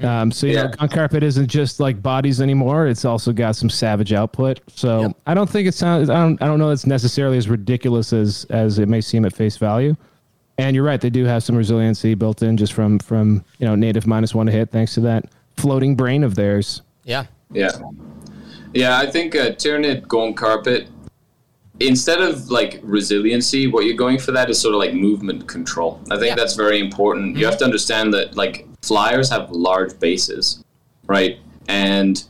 Um, 0.02 0.30
so 0.30 0.46
yeah, 0.46 0.68
Gaunt 0.68 0.92
Carpet 0.92 1.22
isn't 1.22 1.48
just 1.48 1.80
like 1.80 2.00
bodies 2.02 2.40
anymore. 2.40 2.86
It's 2.86 3.04
also 3.04 3.32
got 3.32 3.56
some 3.56 3.68
savage 3.68 4.12
output. 4.12 4.60
So 4.68 5.02
yep. 5.02 5.16
I 5.26 5.34
don't 5.34 5.50
think 5.50 5.66
it 5.66 5.74
sounds. 5.74 6.08
I 6.08 6.20
don't. 6.20 6.40
I 6.40 6.46
don't 6.46 6.58
know. 6.58 6.70
It's 6.70 6.86
necessarily 6.86 7.36
as 7.36 7.48
ridiculous 7.48 8.12
as 8.12 8.46
as 8.50 8.78
it 8.78 8.88
may 8.88 9.00
seem 9.00 9.24
at 9.24 9.34
face 9.34 9.56
value. 9.56 9.96
And 10.58 10.74
you're 10.74 10.84
right. 10.84 11.00
They 11.00 11.10
do 11.10 11.24
have 11.24 11.42
some 11.42 11.56
resiliency 11.56 12.14
built 12.14 12.42
in 12.42 12.56
just 12.56 12.72
from 12.72 12.98
from 13.00 13.44
you 13.58 13.66
know 13.66 13.74
native 13.74 14.06
minus 14.06 14.34
one 14.34 14.46
to 14.46 14.52
hit 14.52 14.70
thanks 14.70 14.94
to 14.94 15.00
that 15.00 15.26
floating 15.56 15.96
brain 15.96 16.22
of 16.22 16.34
theirs. 16.36 16.82
Yeah. 17.04 17.26
Yeah. 17.52 17.72
Yeah. 18.72 18.98
I 18.98 19.10
think 19.10 19.34
uh, 19.34 19.50
Tyranid 19.50 20.06
Gaunt 20.06 20.36
Carpet. 20.36 20.88
Instead 21.80 22.20
of 22.20 22.50
like 22.50 22.80
resiliency, 22.82 23.68
what 23.68 23.84
you're 23.84 23.96
going 23.96 24.18
for 24.18 24.32
that 24.32 24.50
is 24.50 24.60
sort 24.60 24.74
of 24.74 24.80
like 24.80 24.94
movement 24.94 25.46
control. 25.46 26.00
I 26.10 26.16
think 26.16 26.30
yeah. 26.30 26.34
that's 26.34 26.56
very 26.56 26.80
important. 26.80 27.28
Mm-hmm. 27.28 27.38
You 27.38 27.46
have 27.46 27.58
to 27.58 27.64
understand 27.64 28.12
that 28.14 28.36
like 28.36 28.67
flyers 28.82 29.30
have 29.30 29.50
large 29.50 29.98
bases, 29.98 30.64
right? 31.06 31.38
And 31.68 32.22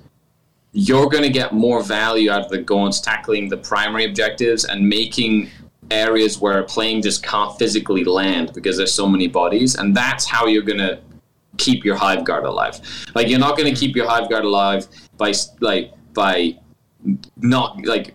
you're 0.73 1.09
going 1.09 1.23
to 1.23 1.31
get 1.31 1.53
more 1.53 1.83
value 1.83 2.31
out 2.31 2.43
of 2.45 2.51
the 2.51 2.59
Gaunts 2.59 3.01
tackling 3.01 3.49
the 3.49 3.57
primary 3.57 4.05
objectives 4.05 4.65
and 4.65 4.87
making 4.87 5.51
areas 5.91 6.39
where 6.39 6.59
a 6.59 6.65
plane 6.65 7.01
just 7.01 7.23
can't 7.23 7.57
physically 7.59 8.05
land 8.05 8.53
because 8.55 8.77
there's 8.77 8.93
so 8.93 9.09
many 9.09 9.29
bodies. 9.29 9.77
And 9.77 9.97
that's 9.97 10.27
how 10.27 10.47
you're 10.47 10.63
going 10.63 10.79
to 10.79 11.01
keep 11.57 11.85
your 11.85 11.97
hive 11.97 12.25
guard 12.25 12.45
alive. 12.45 12.81
Like 13.15 13.29
you're 13.29 13.39
not 13.39 13.57
going 13.57 13.73
to 13.73 13.79
keep 13.79 13.97
your 13.97 14.09
hive 14.09 14.29
guard 14.29 14.45
alive 14.45 14.87
by 15.17 15.33
like 15.61 15.93
by 16.15 16.59
not 17.37 17.85
like 17.85 18.15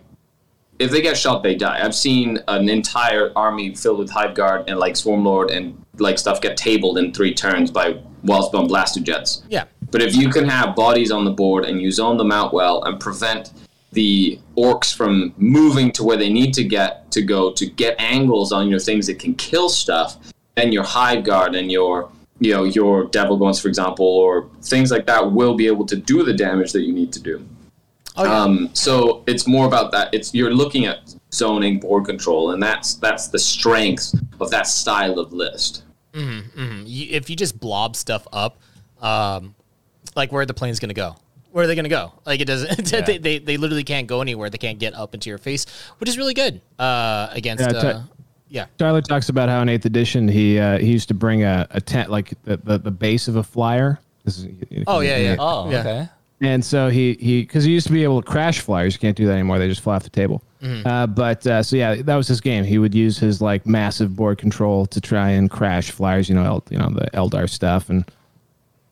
if 0.78 0.90
they 0.90 1.00
get 1.00 1.16
shot, 1.16 1.42
they 1.42 1.54
die. 1.54 1.84
I've 1.84 1.94
seen 1.94 2.38
an 2.48 2.68
entire 2.68 3.32
army 3.36 3.74
filled 3.74 3.98
with 3.98 4.10
hive 4.10 4.34
guard 4.34 4.64
and 4.68 4.78
like 4.78 4.96
swarm 4.96 5.24
lord 5.24 5.50
and 5.50 5.83
like 5.98 6.18
stuff 6.18 6.40
get 6.40 6.56
tabled 6.56 6.98
in 6.98 7.12
three 7.12 7.34
turns 7.34 7.70
by 7.70 8.00
Wellspun 8.24 8.68
blaster 8.68 9.00
jets. 9.00 9.42
Yeah. 9.48 9.64
But 9.90 10.02
if 10.02 10.16
you 10.16 10.28
can 10.28 10.48
have 10.48 10.74
bodies 10.74 11.10
on 11.10 11.24
the 11.24 11.30
board 11.30 11.64
and 11.64 11.80
you 11.80 11.92
zone 11.92 12.16
them 12.16 12.32
out 12.32 12.52
well 12.52 12.82
and 12.84 12.98
prevent 12.98 13.52
the 13.92 14.40
orcs 14.56 14.94
from 14.94 15.32
moving 15.36 15.92
to 15.92 16.02
where 16.02 16.16
they 16.16 16.32
need 16.32 16.52
to 16.54 16.64
get 16.64 17.10
to 17.12 17.22
go 17.22 17.52
to 17.52 17.66
get 17.66 17.94
angles 18.00 18.50
on 18.52 18.68
your 18.68 18.80
things 18.80 19.06
that 19.06 19.18
can 19.18 19.34
kill 19.34 19.68
stuff, 19.68 20.16
then 20.56 20.72
your 20.72 20.82
hive 20.82 21.24
guard 21.24 21.54
and 21.54 21.70
your 21.70 22.10
you 22.40 22.52
know 22.52 22.64
your 22.64 23.06
devilgaunts, 23.06 23.62
for 23.62 23.68
example, 23.68 24.06
or 24.06 24.50
things 24.62 24.90
like 24.90 25.06
that 25.06 25.32
will 25.32 25.54
be 25.54 25.66
able 25.66 25.86
to 25.86 25.96
do 25.96 26.24
the 26.24 26.32
damage 26.32 26.72
that 26.72 26.82
you 26.82 26.92
need 26.92 27.12
to 27.12 27.20
do. 27.20 27.46
Oh, 28.16 28.24
yeah. 28.24 28.42
Um, 28.42 28.70
so 28.74 29.22
it's 29.26 29.46
more 29.46 29.66
about 29.66 29.92
that. 29.92 30.12
It's 30.12 30.34
you're 30.34 30.52
looking 30.52 30.86
at 30.86 31.14
zoning, 31.32 31.80
board 31.80 32.04
control, 32.04 32.50
and 32.50 32.62
that's 32.62 32.94
that's 32.94 33.28
the 33.28 33.38
strength 33.38 34.14
of 34.40 34.50
that 34.50 34.66
style 34.66 35.18
of 35.18 35.32
list. 35.32 35.83
You, 36.14 37.08
if 37.10 37.28
you 37.28 37.36
just 37.36 37.58
blob 37.58 37.96
stuff 37.96 38.26
up, 38.32 38.58
um, 39.00 39.54
like 40.16 40.32
where 40.32 40.42
are 40.42 40.46
the 40.46 40.54
planes 40.54 40.78
going 40.80 40.88
to 40.90 40.94
go? 40.94 41.16
Where 41.52 41.64
are 41.64 41.66
they 41.66 41.74
going 41.74 41.84
to 41.84 41.88
go? 41.90 42.12
Like 42.26 42.40
it 42.40 42.46
doesn't. 42.46 42.86
they, 43.06 43.18
they 43.18 43.38
they 43.38 43.56
literally 43.56 43.84
can't 43.84 44.06
go 44.06 44.20
anywhere. 44.20 44.50
They 44.50 44.58
can't 44.58 44.78
get 44.78 44.94
up 44.94 45.14
into 45.14 45.28
your 45.30 45.38
face, 45.38 45.66
which 45.98 46.08
is 46.08 46.18
really 46.18 46.34
good 46.34 46.60
uh, 46.78 47.28
against. 47.30 47.62
Yeah, 47.62 47.68
uh, 47.78 48.02
t- 48.02 48.08
yeah. 48.48 48.66
Tyler 48.78 49.02
talks 49.02 49.28
about 49.28 49.48
how 49.48 49.60
in 49.62 49.68
eighth 49.68 49.84
edition 49.84 50.26
he 50.28 50.58
uh, 50.58 50.78
he 50.78 50.86
used 50.90 51.08
to 51.08 51.14
bring 51.14 51.44
a, 51.44 51.66
a 51.70 51.80
tent 51.80 52.10
like 52.10 52.32
the, 52.44 52.56
the, 52.56 52.78
the 52.78 52.90
base 52.90 53.28
of 53.28 53.36
a 53.36 53.42
flyer. 53.42 54.00
Is- 54.24 54.48
Oh 54.86 55.00
yeah, 55.00 55.16
yeah. 55.18 55.36
Oh, 55.38 55.70
yeah. 55.70 55.80
okay. 55.80 56.08
And 56.40 56.64
so 56.64 56.88
he 56.88 57.14
he 57.20 57.42
because 57.42 57.64
he 57.64 57.72
used 57.72 57.86
to 57.86 57.92
be 57.92 58.02
able 58.04 58.20
to 58.20 58.28
crash 58.28 58.60
flyers. 58.60 58.94
You 58.94 59.00
can't 59.00 59.16
do 59.16 59.26
that 59.26 59.32
anymore. 59.34 59.58
They 59.58 59.68
just 59.68 59.80
fly 59.80 59.94
off 59.96 60.02
the 60.02 60.10
table. 60.10 60.42
Uh, 60.86 61.06
but 61.06 61.46
uh, 61.46 61.62
so 61.62 61.76
yeah, 61.76 61.96
that 61.96 62.16
was 62.16 62.26
his 62.26 62.40
game. 62.40 62.64
He 62.64 62.78
would 62.78 62.94
use 62.94 63.18
his 63.18 63.40
like 63.42 63.66
massive 63.66 64.16
board 64.16 64.38
control 64.38 64.86
to 64.86 65.00
try 65.00 65.30
and 65.30 65.50
crash 65.50 65.90
flyers. 65.90 66.28
You 66.28 66.34
know, 66.34 66.44
El, 66.44 66.64
you 66.70 66.78
know 66.78 66.88
the 66.88 67.10
Eldar 67.12 67.48
stuff 67.48 67.90
and 67.90 68.10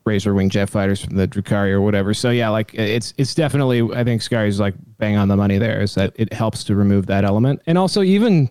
Razor 0.04 0.34
Wing 0.34 0.50
jet 0.50 0.68
fighters 0.68 1.04
from 1.04 1.16
the 1.16 1.28
Drukhari 1.28 1.70
or 1.70 1.80
whatever. 1.80 2.12
So 2.14 2.30
yeah, 2.30 2.48
like 2.48 2.74
it's 2.74 3.14
it's 3.16 3.34
definitely 3.34 3.82
I 3.94 4.04
think 4.04 4.22
Sky's 4.22 4.60
like 4.60 4.74
bang 4.98 5.16
on 5.16 5.28
the 5.28 5.36
money 5.36 5.58
there. 5.58 5.80
Is 5.80 5.94
that 5.94 6.12
it 6.16 6.32
helps 6.32 6.64
to 6.64 6.74
remove 6.74 7.06
that 7.06 7.24
element 7.24 7.62
and 7.66 7.78
also 7.78 8.02
even 8.02 8.50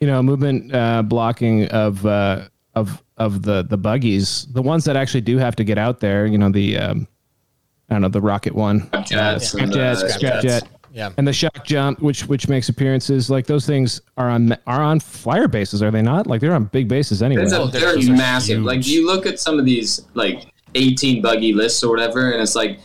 you 0.00 0.06
know 0.06 0.22
movement 0.22 0.74
uh, 0.74 1.02
blocking 1.02 1.66
of 1.68 2.04
uh, 2.04 2.48
of 2.74 3.02
of 3.16 3.42
the 3.42 3.62
the 3.62 3.76
buggies, 3.76 4.46
the 4.52 4.62
ones 4.62 4.84
that 4.84 4.96
actually 4.96 5.20
do 5.20 5.38
have 5.38 5.56
to 5.56 5.64
get 5.64 5.78
out 5.78 6.00
there. 6.00 6.26
You 6.26 6.38
know 6.38 6.50
the 6.50 6.78
um, 6.78 7.08
I 7.88 7.94
don't 7.94 8.02
know 8.02 8.08
the 8.08 8.20
rocket 8.20 8.54
one, 8.54 8.88
Jets, 9.04 9.50
scrap 9.50 9.70
jet, 9.70 9.96
uh, 9.96 10.08
scrap 10.08 10.42
jet, 10.42 10.68
Yeah. 10.92 11.10
and 11.16 11.26
the 11.26 11.32
Shokkjump, 11.32 12.00
which 12.00 12.26
which 12.26 12.48
makes 12.48 12.68
appearances. 12.68 13.30
Like 13.30 13.46
those 13.46 13.66
things 13.66 14.00
are 14.16 14.28
on 14.30 14.56
are 14.66 14.82
on 14.82 15.00
flyer 15.00 15.48
bases, 15.48 15.82
are 15.82 15.90
they 15.90 16.02
not? 16.02 16.26
Like 16.26 16.40
they're 16.40 16.54
on 16.54 16.64
big 16.64 16.88
bases 16.88 17.22
anyway. 17.22 17.44
A, 17.44 17.48
they're- 17.48 17.66
they're 17.68 17.94
those 17.94 18.08
are 18.08 18.12
massive. 18.12 18.62
Like 18.62 18.86
you 18.86 19.06
look 19.06 19.26
at 19.26 19.38
some 19.38 19.58
of 19.58 19.64
these 19.64 20.00
like 20.14 20.52
18 20.74 21.22
buggy 21.22 21.52
lists 21.52 21.82
or 21.82 21.90
whatever, 21.90 22.30
and 22.32 22.42
it's 22.42 22.54
like 22.54 22.80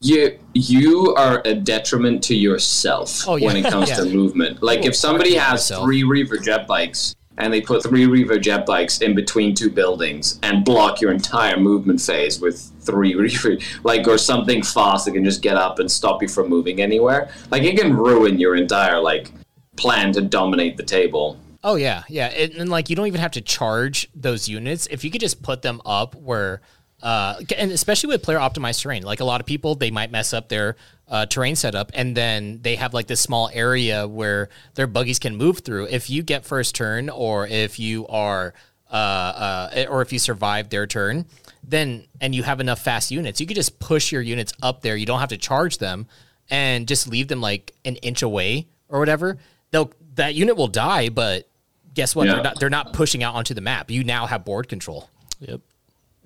you 0.00 0.38
you 0.52 1.14
are 1.16 1.40
a 1.46 1.54
detriment 1.54 2.22
to 2.24 2.34
yourself 2.34 3.24
Oh, 3.26 3.36
yeah. 3.36 3.46
when 3.46 3.56
it 3.56 3.64
comes 3.70 3.88
Yeah. 3.90 3.96
to 3.96 4.04
movement. 4.06 4.62
Like 4.62 4.80
oh, 4.84 4.88
if 4.88 4.96
somebody 4.96 5.34
has 5.34 5.52
yourself. 5.70 5.84
three 5.84 6.02
Reaver 6.04 6.36
jet 6.38 6.66
bikes 6.66 7.14
and 7.38 7.52
they 7.52 7.60
put 7.60 7.82
three 7.82 8.06
Reaver 8.06 8.38
jet 8.38 8.66
bikes 8.66 9.00
in 9.00 9.14
between 9.14 9.54
two 9.54 9.70
buildings 9.70 10.38
and 10.42 10.64
block 10.64 11.00
your 11.00 11.12
entire 11.12 11.58
movement 11.58 12.00
phase 12.00 12.40
with 12.40 12.72
three 12.80 13.14
Reaver, 13.16 13.56
like 13.84 14.06
or 14.06 14.18
something 14.18 14.62
fast 14.62 15.04
that 15.04 15.12
can 15.12 15.24
just 15.24 15.42
get 15.42 15.56
up 15.56 15.78
and 15.78 15.90
stop 15.90 16.22
you 16.22 16.28
from 16.28 16.48
moving 16.48 16.80
anywhere, 16.80 17.30
like 17.50 17.62
it 17.62 17.78
can 17.78 17.94
ruin 17.94 18.38
your 18.38 18.56
entire 18.56 19.00
like 19.00 19.32
plan 19.76 20.12
to 20.12 20.22
dominate 20.22 20.76
the 20.76 20.82
table. 20.82 21.38
Oh 21.62 21.74
yeah, 21.74 22.04
yeah, 22.08 22.26
and, 22.26 22.52
and 22.54 22.70
like 22.70 22.88
you 22.88 22.96
don't 22.96 23.08
even 23.08 23.20
have 23.20 23.32
to 23.32 23.40
charge 23.40 24.08
those 24.14 24.48
units. 24.48 24.86
If 24.86 25.04
you 25.04 25.10
could 25.10 25.20
just 25.20 25.42
put 25.42 25.62
them 25.62 25.80
up 25.84 26.14
where, 26.14 26.60
uh, 27.02 27.40
and 27.56 27.70
especially 27.72 28.08
with 28.08 28.22
player 28.22 28.38
optimized 28.38 28.80
terrain. 28.80 29.02
Like 29.02 29.20
a 29.20 29.24
lot 29.24 29.40
of 29.40 29.46
people, 29.46 29.74
they 29.74 29.90
might 29.90 30.10
mess 30.10 30.32
up 30.32 30.48
their 30.48 30.76
uh, 31.08 31.26
terrain 31.26 31.56
setup, 31.56 31.90
and 31.94 32.16
then 32.16 32.60
they 32.62 32.76
have 32.76 32.94
like 32.94 33.06
this 33.06 33.20
small 33.20 33.50
area 33.52 34.08
where 34.08 34.48
their 34.74 34.86
buggies 34.86 35.18
can 35.18 35.36
move 35.36 35.60
through. 35.60 35.86
If 35.90 36.10
you 36.10 36.22
get 36.22 36.44
first 36.44 36.74
turn, 36.74 37.08
or 37.10 37.46
if 37.46 37.78
you 37.78 38.06
are, 38.08 38.54
uh, 38.90 38.94
uh, 38.94 39.86
or 39.88 40.02
if 40.02 40.12
you 40.12 40.18
survive 40.18 40.70
their 40.70 40.86
turn, 40.86 41.26
then 41.62 42.06
and 42.20 42.34
you 42.34 42.42
have 42.42 42.60
enough 42.60 42.80
fast 42.80 43.10
units, 43.10 43.40
you 43.40 43.46
could 43.46 43.56
just 43.56 43.78
push 43.78 44.10
your 44.10 44.22
units 44.22 44.52
up 44.62 44.82
there. 44.82 44.96
You 44.96 45.06
don't 45.06 45.20
have 45.20 45.28
to 45.30 45.38
charge 45.38 45.78
them, 45.78 46.06
and 46.50 46.88
just 46.88 47.06
leave 47.06 47.28
them 47.28 47.40
like 47.40 47.74
an 47.84 47.96
inch 47.96 48.22
away 48.22 48.68
or 48.88 48.98
whatever. 48.98 49.38
They'll 49.70 49.92
that 50.14 50.34
unit 50.34 50.56
will 50.56 50.68
die, 50.68 51.10
but 51.10 51.48
guess 51.94 52.16
what? 52.16 52.26
Yeah. 52.26 52.34
They're 52.34 52.42
not 52.42 52.60
they're 52.60 52.70
not 52.70 52.92
pushing 52.94 53.22
out 53.22 53.34
onto 53.34 53.54
the 53.54 53.60
map. 53.60 53.90
You 53.90 54.02
now 54.02 54.26
have 54.26 54.44
board 54.44 54.68
control. 54.68 55.10
Yep. 55.40 55.60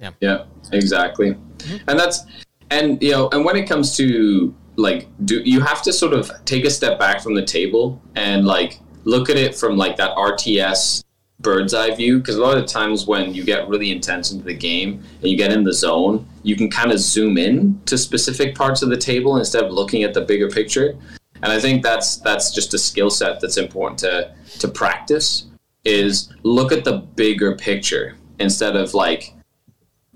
Yeah, 0.01 0.11
Yeah. 0.21 0.45
exactly. 0.73 1.33
Mm-hmm. 1.33 1.77
And 1.89 1.99
that's 1.99 2.25
and 2.71 3.03
you 3.03 3.11
know, 3.13 3.29
and 3.33 3.45
when 3.45 3.57
it 3.57 3.69
comes 3.69 3.97
to 3.97 4.55
like 4.77 5.09
do 5.25 5.41
you 5.45 5.61
have 5.61 5.83
to 5.83 5.93
sort 5.93 6.13
of 6.13 6.31
take 6.45 6.65
a 6.65 6.71
step 6.71 6.99
back 6.99 7.21
from 7.21 7.35
the 7.35 7.45
table 7.45 8.01
and 8.15 8.47
like 8.47 8.81
look 9.05 9.29
at 9.29 9.37
it 9.37 9.55
from 9.55 9.77
like 9.77 9.97
that 9.97 10.17
RTS 10.17 11.05
bird's 11.41 11.73
eye 11.75 11.95
view 11.95 12.19
because 12.19 12.37
a 12.37 12.41
lot 12.41 12.57
of 12.57 12.67
times 12.67 13.07
when 13.07 13.35
you 13.35 13.43
get 13.45 13.69
really 13.69 13.91
intense 13.91 14.31
into 14.31 14.45
the 14.45 14.55
game 14.55 15.03
and 15.21 15.31
you 15.31 15.37
get 15.37 15.51
in 15.51 15.65
the 15.65 15.73
zone, 15.73 16.27
you 16.43 16.55
can 16.55 16.71
kind 16.71 16.93
of 16.93 16.99
zoom 16.99 17.39
in 17.39 17.81
to 17.87 17.97
specific 17.97 18.55
parts 18.55 18.83
of 18.83 18.91
the 18.91 18.97
table 18.97 19.39
instead 19.39 19.65
of 19.65 19.73
looking 19.73 20.03
at 20.05 20.13
the 20.15 20.21
bigger 20.21 20.49
picture. 20.51 20.97
And 21.43 21.51
I 21.51 21.59
think 21.59 21.83
that's 21.83 22.17
that's 22.19 22.53
just 22.53 22.75
a 22.75 22.79
skill 22.79 23.11
set 23.11 23.41
that's 23.41 23.57
important 23.57 23.99
to 24.01 24.35
to 24.61 24.69
practice 24.69 25.47
is 25.85 26.33
look 26.43 26.73
at 26.73 26.85
the 26.85 26.99
bigger 27.17 27.57
picture 27.57 28.17
instead 28.39 28.77
of 28.77 28.93
like 28.93 29.33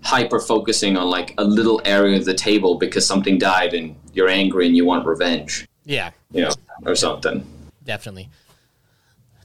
hyper 0.05 0.39
focusing 0.39 0.97
on 0.97 1.09
like 1.09 1.35
a 1.39 1.45
little 1.45 1.81
area 1.85 2.17
of 2.19 2.25
the 2.25 2.35
table 2.35 2.77
because 2.77 3.07
something 3.07 3.39
died 3.39 3.75
and 3.75 3.97
you're 4.13 4.29
angry 4.29 4.67
and 4.67 4.77
you 4.77 4.85
want 4.85 5.07
revenge, 5.07 5.67
Yeah, 5.85 6.11
you 6.31 6.43
know, 6.43 6.51
or 6.87 6.95
something. 6.95 7.45
definitely. 7.85 8.29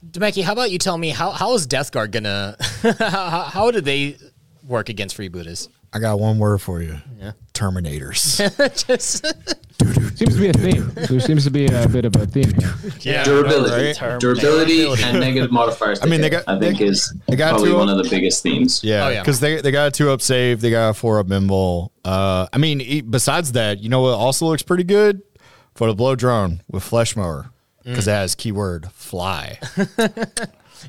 Demeki, 0.06 0.42
how 0.42 0.52
about 0.52 0.70
you 0.70 0.78
tell 0.78 0.96
me 0.96 1.10
how 1.10 1.30
how 1.30 1.52
is 1.54 1.66
Death 1.66 1.92
Guard 1.92 2.12
gonna 2.12 2.56
how, 2.98 3.42
how 3.44 3.70
do 3.70 3.80
they 3.80 4.16
work 4.66 4.88
against 4.88 5.16
freebooters? 5.16 5.68
I 5.92 5.98
got 5.98 6.20
one 6.20 6.38
word 6.38 6.58
for 6.62 6.80
you. 6.80 6.96
Yeah. 7.18 7.32
Terminators. 7.52 8.38
Just 8.86 9.26
seems 10.16 10.34
to 10.34 10.40
be 10.40 10.48
a 10.48 10.52
theme. 10.52 10.90
There 10.94 11.20
seems 11.20 11.44
to 11.44 11.50
be 11.50 11.66
a 11.66 11.88
bit 11.88 12.04
of 12.04 12.14
a 12.16 12.26
theme 12.26 12.52
here. 12.58 12.74
yeah. 13.00 13.24
Durability, 13.24 13.98
right? 14.00 14.20
Durability, 14.20 14.86
and 15.02 15.20
negative 15.20 15.50
modifiers. 15.50 16.00
I 16.02 16.06
mean, 16.06 16.20
they 16.20 16.30
got- 16.30 16.44
I 16.46 16.58
think 16.58 16.78
they- 16.78 16.84
is 16.86 17.12
they 17.28 17.36
got 17.36 17.50
probably 17.50 17.70
two 17.70 17.76
one 17.76 17.88
of- 17.88 17.98
of 17.98 18.04
the 18.04 18.10
biggest 18.10 18.42
themes. 18.42 18.80
Yeah, 18.84 19.06
Oh, 19.06 19.08
yeah. 19.10 19.20
because 19.22 19.40
they 19.40 19.60
they 19.60 19.70
got 19.70 19.88
a 19.88 19.90
two 19.90 20.10
up 20.10 20.20
save, 20.22 20.60
they 20.60 20.70
got 20.70 20.90
a 20.90 20.94
four 20.94 21.18
up 21.18 21.28
nimble. 21.28 21.92
Uh, 22.04 22.46
I 22.52 22.58
mean, 22.58 22.80
e- 22.80 23.00
besides 23.00 23.52
that, 23.52 23.80
you 23.80 23.88
know 23.88 24.00
what 24.02 24.10
also 24.14 24.46
looks 24.46 24.62
pretty 24.62 24.84
good 24.84 25.22
for 25.74 25.86
the 25.88 25.94
bloat 25.94 26.18
drone 26.18 26.62
with 26.70 26.82
flesh 26.82 27.16
mower 27.16 27.50
because 27.84 28.06
it 28.06 28.12
has 28.12 28.34
keyword 28.34 28.90
fly. 28.92 29.58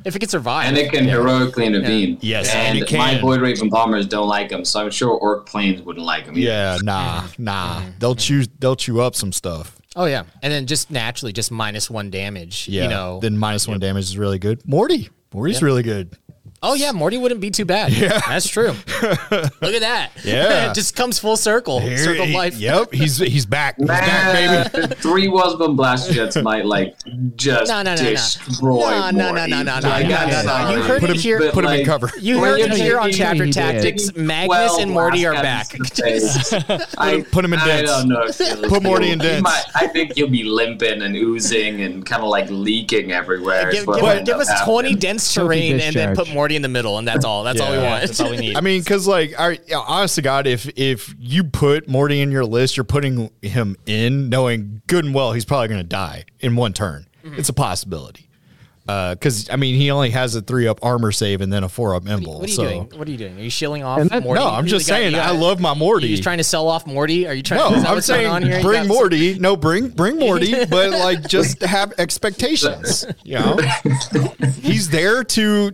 If 0.05 0.15
it 0.15 0.19
can 0.19 0.29
survive. 0.29 0.67
And 0.67 0.77
it 0.77 0.91
can 0.91 1.05
heroically 1.05 1.65
intervene. 1.65 2.17
Yes, 2.21 2.49
and, 2.53 2.77
and 2.77 2.77
it 2.79 2.97
my 2.97 3.11
can. 3.11 3.21
Void 3.21 3.41
Raven 3.41 3.69
bombers 3.69 4.07
don't 4.07 4.27
like 4.27 4.49
them, 4.49 4.63
so 4.65 4.81
I'm 4.81 4.91
sure 4.91 5.09
Orc 5.09 5.45
planes 5.45 5.81
wouldn't 5.81 6.05
like 6.05 6.25
them. 6.25 6.37
yeah, 6.37 6.77
nah, 6.81 7.27
nah. 7.37 7.81
They'll 7.99 8.15
chew 8.15 8.45
they'll 8.59 8.75
chew 8.75 9.01
up 9.01 9.15
some 9.15 9.31
stuff. 9.31 9.77
oh 9.95 10.05
yeah, 10.05 10.23
and 10.41 10.51
then 10.53 10.65
just 10.67 10.91
naturally 10.91 11.33
just 11.33 11.51
minus 11.51 11.89
one 11.89 12.09
damage. 12.09 12.67
Yeah, 12.67 12.83
You 12.83 12.89
know. 12.89 13.19
then 13.21 13.37
minus 13.37 13.67
one 13.67 13.79
damage 13.79 14.05
is 14.05 14.17
really 14.17 14.39
good. 14.39 14.65
Morty, 14.67 15.09
Morty's 15.33 15.61
really 15.61 15.83
good. 15.83 16.15
Oh 16.63 16.75
yeah, 16.75 16.91
Morty 16.91 17.17
wouldn't 17.17 17.41
be 17.41 17.49
too 17.49 17.65
bad. 17.65 17.91
Yeah, 17.91 18.19
that's 18.27 18.47
true. 18.47 18.73
Look 19.01 19.73
at 19.73 19.79
that. 19.81 20.11
Yeah. 20.23 20.69
it 20.69 20.73
just 20.75 20.95
comes 20.95 21.17
full 21.17 21.35
circle. 21.35 21.79
Here 21.79 21.97
circle 21.97 22.23
of 22.23 22.29
he- 22.29 22.35
life. 22.35 22.55
Yep, 22.57 22.93
he's 22.93 23.17
he's 23.17 23.47
back. 23.47 23.77
He's 23.77 23.87
back, 23.87 24.33
baby. 24.71 24.77
Man, 24.87 24.89
three 24.97 25.27
Wazbom 25.27 25.75
Blastajets 25.75 26.41
might 26.43 26.65
like 26.65 26.95
just 27.35 27.67
No, 27.69 27.81
no, 27.81 27.95
no, 27.95 28.03
no. 28.03 28.09
destroy 28.11 28.89
No, 28.89 29.09
no, 29.09 29.11
no, 29.11 29.33
Morty. 29.33 29.51
no, 29.51 29.63
no, 29.63 29.79
no, 29.79 29.89
Like, 29.89 30.07
no, 30.07 30.15
I'm 30.15 30.29
no, 30.29 30.43
no. 30.43 30.75
You 30.75 30.81
heard 30.83 30.99
Put 31.01 31.09
it 31.09 31.15
him, 31.15 31.21
here. 31.21 31.39
But, 31.39 31.53
put 31.53 31.65
him 31.65 31.71
in 31.71 31.85
cover. 31.85 32.11
You 32.19 32.39
heard 32.39 32.59
it 32.59 32.71
here 32.73 32.99
on 32.99 33.11
Chapter 33.11 33.45
he 33.45 33.51
did. 33.51 33.59
Tactics. 33.59 34.15
Magnus 34.15 34.77
and 34.77 34.91
Morty 34.91 35.25
are 35.25 35.33
back. 35.33 35.71
heads 35.71 35.89
to 35.89 36.03
face. 36.03 36.53
I, 36.97 37.21
put 37.31 37.43
him 37.43 37.53
in 37.53 37.59
I 37.59 37.81
don't 37.81 38.07
know. 38.07 38.27
Put 38.69 38.83
Morty 38.83 39.09
in 39.09 39.19
you'll- 39.19 39.27
dense. 39.27 39.37
you 39.37 39.41
might- 39.43 39.63
I 39.73 39.87
think 39.87 40.15
you'll 40.15 40.29
be 40.29 40.43
limping 40.43 41.01
and 41.01 41.15
oozing 41.15 41.81
and 41.81 42.05
kind 42.05 42.21
of 42.21 42.29
like 42.29 42.47
leaking 42.51 43.11
everywhere. 43.11 43.71
Give, 43.71 43.85
give, 43.87 43.95
give 43.95 44.03
end 44.05 44.29
up 44.29 44.39
us 44.41 44.63
20 44.63 44.95
dense 44.95 45.33
terrain 45.33 45.79
and 45.79 45.95
then 45.95 46.15
put 46.15 46.29
Morty 46.29 46.50
in 46.55 46.61
the 46.61 46.67
middle, 46.69 46.97
and 46.97 47.07
that's 47.07 47.25
all. 47.25 47.43
That's 47.43 47.59
all 47.61 47.71
we 47.71 47.77
Yeah. 47.77 47.89
want. 47.91 48.05
That's 48.05 48.19
all 48.19 48.29
we 48.31 48.37
need. 48.37 48.55
I 48.57 48.61
mean, 48.61 48.81
because 48.81 49.07
like, 49.07 49.33
I, 49.39 49.59
yeah, 49.67 49.79
honest 49.79 50.15
to 50.15 50.21
God, 50.21 50.47
if 50.47 50.67
if 50.77 51.13
you 51.19 51.43
put 51.43 51.87
Morty 51.87 52.21
in 52.21 52.31
your 52.31 52.45
list, 52.45 52.77
you're 52.77 52.83
putting 52.83 53.29
him 53.41 53.75
in, 53.85 54.29
knowing 54.29 54.81
good 54.87 55.05
and 55.05 55.13
well 55.13 55.31
he's 55.33 55.45
probably 55.45 55.67
going 55.67 55.79
to 55.81 55.87
die 55.87 56.25
in 56.39 56.55
one 56.55 56.73
turn. 56.73 57.07
Mm-hmm. 57.23 57.39
It's 57.39 57.49
a 57.49 57.53
possibility. 57.53 58.27
Because 58.87 59.47
I 59.49 59.55
mean, 59.55 59.75
he 59.75 59.89
only 59.89 60.09
has 60.09 60.35
a 60.35 60.41
three 60.41 60.67
up 60.67 60.79
armor 60.83 61.13
save 61.13 61.39
and 61.39 61.53
then 61.53 61.63
a 61.63 61.69
four 61.69 61.95
up 61.95 62.03
nimble. 62.03 62.39
What 62.39 62.45
are 62.45 62.47
you 62.49 62.55
so 62.55 62.63
doing? 62.63 62.89
What 62.95 63.07
are 63.07 63.11
you 63.11 63.17
doing? 63.17 63.37
Are 63.37 63.41
you 63.41 63.49
shilling 63.49 63.83
off 63.83 63.99
And 63.99 64.09
that- 64.09 64.23
Morty? 64.23 64.41
no, 64.41 64.49
I'm 64.49 64.65
You 64.65 64.71
just 64.71 64.85
got- 64.89 64.95
saying 64.95 65.11
you 65.11 65.17
got- 65.17 65.29
I 65.33 65.37
love 65.37 65.61
my 65.61 65.73
Morty. 65.73 66.07
You 66.07 66.17
trying 66.21 66.39
to 66.39 66.43
sell 66.43 66.67
off 66.67 66.85
Morty? 66.85 67.25
Are 67.25 67.33
you 67.33 67.41
trying? 67.43 67.59
no, 67.59 67.77
is 67.77 67.83
that 67.83 67.89
I'm 67.89 67.95
what's 67.95 68.07
going 68.09 68.19
saying 68.21 68.29
on 68.31 68.41
here? 68.41 68.57
You 68.57 68.63
bring 68.63 68.87
got- 68.87 68.93
Morty. 68.93 69.39
No, 69.39 69.55
bring 69.55 69.89
bring 69.89 70.19
Morty, 70.19 70.65
but 70.69 70.89
like 70.89 71.25
just 71.25 71.61
have 71.61 71.93
expectations. 71.99 73.05
You 73.23 73.35
know, 73.39 73.59
he's 74.61 74.89
there 74.89 75.23
to 75.23 75.71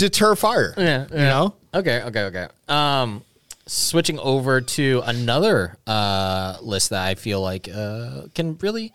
deter 0.00 0.34
fire. 0.34 0.74
Yeah, 0.76 1.06
you 1.10 1.16
know. 1.16 1.54
Okay, 1.74 2.02
okay, 2.02 2.22
okay. 2.22 2.48
Um, 2.68 3.22
switching 3.66 4.18
over 4.18 4.60
to 4.60 5.02
another 5.04 5.76
uh, 5.86 6.56
list 6.62 6.90
that 6.90 7.06
I 7.06 7.14
feel 7.14 7.42
like 7.42 7.68
uh, 7.72 8.22
can 8.34 8.56
really 8.60 8.92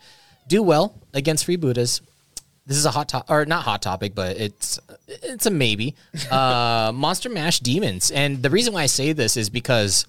do 0.48 0.62
well 0.62 0.94
against 1.14 1.46
freebooters. 1.46 2.00
This 2.66 2.76
is 2.76 2.84
a 2.84 2.90
hot 2.90 3.08
topic, 3.08 3.30
or 3.30 3.46
not 3.46 3.62
hot 3.62 3.80
topic, 3.82 4.14
but 4.16 4.36
it's 4.36 4.80
it's 5.06 5.46
a 5.46 5.50
maybe. 5.50 5.94
Uh, 6.30 6.90
Monster 6.94 7.30
Mash 7.30 7.60
Demons, 7.60 8.10
and 8.10 8.42
the 8.42 8.50
reason 8.50 8.74
why 8.74 8.82
I 8.82 8.86
say 8.86 9.12
this 9.12 9.36
is 9.36 9.48
because 9.48 10.06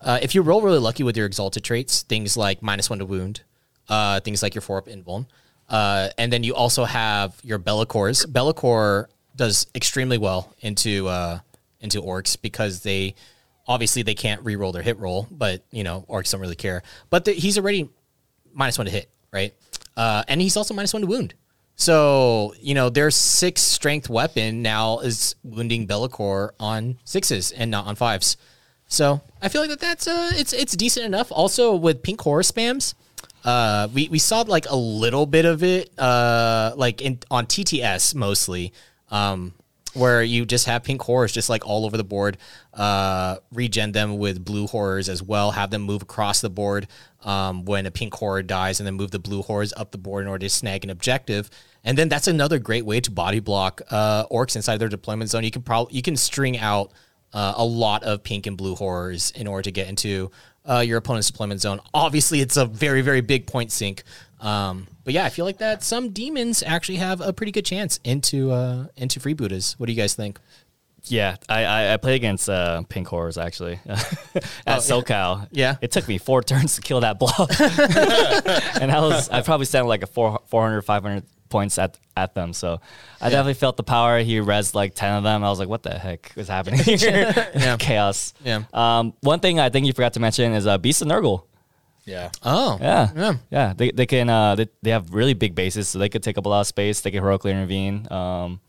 uh, 0.00 0.18
if 0.20 0.34
you 0.34 0.42
roll 0.42 0.60
really 0.60 0.80
lucky 0.80 1.04
with 1.04 1.16
your 1.16 1.26
exalted 1.26 1.62
traits, 1.62 2.02
things 2.02 2.36
like 2.36 2.60
minus 2.62 2.90
one 2.90 2.98
to 2.98 3.06
wound, 3.06 3.42
uh, 3.88 4.18
things 4.20 4.42
like 4.42 4.56
your 4.56 4.62
four 4.62 4.78
up 4.78 4.86
invuln. 4.86 5.26
Uh, 5.68 6.08
and 6.18 6.32
then 6.32 6.42
you 6.42 6.54
also 6.54 6.84
have 6.84 7.38
your 7.44 7.58
Be'lakors. 7.58 8.30
Be'lakor 8.30 9.06
does 9.36 9.66
extremely 9.74 10.18
well 10.18 10.54
into 10.60 11.08
uh, 11.08 11.38
into 11.80 12.00
orcs 12.00 12.40
because 12.40 12.82
they 12.82 13.14
obviously 13.66 14.02
they 14.02 14.14
can't 14.14 14.42
re-roll 14.44 14.72
their 14.72 14.82
hit 14.82 14.98
roll, 14.98 15.26
but 15.30 15.62
you 15.70 15.84
know 15.84 16.04
orcs 16.08 16.32
don't 16.32 16.40
really 16.40 16.56
care. 16.56 16.82
But 17.10 17.24
the, 17.24 17.32
he's 17.32 17.58
already 17.58 17.88
minus 18.52 18.78
one 18.78 18.86
to 18.86 18.92
hit, 18.92 19.10
right? 19.32 19.54
Uh, 19.96 20.24
and 20.28 20.40
he's 20.40 20.56
also 20.56 20.74
minus 20.74 20.92
one 20.92 21.02
to 21.02 21.08
wound. 21.08 21.34
So 21.76 22.54
you 22.60 22.74
know 22.74 22.90
their 22.90 23.10
six 23.10 23.62
strength 23.62 24.08
weapon 24.08 24.62
now 24.62 25.00
is 25.00 25.34
wounding 25.42 25.86
Be'lakor 25.86 26.50
on 26.60 26.98
sixes 27.04 27.52
and 27.52 27.70
not 27.70 27.86
on 27.86 27.96
fives. 27.96 28.36
So 28.88 29.22
I 29.40 29.48
feel 29.48 29.62
like 29.62 29.70
that 29.70 29.80
that's 29.80 30.06
uh, 30.06 30.32
it's 30.34 30.52
it's 30.52 30.76
decent 30.76 31.06
enough. 31.06 31.32
Also 31.32 31.74
with 31.74 32.02
pink 32.02 32.20
horror 32.20 32.42
spams, 32.42 32.94
uh, 33.44 33.88
we 33.92 34.08
we 34.08 34.18
saw 34.18 34.42
like 34.42 34.68
a 34.68 34.76
little 34.76 35.26
bit 35.26 35.44
of 35.44 35.62
it, 35.62 35.90
uh, 35.98 36.72
like 36.76 37.00
in 37.00 37.18
on 37.30 37.46
TTS 37.46 38.14
mostly, 38.14 38.72
um, 39.12 39.54
where 39.94 40.22
you 40.22 40.46
just 40.46 40.66
have 40.66 40.82
pink 40.82 41.02
horrors 41.02 41.32
just 41.32 41.50
like 41.50 41.66
all 41.66 41.84
over 41.84 41.96
the 41.96 42.04
board. 42.04 42.38
Uh, 42.72 43.36
regen 43.52 43.92
them 43.92 44.18
with 44.18 44.44
blue 44.44 44.66
horrors 44.66 45.08
as 45.08 45.22
well. 45.22 45.52
Have 45.52 45.70
them 45.70 45.82
move 45.82 46.02
across 46.02 46.40
the 46.40 46.50
board 46.50 46.88
um, 47.22 47.64
when 47.64 47.86
a 47.86 47.90
pink 47.90 48.14
horror 48.14 48.42
dies, 48.42 48.80
and 48.80 48.86
then 48.86 48.94
move 48.94 49.10
the 49.10 49.18
blue 49.18 49.42
horrors 49.42 49.72
up 49.76 49.92
the 49.92 49.98
board 49.98 50.24
in 50.24 50.28
order 50.28 50.46
to 50.46 50.50
snag 50.50 50.82
an 50.82 50.90
objective. 50.90 51.50
And 51.84 51.96
then 51.98 52.08
that's 52.08 52.26
another 52.26 52.58
great 52.58 52.86
way 52.86 53.00
to 53.00 53.10
body 53.10 53.40
block 53.40 53.82
uh, 53.90 54.26
orcs 54.26 54.56
inside 54.56 54.78
their 54.78 54.88
deployment 54.88 55.30
zone. 55.30 55.44
You 55.44 55.50
can 55.50 55.62
probably 55.62 55.94
you 55.94 56.02
can 56.02 56.16
string 56.16 56.58
out 56.58 56.92
uh, 57.32 57.54
a 57.56 57.64
lot 57.64 58.02
of 58.04 58.22
pink 58.22 58.46
and 58.46 58.56
blue 58.56 58.74
horrors 58.74 59.30
in 59.32 59.46
order 59.46 59.62
to 59.62 59.72
get 59.72 59.88
into 59.88 60.30
uh, 60.68 60.78
your 60.78 60.98
opponent's 60.98 61.30
deployment 61.30 61.60
zone. 61.60 61.80
Obviously, 61.92 62.40
it's 62.40 62.56
a 62.56 62.66
very, 62.66 63.02
very 63.02 63.20
big 63.20 63.46
point 63.46 63.72
sink. 63.72 64.04
Um, 64.42 64.88
but 65.04 65.14
yeah, 65.14 65.24
I 65.24 65.28
feel 65.30 65.44
like 65.44 65.58
that 65.58 65.82
some 65.82 66.10
demons 66.10 66.62
actually 66.62 66.96
have 66.96 67.20
a 67.20 67.32
pretty 67.32 67.52
good 67.52 67.64
chance 67.64 68.00
into 68.04 68.50
uh, 68.50 68.86
into 68.96 69.20
freebooters. 69.20 69.74
What 69.78 69.86
do 69.86 69.92
you 69.92 70.00
guys 70.00 70.14
think? 70.14 70.38
Yeah, 71.04 71.36
I, 71.48 71.64
I, 71.64 71.94
I 71.94 71.96
played 71.96 72.14
against 72.14 72.48
uh, 72.48 72.82
pink 72.88 73.08
horrors 73.08 73.36
actually 73.36 73.80
at 73.86 74.78
SoCal. 74.82 75.48
Yeah. 75.50 75.76
it 75.80 75.90
took 75.90 76.06
me 76.06 76.18
four 76.18 76.42
turns 76.44 76.76
to 76.76 76.80
kill 76.80 77.00
that 77.00 77.18
block, 77.18 77.50
and 78.80 78.90
I 78.90 79.00
was 79.00 79.28
I 79.28 79.42
probably 79.42 79.66
sent 79.66 79.86
like 79.86 80.02
a 80.02 80.06
four, 80.06 80.40
400, 80.46 80.82
500 80.82 81.24
points 81.48 81.78
at 81.78 81.98
at 82.16 82.34
them. 82.34 82.52
So 82.52 82.80
I 83.20 83.30
definitely 83.30 83.54
felt 83.54 83.76
the 83.76 83.82
power. 83.82 84.20
He 84.20 84.40
res 84.40 84.74
like 84.74 84.94
ten 84.94 85.14
of 85.14 85.22
them. 85.22 85.44
I 85.44 85.50
was 85.50 85.58
like, 85.58 85.68
what 85.68 85.82
the 85.82 85.96
heck 85.98 86.32
is 86.36 86.48
happening 86.48 86.80
here? 86.80 86.98
Yeah. 87.54 87.76
Chaos. 87.78 88.34
Yeah. 88.44 88.62
Um, 88.72 89.14
one 89.20 89.40
thing 89.40 89.60
I 89.60 89.68
think 89.70 89.86
you 89.86 89.92
forgot 89.92 90.14
to 90.14 90.20
mention 90.20 90.52
is 90.52 90.66
uh, 90.66 90.78
Beast 90.78 91.02
of 91.02 91.08
Nurgle. 91.08 91.44
Yeah. 92.04 92.30
Oh, 92.42 92.78
Yeah. 92.80 93.10
Yeah. 93.14 93.34
Yeah. 93.50 93.74
They, 93.76 93.90
they 93.90 94.06
can, 94.06 94.28
uh, 94.28 94.54
they, 94.56 94.68
they 94.82 94.90
have 94.90 95.14
really 95.14 95.34
big 95.34 95.54
bases, 95.54 95.88
so 95.88 95.98
they 95.98 96.08
could 96.08 96.22
take 96.22 96.38
up 96.38 96.46
a 96.46 96.48
lot 96.48 96.60
of 96.60 96.66
space. 96.66 97.00
They 97.00 97.10
can 97.10 97.22
heroically 97.22 97.50
intervene. 97.52 98.10
Um, 98.10 98.60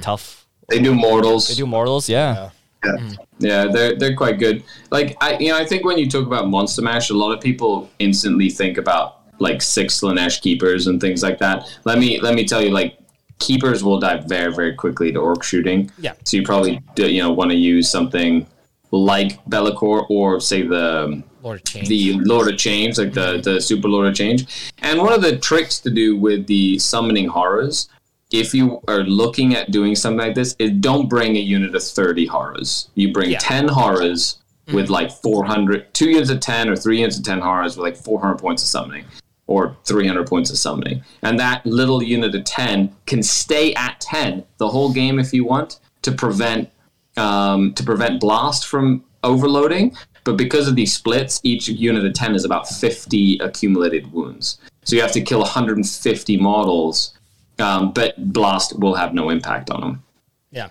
Tough. 0.00 0.46
They 0.68 0.80
do 0.80 0.94
mortals. 0.94 1.48
They 1.48 1.54
do 1.54 1.66
mortals. 1.66 2.08
Yeah. 2.08 2.50
Yeah, 2.84 3.10
yeah, 3.38 3.64
they're 3.72 3.96
they're 3.96 4.14
quite 4.14 4.38
good. 4.38 4.62
Like 4.92 5.16
I, 5.20 5.36
you 5.38 5.48
know, 5.48 5.58
I 5.58 5.64
think 5.64 5.84
when 5.84 5.98
you 5.98 6.08
talk 6.08 6.24
about 6.26 6.48
Monster 6.48 6.82
Mash, 6.82 7.10
a 7.10 7.14
lot 7.14 7.32
of 7.32 7.40
people 7.40 7.90
instantly 7.98 8.50
think 8.50 8.78
about 8.78 9.22
like 9.40 9.62
six 9.62 10.00
Slaanesh 10.00 10.40
keepers 10.42 10.86
and 10.86 11.00
things 11.00 11.20
like 11.20 11.38
that. 11.38 11.66
Let 11.84 11.98
me 11.98 12.20
let 12.20 12.34
me 12.34 12.44
tell 12.44 12.62
you, 12.62 12.70
like 12.70 12.96
keepers 13.40 13.82
will 13.82 13.98
die 13.98 14.18
very 14.26 14.54
very 14.54 14.74
quickly 14.74 15.10
to 15.12 15.18
orc 15.18 15.42
shooting. 15.42 15.90
Yeah. 15.98 16.12
So 16.24 16.36
you 16.36 16.44
probably 16.44 16.80
do, 16.94 17.10
you 17.10 17.20
know 17.20 17.32
want 17.32 17.50
to 17.50 17.56
use 17.56 17.90
something 17.90 18.46
like 18.92 19.44
Be'lakor 19.48 20.06
or 20.08 20.40
say 20.40 20.62
the 20.62 21.22
Lord 21.42 21.58
of 21.60 21.64
Change. 21.64 21.88
the 21.88 22.12
Lord 22.20 22.48
of 22.48 22.58
Change, 22.58 22.98
like 22.98 23.12
the 23.12 23.40
the 23.42 23.60
Super 23.60 23.88
Lord 23.88 24.08
of 24.08 24.14
Change. 24.14 24.72
And 24.78 24.98
one 25.00 25.12
of 25.12 25.22
the 25.22 25.36
tricks 25.38 25.78
to 25.80 25.90
do 25.90 26.16
with 26.16 26.46
the 26.46 26.78
summoning 26.78 27.28
horrors, 27.28 27.88
if 28.32 28.54
you 28.54 28.80
are 28.88 29.02
looking 29.04 29.54
at 29.54 29.70
doing 29.70 29.94
something 29.94 30.26
like 30.26 30.34
this, 30.34 30.54
is 30.58 30.70
don't 30.72 31.08
bring 31.08 31.36
a 31.36 31.40
unit 31.40 31.74
of 31.74 31.82
thirty 31.82 32.26
horrors. 32.26 32.88
You 32.94 33.12
bring 33.12 33.30
Yeah. 33.30 33.38
ten 33.38 33.68
horrors 33.68 34.38
with 34.72 34.90
like 34.90 35.10
400, 35.10 35.94
two 35.94 36.10
units 36.10 36.28
of 36.28 36.40
ten 36.40 36.68
or 36.68 36.76
three 36.76 36.98
units 36.98 37.16
of 37.18 37.24
ten 37.24 37.40
horrors 37.40 37.76
with 37.76 37.84
like 37.84 37.96
four 37.96 38.20
hundred 38.20 38.38
points 38.38 38.62
of 38.62 38.68
summoning. 38.68 39.04
Or 39.46 39.74
300 39.86 40.26
points 40.26 40.50
of 40.50 40.58
summoning. 40.58 41.02
And 41.22 41.40
that 41.40 41.64
little 41.64 42.02
unit 42.02 42.34
of 42.34 42.44
10 42.44 42.94
can 43.06 43.22
stay 43.22 43.72
at 43.76 43.98
10 43.98 44.44
the 44.58 44.68
whole 44.68 44.92
game 44.92 45.18
if 45.18 45.32
you 45.32 45.42
want 45.46 45.80
to 46.02 46.12
prevent 46.12 46.68
um, 47.16 47.72
to 47.72 47.82
prevent 47.82 48.20
blast 48.20 48.66
from 48.66 49.04
overloading. 49.24 49.96
But 50.28 50.36
because 50.36 50.68
of 50.68 50.76
these 50.76 50.92
splits, 50.92 51.40
each 51.42 51.68
unit 51.68 52.04
of 52.04 52.12
10 52.12 52.34
is 52.34 52.44
about 52.44 52.68
50 52.68 53.38
accumulated 53.38 54.12
wounds. 54.12 54.58
So 54.84 54.94
you 54.94 55.00
have 55.00 55.12
to 55.12 55.22
kill 55.22 55.38
150 55.40 56.36
models, 56.36 57.14
um, 57.58 57.92
but 57.94 58.30
blast 58.30 58.78
will 58.78 58.92
have 58.94 59.14
no 59.14 59.30
impact 59.30 59.70
on 59.70 59.80
them. 59.80 60.02
yeah. 60.50 60.68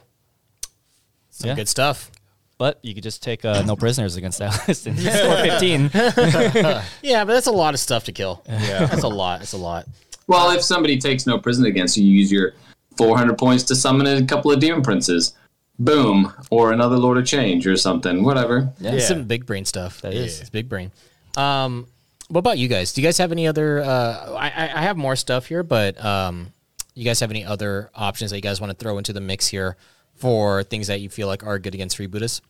Some 1.31 1.47
Yeah. 1.49 1.55
good 1.55 1.67
stuff. 1.67 2.11
But 2.59 2.77
you 2.83 2.93
could 2.93 3.01
just 3.01 3.23
take 3.23 3.43
uh, 3.45 3.63
no 3.63 3.75
prisoners 3.75 4.15
against 4.15 4.37
that 4.43 4.67
list 4.67 4.85
and 4.85 4.99
score 4.99 5.37
15. 5.37 5.89
Yeah, 7.01 7.25
but 7.25 7.33
that's 7.33 7.47
a 7.47 7.51
lot 7.51 7.73
of 7.73 7.79
stuff 7.79 8.03
to 8.03 8.11
kill. 8.11 8.43
Yeah, 8.47 8.85
that's 8.91 9.01
a 9.01 9.07
lot. 9.07 9.39
That's 9.39 9.53
a 9.53 9.57
lot. 9.57 9.87
Well, 10.27 10.51
if 10.51 10.61
somebody 10.61 10.99
takes 10.99 11.25
no 11.25 11.39
prison 11.39 11.65
against 11.65 11.97
you, 11.97 12.05
you 12.05 12.19
use 12.19 12.31
your 12.31 12.53
400 12.97 13.39
points 13.39 13.63
to 13.63 13.75
summon 13.75 14.05
a 14.05 14.23
couple 14.23 14.51
of 14.51 14.59
demon 14.59 14.83
princes. 14.83 15.33
Boom. 15.79 16.33
Or 16.49 16.71
another 16.71 16.97
Lord 16.97 17.17
of 17.17 17.25
Change 17.25 17.67
or 17.67 17.75
something. 17.77 18.23
Whatever. 18.23 18.73
Yeah. 18.79 18.93
It's 18.93 19.07
some 19.07 19.25
big 19.25 19.45
brain 19.45 19.65
stuff. 19.65 20.01
That 20.01 20.13
is. 20.13 20.33
is. 20.33 20.41
It's 20.41 20.49
big 20.49 20.67
brain. 20.69 20.91
Um, 21.35 21.87
what 22.29 22.39
about 22.39 22.57
you 22.57 22.67
guys? 22.67 22.93
Do 22.93 23.01
you 23.01 23.07
guys 23.07 23.17
have 23.19 23.31
any 23.31 23.47
other? 23.47 23.81
Uh, 23.81 24.33
I, 24.37 24.47
I 24.49 24.63
I 24.75 24.81
have 24.81 24.97
more 24.97 25.15
stuff 25.15 25.45
here, 25.45 25.63
but 25.63 26.03
um, 26.03 26.51
you 26.95 27.05
guys 27.05 27.19
have 27.19 27.29
any 27.31 27.45
other 27.45 27.89
options 27.95 28.31
that 28.31 28.37
you 28.37 28.41
guys 28.41 28.59
want 28.59 28.71
to 28.71 28.75
throw 28.77 28.97
into 28.97 29.13
the 29.13 29.21
mix 29.21 29.47
here 29.47 29.77
for 30.15 30.63
things 30.63 30.87
that 30.87 30.99
you 30.99 31.09
feel 31.09 31.27
like 31.27 31.45
are 31.45 31.59
good 31.59 31.73
against 31.75 31.97
freebooters? 31.97 32.41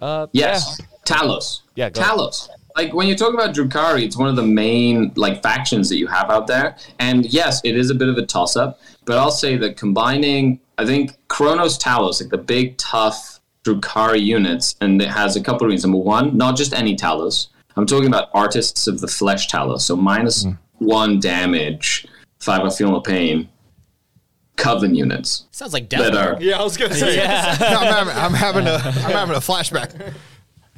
Uh, 0.00 0.26
Yes. 0.32 0.80
Talos. 1.04 1.60
Yeah, 1.74 1.90
go. 1.90 2.00
Talos. 2.00 2.48
Like 2.76 2.94
when 2.94 3.06
you 3.06 3.16
talk 3.16 3.34
about 3.34 3.54
Drukhari, 3.54 4.04
it's 4.04 4.16
one 4.16 4.28
of 4.28 4.36
the 4.36 4.42
main 4.42 5.12
like 5.16 5.42
factions 5.42 5.88
that 5.88 5.96
you 5.96 6.06
have 6.06 6.30
out 6.30 6.46
there. 6.46 6.76
And 6.98 7.26
yes, 7.26 7.60
it 7.64 7.76
is 7.76 7.90
a 7.90 7.94
bit 7.94 8.08
of 8.08 8.16
a 8.16 8.26
toss 8.26 8.56
up, 8.56 8.80
but 9.04 9.18
I'll 9.18 9.30
say 9.30 9.56
that 9.56 9.76
combining 9.76 10.60
I 10.78 10.86
think 10.86 11.16
Cronos 11.28 11.78
Talos, 11.78 12.20
like 12.20 12.30
the 12.30 12.38
big 12.38 12.76
tough 12.78 13.40
Drukhari 13.64 14.20
units, 14.20 14.74
and 14.80 15.00
it 15.00 15.08
has 15.08 15.36
a 15.36 15.42
couple 15.42 15.66
of 15.66 15.70
reasons. 15.70 15.92
Number 15.92 16.04
one, 16.04 16.36
not 16.36 16.56
just 16.56 16.72
any 16.72 16.96
Talos. 16.96 17.48
I'm 17.76 17.86
talking 17.86 18.08
about 18.08 18.30
artists 18.34 18.86
of 18.86 19.00
the 19.00 19.06
flesh 19.06 19.48
Talos. 19.48 19.82
So 19.82 19.96
minus 19.96 20.44
hmm. 20.44 20.52
one 20.78 21.20
damage, 21.20 22.06
five 22.40 22.64
of 22.64 22.74
feel 22.74 22.90
no 22.90 23.00
pain, 23.00 23.48
coven 24.56 24.94
units 24.94 25.46
Sounds 25.50 25.72
like 25.72 25.88
that 25.90 26.12
death. 26.12 26.38
are 26.38 26.42
Yeah, 26.42 26.60
I 26.60 26.64
was 26.64 26.76
gonna 26.76 26.94
say. 26.96 27.22
I'm, 27.24 27.56
having, 27.58 28.14
I'm 28.16 28.34
having 28.34 28.66
a 28.66 28.74
I'm 28.74 29.12
having 29.12 29.36
a 29.36 29.40
flashback. 29.40 30.14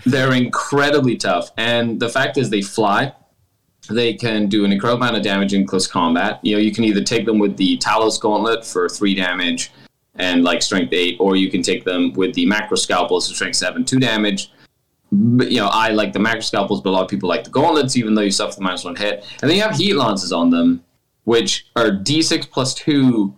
they're 0.06 0.32
incredibly 0.32 1.16
tough. 1.16 1.50
And 1.56 2.00
the 2.00 2.08
fact 2.08 2.36
is, 2.36 2.50
they 2.50 2.62
fly. 2.62 3.12
They 3.90 4.14
can 4.14 4.48
do 4.48 4.64
an 4.64 4.72
incredible 4.72 5.02
amount 5.02 5.16
of 5.16 5.22
damage 5.22 5.52
in 5.52 5.66
close 5.66 5.86
combat. 5.86 6.40
You 6.42 6.56
know, 6.56 6.60
you 6.60 6.72
can 6.72 6.84
either 6.84 7.02
take 7.02 7.26
them 7.26 7.38
with 7.38 7.56
the 7.56 7.76
Talos 7.78 8.18
Gauntlet 8.20 8.64
for 8.64 8.88
three 8.88 9.14
damage 9.14 9.72
and 10.16 10.44
like 10.44 10.62
strength 10.62 10.92
eight, 10.92 11.16
or 11.20 11.36
you 11.36 11.50
can 11.50 11.62
take 11.62 11.84
them 11.84 12.12
with 12.14 12.34
the 12.34 12.46
Macro 12.46 12.76
Scalpels 12.76 13.28
for 13.28 13.34
strength 13.34 13.56
seven, 13.56 13.84
two 13.84 13.98
damage. 13.98 14.50
But, 15.12 15.50
you 15.50 15.58
know, 15.58 15.68
I 15.68 15.90
like 15.90 16.12
the 16.12 16.18
Macro 16.18 16.40
Scalpels, 16.40 16.82
but 16.82 16.90
a 16.90 16.92
lot 16.92 17.02
of 17.02 17.08
people 17.08 17.28
like 17.28 17.44
the 17.44 17.50
Gauntlets, 17.50 17.96
even 17.96 18.14
though 18.14 18.22
you 18.22 18.30
suffer 18.30 18.56
the 18.56 18.62
minus 18.62 18.84
one 18.84 18.96
hit. 18.96 19.24
And 19.42 19.50
then 19.50 19.56
you 19.56 19.62
have 19.62 19.76
Heat 19.76 19.94
Lances 19.94 20.32
on 20.32 20.50
them, 20.50 20.82
which 21.24 21.66
are 21.76 21.90
d6 21.90 22.50
plus 22.50 22.74
two 22.74 23.34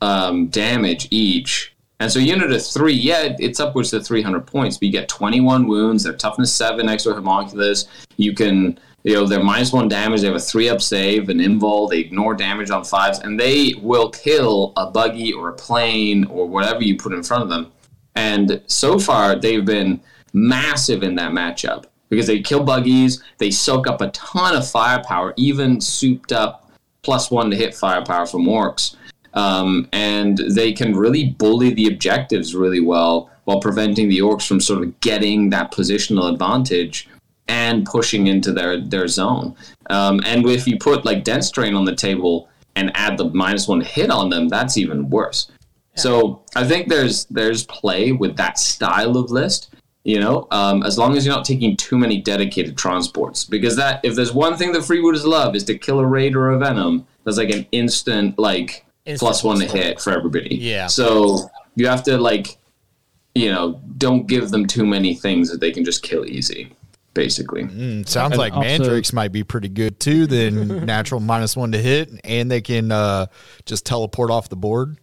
um, 0.00 0.48
damage 0.48 1.08
each. 1.10 1.74
And 2.00 2.10
so 2.10 2.18
unit 2.18 2.50
of 2.50 2.66
three, 2.66 2.94
yeah, 2.94 3.36
it's 3.38 3.60
upwards 3.60 3.90
to 3.90 4.00
300 4.00 4.46
points, 4.46 4.78
but 4.78 4.86
you 4.86 4.92
get 4.92 5.08
21 5.08 5.66
wounds. 5.66 6.02
They're 6.02 6.14
toughness 6.14 6.52
seven, 6.52 6.88
extra 6.88 7.12
homunculus. 7.12 7.86
You 8.16 8.34
can, 8.34 8.80
you 9.02 9.14
know, 9.14 9.26
they're 9.26 9.44
minus 9.44 9.70
one 9.70 9.86
damage. 9.86 10.22
They 10.22 10.26
have 10.26 10.36
a 10.36 10.40
three 10.40 10.70
up 10.70 10.80
save, 10.80 11.28
an 11.28 11.38
invul. 11.38 11.90
They 11.90 11.98
ignore 11.98 12.34
damage 12.34 12.70
on 12.70 12.84
fives, 12.84 13.18
and 13.18 13.38
they 13.38 13.74
will 13.82 14.08
kill 14.08 14.72
a 14.78 14.90
buggy 14.90 15.34
or 15.34 15.50
a 15.50 15.52
plane 15.52 16.24
or 16.24 16.48
whatever 16.48 16.82
you 16.82 16.96
put 16.96 17.12
in 17.12 17.22
front 17.22 17.42
of 17.42 17.50
them. 17.50 17.70
And 18.14 18.62
so 18.66 18.98
far, 18.98 19.36
they've 19.36 19.64
been 19.64 20.00
massive 20.32 21.02
in 21.02 21.16
that 21.16 21.32
matchup 21.32 21.84
because 22.08 22.26
they 22.26 22.40
kill 22.40 22.64
buggies. 22.64 23.22
They 23.36 23.50
soak 23.50 23.86
up 23.86 24.00
a 24.00 24.08
ton 24.08 24.56
of 24.56 24.66
firepower, 24.66 25.34
even 25.36 25.82
souped 25.82 26.32
up 26.32 26.70
plus 27.02 27.30
one 27.30 27.50
to 27.50 27.56
hit 27.56 27.74
firepower 27.74 28.24
from 28.24 28.46
orcs 28.46 28.96
um, 29.34 29.88
and 29.92 30.38
they 30.38 30.72
can 30.72 30.96
really 30.96 31.30
bully 31.30 31.72
the 31.72 31.86
objectives 31.86 32.54
really 32.54 32.80
well 32.80 33.30
while 33.44 33.60
preventing 33.60 34.08
the 34.08 34.18
orcs 34.18 34.46
from 34.46 34.60
sort 34.60 34.82
of 34.82 35.00
getting 35.00 35.50
that 35.50 35.72
positional 35.72 36.32
advantage 36.32 37.08
and 37.48 37.84
pushing 37.84 38.28
into 38.28 38.52
their 38.52 38.80
their 38.80 39.08
zone. 39.08 39.54
Um, 39.88 40.20
and 40.24 40.46
if 40.46 40.66
you 40.66 40.78
put 40.78 41.04
like 41.04 41.24
dense 41.24 41.48
strain 41.48 41.74
on 41.74 41.84
the 41.84 41.94
table 41.94 42.48
and 42.76 42.92
add 42.94 43.18
the 43.18 43.30
minus 43.30 43.66
one 43.66 43.80
hit 43.80 44.10
on 44.10 44.30
them, 44.30 44.48
that's 44.48 44.76
even 44.76 45.10
worse. 45.10 45.50
So 45.96 46.42
I 46.56 46.64
think 46.64 46.88
there's 46.88 47.26
there's 47.26 47.64
play 47.66 48.12
with 48.12 48.36
that 48.36 48.58
style 48.58 49.16
of 49.16 49.30
list. 49.30 49.74
You 50.04 50.18
know, 50.18 50.46
um, 50.50 50.82
as 50.82 50.96
long 50.96 51.14
as 51.14 51.26
you're 51.26 51.34
not 51.34 51.44
taking 51.44 51.76
too 51.76 51.98
many 51.98 52.22
dedicated 52.22 52.78
transports, 52.78 53.44
because 53.44 53.76
that 53.76 54.00
if 54.02 54.14
there's 54.14 54.32
one 54.32 54.56
thing 54.56 54.72
that 54.72 54.82
freebooters 54.82 55.26
love 55.26 55.54
is 55.54 55.64
to 55.64 55.76
kill 55.76 56.00
a 56.00 56.06
raid 56.06 56.34
or 56.34 56.50
a 56.50 56.58
venom, 56.58 57.06
that's 57.24 57.36
like 57.36 57.50
an 57.50 57.66
instant 57.70 58.38
like 58.38 58.86
plus 59.18 59.42
one 59.44 59.58
to 59.60 59.66
plus 59.66 59.82
hit 59.82 60.00
for 60.00 60.12
everybody. 60.12 60.56
Yeah. 60.56 60.86
So 60.86 61.50
you 61.76 61.86
have 61.88 62.02
to 62.04 62.18
like, 62.18 62.56
you 63.34 63.50
know, 63.52 63.80
don't 63.98 64.26
give 64.26 64.50
them 64.50 64.66
too 64.66 64.84
many 64.86 65.14
things 65.14 65.50
that 65.50 65.60
they 65.60 65.70
can 65.72 65.84
just 65.84 66.02
kill 66.02 66.24
easy. 66.26 66.72
Basically, 67.12 67.64
Mm, 67.64 68.08
sounds 68.08 68.32
And 68.32 68.38
like 68.38 68.52
also- 68.52 68.68
Mandrakes 68.68 69.12
might 69.12 69.32
be 69.32 69.42
pretty 69.42 69.68
good 69.68 69.98
too. 69.98 70.28
Then 70.28 70.84
natural 70.86 71.18
minus 71.20 71.56
one 71.56 71.72
to 71.72 71.78
hit, 71.78 72.08
and 72.22 72.48
they 72.48 72.60
can 72.60 72.92
uh, 72.92 73.26
just 73.66 73.84
teleport 73.84 74.30
off 74.30 74.48
the 74.48 74.54
board. 74.56 74.96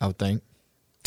I 0.00 0.08
would 0.08 0.18
think. 0.18 0.42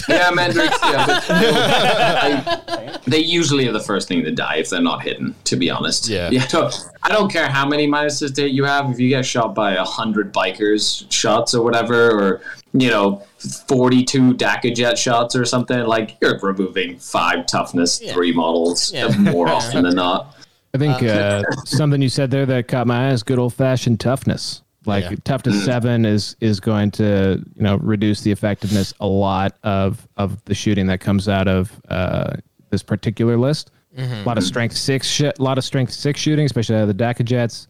Yeah, 0.07 0.29
Mandrakes. 0.31 0.77
Yeah, 0.83 1.05
but 1.07 1.29
I- 1.29 2.99
they 3.07 3.19
usually 3.19 3.67
are 3.67 3.71
the 3.71 3.79
first 3.79 4.07
thing 4.07 4.23
to 4.23 4.31
die 4.31 4.57
if 4.57 4.69
they're 4.69 4.81
not 4.81 5.01
hidden. 5.03 5.35
To 5.45 5.55
be 5.55 5.69
honest, 5.69 6.07
Yeah. 6.07 6.29
yeah. 6.29 6.45
so 6.47 6.69
I 7.03 7.09
don't 7.09 7.31
care 7.31 7.49
how 7.49 7.67
many 7.67 7.87
minuses 7.87 8.33
to 8.35 8.47
you 8.47 8.63
have. 8.65 8.89
If 8.91 8.99
you 8.99 9.09
get 9.09 9.25
shot 9.25 9.55
by 9.55 9.73
a 9.73 9.83
hundred 9.83 10.33
bikers 10.33 11.05
shots 11.11 11.53
or 11.55 11.63
whatever, 11.63 12.11
or 12.11 12.41
you 12.73 12.89
know, 12.89 13.23
forty-two 13.67 14.33
Dakkajet 14.35 14.97
shots 14.97 15.35
or 15.35 15.43
something, 15.45 15.79
like 15.79 16.17
you're 16.21 16.37
removing 16.39 16.99
five 16.99 17.47
toughness, 17.47 17.99
Yeah. 18.01 18.13
three 18.13 18.31
models 18.31 18.93
Yeah. 18.93 19.07
more 19.17 19.49
often 19.49 19.83
than 19.83 19.95
not. 19.95 20.35
I 20.73 20.77
think 20.77 21.01
uh, 21.01 21.41
something 21.65 21.99
you 22.01 22.09
said 22.09 22.29
there 22.29 22.45
that 22.45 22.67
caught 22.67 22.85
my 22.85 23.09
eye 23.09 23.11
is 23.11 23.23
good 23.23 23.39
old 23.39 23.55
fashioned 23.55 23.99
toughness. 23.99 24.61
Like 24.85 25.03
Yeah. 25.03 25.15
toughness 25.23 25.65
seven 25.65 26.05
is 26.05 26.35
is 26.39 26.59
going 26.59 26.91
to 26.91 27.43
you 27.55 27.63
know 27.63 27.77
reduce 27.77 28.21
the 28.21 28.31
effectiveness 28.31 28.93
a 28.99 29.07
lot 29.07 29.55
of 29.63 30.07
of 30.15 30.43
the 30.45 30.55
shooting 30.55 30.87
that 30.87 31.01
comes 31.01 31.27
out 31.27 31.47
of 31.47 31.81
uh, 31.89 32.35
this 32.69 32.81
particular 32.83 33.37
list. 33.37 33.71
A 33.97 34.23
lot 34.23 34.37
of 34.37 34.45
strength 34.45 34.77
six 34.77 35.07
shit, 35.07 35.37
a 35.39 35.43
lot 35.43 35.57
of 35.57 35.65
strength 35.65 35.91
six 35.91 36.21
shooting, 36.21 36.45
especially 36.45 36.75
out 36.75 36.83
of 36.83 36.87
the 36.87 36.93
Daka 36.93 37.23
jets. 37.23 37.67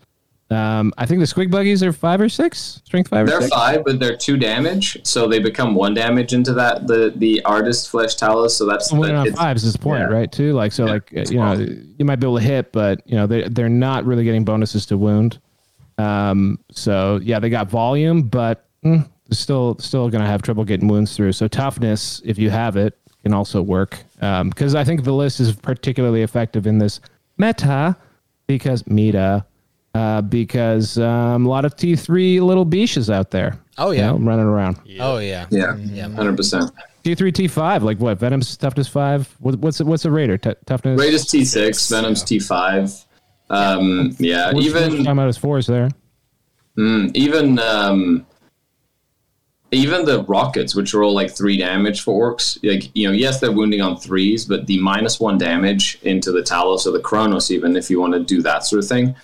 Um, 0.52 0.94
I 0.98 1.06
think 1.06 1.20
the 1.20 1.26
squig 1.26 1.52
buggies 1.52 1.84
are 1.84 1.94
five 1.94 2.20
or 2.20 2.30
six 2.30 2.82
strength 2.84 3.10
five 3.10 3.28
or 3.28 3.30
They're 3.30 3.48
five, 3.50 3.84
but 3.86 4.00
they're 4.00 4.18
two 4.18 4.36
damage, 4.36 4.98
so 5.06 5.28
they 5.28 5.40
become 5.40 5.76
one 5.76 5.94
damage 5.94 6.34
into 6.34 6.54
that 6.54 6.88
the 6.88 7.14
the 7.16 7.44
artist 7.46 7.90
flesh 7.90 8.16
Talos. 8.16 8.52
So 8.52 8.66
that's 8.66 8.92
Winning 8.92 9.16
that 9.16 9.28
on 9.28 9.34
fives 9.34 9.64
is 9.64 9.74
the 9.74 9.80
point, 9.80 10.02
yeah. 10.02 10.16
right? 10.16 10.32
Too 10.32 10.54
like 10.54 10.72
so, 10.72 10.86
like 10.86 11.12
uh, 11.16 11.22
you 11.30 11.38
know, 11.38 11.54
you 11.54 12.06
might 12.06 12.18
be 12.18 12.28
able 12.28 12.38
to 12.38 12.44
hit, 12.44 12.72
but 12.72 13.02
you 13.06 13.16
know 13.16 13.28
they 13.28 13.48
they're 13.48 13.70
not 13.70 14.06
really 14.06 14.24
getting 14.24 14.44
bonuses 14.44 14.86
to 14.88 14.98
wound. 14.98 15.40
Um, 16.00 16.60
so 16.72 17.20
yeah, 17.22 17.40
they 17.40 17.50
got 17.50 17.70
volume, 17.70 18.24
but 18.24 18.66
mm, 18.84 19.08
they're 19.28 19.36
still 19.36 19.78
still 19.80 20.10
gonna 20.10 20.26
have 20.26 20.42
trouble 20.42 20.64
getting 20.64 20.88
wounds 20.88 21.16
through. 21.16 21.34
So 21.34 21.48
toughness, 21.48 22.22
if 22.26 22.38
you 22.38 22.50
have 22.50 22.78
it, 22.78 22.98
can 23.24 23.34
also 23.34 23.62
work. 23.62 24.00
Because 24.20 24.76
I 24.76 24.84
think 24.84 25.04
the 25.04 25.14
list 25.14 25.40
is 25.40 25.54
particularly 25.54 26.22
effective 26.22 26.66
in 26.68 26.78
this 26.80 27.00
meta 27.38 27.96
because 28.48 28.86
meta. 28.88 29.46
Uh, 29.96 30.22
because 30.22 31.00
um, 31.00 31.48
a 31.48 31.50
lot 31.50 31.66
of 31.66 31.76
T 31.76 31.96
three 31.96 32.40
little 32.40 32.64
beaches 32.64 33.10
out 33.10 33.32
there. 33.32 33.60
Oh, 33.80 33.90
you 33.90 34.00
yeah. 34.00 34.12
know, 34.12 34.18
running 34.20 34.46
around. 34.46 34.78
Oh 35.00 35.18
yeah. 35.18 35.48
Yeah, 35.50 35.76
Yeah. 35.78 36.08
hundred 36.10 36.38
percent. 36.38 36.72
T 37.04 37.16
three 37.16 37.32
T 37.32 37.48
five, 37.48 37.82
like 37.82 37.98
what? 38.00 38.20
Venom's 38.20 38.56
toughness 38.56 38.88
five. 38.88 39.36
What, 39.40 39.56
what's 39.56 39.80
what's 39.82 40.06
a 40.06 40.12
raider 40.12 40.38
T- 40.38 40.54
toughness? 40.68 41.00
Raid 41.00 41.14
is 41.16 41.26
T 41.26 41.44
six, 41.44 41.90
Venom's 41.90 42.24
T 42.24 42.38
five. 42.38 42.94
Um, 43.50 44.16
yeah, 44.20 44.52
what's 44.52 44.68
even 44.68 45.08
about 45.08 45.28
his 45.28 45.38
fours 45.38 45.68
there. 45.68 45.90
mm, 46.78 47.12
even 47.16 47.60
um, 47.60 48.26
even 49.72 50.06
the 50.06 50.24
rockets, 50.24 50.76
which 50.76 50.94
are 50.94 51.04
all 51.04 51.14
like 51.14 51.32
three 51.32 51.58
damage 51.58 52.02
for 52.02 52.34
orcs. 52.34 52.58
Like 52.64 52.92
you 52.96 53.08
know, 53.08 53.14
yes, 53.14 53.40
they're 53.40 53.52
wounding 53.52 53.82
on 53.82 53.98
threes, 53.98 54.46
but 54.46 54.68
the 54.68 54.80
minus 54.80 55.20
one 55.20 55.38
damage 55.38 56.00
into 56.04 56.32
the 56.32 56.42
Talos 56.42 56.86
or 56.86 56.92
the 56.92 57.00
Cronos, 57.00 57.52
even 57.52 57.76
if 57.76 57.90
you 57.90 58.00
want 58.00 58.14
to 58.14 58.20
do 58.20 58.42
that 58.42 58.66
sort 58.66 58.84
of 58.84 58.90
thing. 58.90 59.16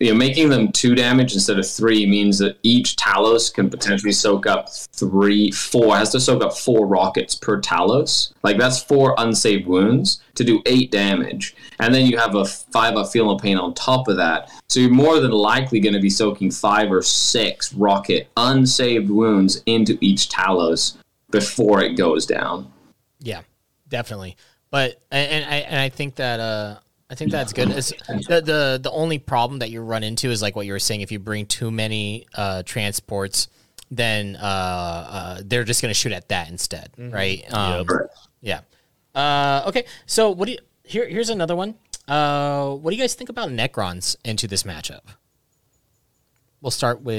You 0.00 0.10
know, 0.10 0.14
making 0.14 0.48
them 0.48 0.72
two 0.72 0.94
damage 0.94 1.34
instead 1.34 1.58
of 1.58 1.68
three 1.68 2.06
means 2.06 2.38
that 2.38 2.58
each 2.62 2.96
Talos 2.96 3.52
can 3.52 3.68
potentially 3.68 4.12
soak 4.12 4.46
up 4.46 4.70
three, 4.70 5.50
four, 5.50 5.94
has 5.94 6.10
to 6.12 6.20
soak 6.20 6.42
up 6.42 6.56
four 6.56 6.86
rockets 6.86 7.34
per 7.34 7.60
Talos. 7.60 8.32
Like 8.42 8.56
that's 8.56 8.82
four 8.82 9.14
unsaved 9.18 9.66
wounds 9.66 10.22
to 10.36 10.44
do 10.44 10.62
eight 10.64 10.90
damage. 10.90 11.54
And 11.80 11.94
then 11.94 12.06
you 12.06 12.16
have 12.16 12.34
a 12.34 12.46
five 12.46 12.96
up 12.96 13.12
feeling 13.12 13.38
pain 13.38 13.58
on 13.58 13.74
top 13.74 14.08
of 14.08 14.16
that. 14.16 14.50
So 14.70 14.80
you're 14.80 14.90
more 14.90 15.20
than 15.20 15.32
likely 15.32 15.80
going 15.80 15.94
to 15.94 16.00
be 16.00 16.10
soaking 16.10 16.50
five 16.50 16.90
or 16.90 17.02
six 17.02 17.72
rocket 17.74 18.30
unsaved 18.38 19.10
wounds 19.10 19.62
into 19.66 19.98
each 20.00 20.30
Talos 20.30 20.96
before 21.30 21.82
it 21.82 21.96
goes 21.96 22.24
down. 22.24 22.72
Yeah, 23.18 23.42
definitely. 23.88 24.36
But 24.70 25.00
and, 25.10 25.30
and 25.30 25.44
I 25.44 25.56
and 25.56 25.80
I 25.80 25.88
think 25.88 26.14
that 26.16 26.40
uh 26.40 26.78
I 27.10 27.16
think 27.16 27.32
that's 27.32 27.52
good. 27.52 27.70
It's, 27.70 27.90
the 28.06 28.40
the 28.40 28.80
the 28.80 28.90
only 28.92 29.18
problem 29.18 29.58
that 29.58 29.70
you 29.70 29.80
run 29.80 30.04
into 30.04 30.30
is 30.30 30.40
like 30.40 30.54
what 30.54 30.64
you 30.64 30.72
were 30.72 30.78
saying. 30.78 31.00
If 31.00 31.10
you 31.10 31.18
bring 31.18 31.44
too 31.46 31.70
many 31.72 32.26
uh, 32.34 32.62
transports, 32.62 33.48
then 33.90 34.36
uh, 34.36 34.44
uh, 34.44 35.42
they're 35.44 35.64
just 35.64 35.82
going 35.82 35.90
to 35.90 35.98
shoot 35.98 36.12
at 36.12 36.28
that 36.28 36.48
instead, 36.48 36.92
right? 36.96 37.42
Um, 37.52 37.84
Yeah. 38.40 38.60
Uh, 39.12 39.64
okay. 39.66 39.86
So 40.06 40.30
what 40.30 40.46
do 40.46 40.52
you 40.52 40.58
here? 40.84 41.08
Here's 41.08 41.30
another 41.30 41.56
one. 41.56 41.74
Uh, 42.06 42.74
what 42.74 42.90
do 42.90 42.96
you 42.96 43.02
guys 43.02 43.14
think 43.14 43.28
about 43.28 43.50
Necrons 43.50 44.14
into 44.24 44.46
this 44.46 44.62
matchup? 44.62 45.00
We'll 46.60 46.70
start 46.70 47.00
with 47.02 47.16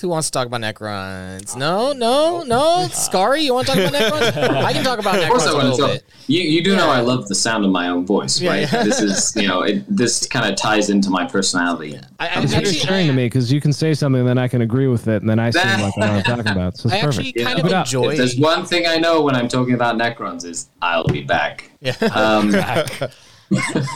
who 0.00 0.08
wants 0.08 0.28
to 0.28 0.32
talk 0.32 0.46
about 0.46 0.60
Necrons? 0.60 1.56
No, 1.56 1.92
no, 1.92 2.42
no. 2.42 2.88
Scary, 2.92 3.42
you 3.42 3.54
want 3.54 3.66
to 3.68 3.74
talk 3.74 3.88
about 3.88 4.00
Necrons? 4.32 4.64
I 4.64 4.72
can 4.72 4.84
talk 4.84 4.98
about 4.98 5.18
Of 5.22 5.28
course, 5.28 5.44
Necrons 5.44 5.48
I 5.48 5.50
a 5.50 5.54
want 5.54 5.64
to 5.64 5.70
little 5.70 5.88
talk. 5.88 5.90
bit. 5.96 6.04
You, 6.26 6.40
you 6.42 6.64
do 6.64 6.74
know 6.76 6.88
I 6.88 7.00
love 7.00 7.28
the 7.28 7.34
sound 7.34 7.64
of 7.64 7.70
my 7.70 7.88
own 7.88 8.06
voice, 8.06 8.40
Yeah, 8.40 8.50
right? 8.50 8.72
yeah. 8.72 8.82
This 8.84 9.00
is, 9.00 9.34
you 9.36 9.46
know, 9.48 9.62
it, 9.62 9.84
this 9.88 10.26
kind 10.26 10.50
of 10.50 10.56
ties 10.56 10.90
into 10.90 11.10
my 11.10 11.26
personality. 11.26 11.98
I, 12.18 12.28
I 12.28 12.42
It's 12.42 12.52
actually, 12.54 12.72
reassuring 12.72 13.06
to 13.08 13.12
me 13.12 13.26
because 13.26 13.52
you 13.52 13.60
can 13.60 13.72
say 13.72 13.92
something 13.94 14.20
and 14.20 14.28
then 14.28 14.38
I 14.38 14.48
can 14.48 14.62
agree 14.62 14.86
with 14.88 15.06
it 15.08 15.20
and 15.22 15.28
then 15.28 15.38
I 15.38 15.50
seem 15.50 15.62
like 15.80 15.92
I 15.98 16.00
know 16.00 16.14
what 16.14 16.28
I'm 16.28 16.36
talking 16.36 16.52
about. 16.52 16.76
So 16.78 16.88
it's 16.88 16.94
I 16.94 16.98
actually 17.06 17.32
perfect. 17.32 17.46
kind 17.46 17.58
Yeah. 17.58 17.64
of 17.64 17.64
Keep 17.64 17.72
it 17.72 17.78
enjoy. 17.78 18.10
If 18.12 18.16
there's 18.18 18.38
one 18.38 18.64
thing 18.64 18.86
I 18.86 18.96
know 18.96 19.22
when 19.22 19.34
I'm 19.36 19.48
talking 19.48 19.74
about 19.74 19.96
Necrons 19.96 20.44
is 20.44 20.68
I'll 20.82 21.04
be 21.04 21.22
back. 21.22 21.70
Yeah. 21.80 21.92
Um, 22.14 22.50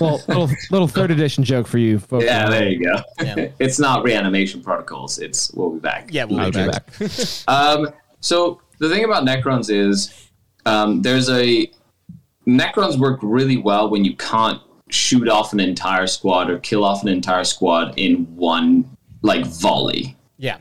Little, 0.00 0.20
little, 0.28 0.50
little 0.70 0.88
third 0.88 1.10
edition 1.10 1.44
joke 1.44 1.66
for 1.66 1.78
you 1.78 1.98
folks. 1.98 2.24
yeah, 2.24 2.48
there 2.48 2.68
you 2.68 2.84
go. 2.84 3.00
Yeah. 3.22 3.48
it's 3.58 3.78
not 3.78 4.04
reanimation 4.04 4.62
protocols. 4.62 5.18
It's 5.18 5.50
we'll 5.52 5.70
be 5.70 5.80
back. 5.80 6.08
Yeah, 6.10 6.24
we'll 6.24 6.40
I'll 6.40 6.50
be 6.50 6.64
be 6.64 6.70
back. 6.70 6.98
back. 6.98 7.10
Um, 7.48 7.88
so 8.20 8.60
the 8.78 8.88
thing 8.88 9.04
about 9.04 9.24
Necrons 9.24 9.70
is 9.70 10.30
um, 10.66 11.02
there's 11.02 11.28
a 11.30 11.70
Necrons 12.46 12.98
work 12.98 13.20
really 13.22 13.56
well 13.56 13.90
when 13.90 14.04
you 14.04 14.16
can't 14.16 14.60
shoot 14.90 15.28
off 15.28 15.52
an 15.52 15.60
entire 15.60 16.06
squad 16.06 16.48
or 16.50 16.58
kill 16.58 16.84
off 16.84 17.02
an 17.02 17.08
entire 17.08 17.44
squad 17.44 17.94
in 17.98 18.24
one 18.36 18.96
like 19.22 19.44
volley. 19.46 20.16
Yeah. 20.38 20.58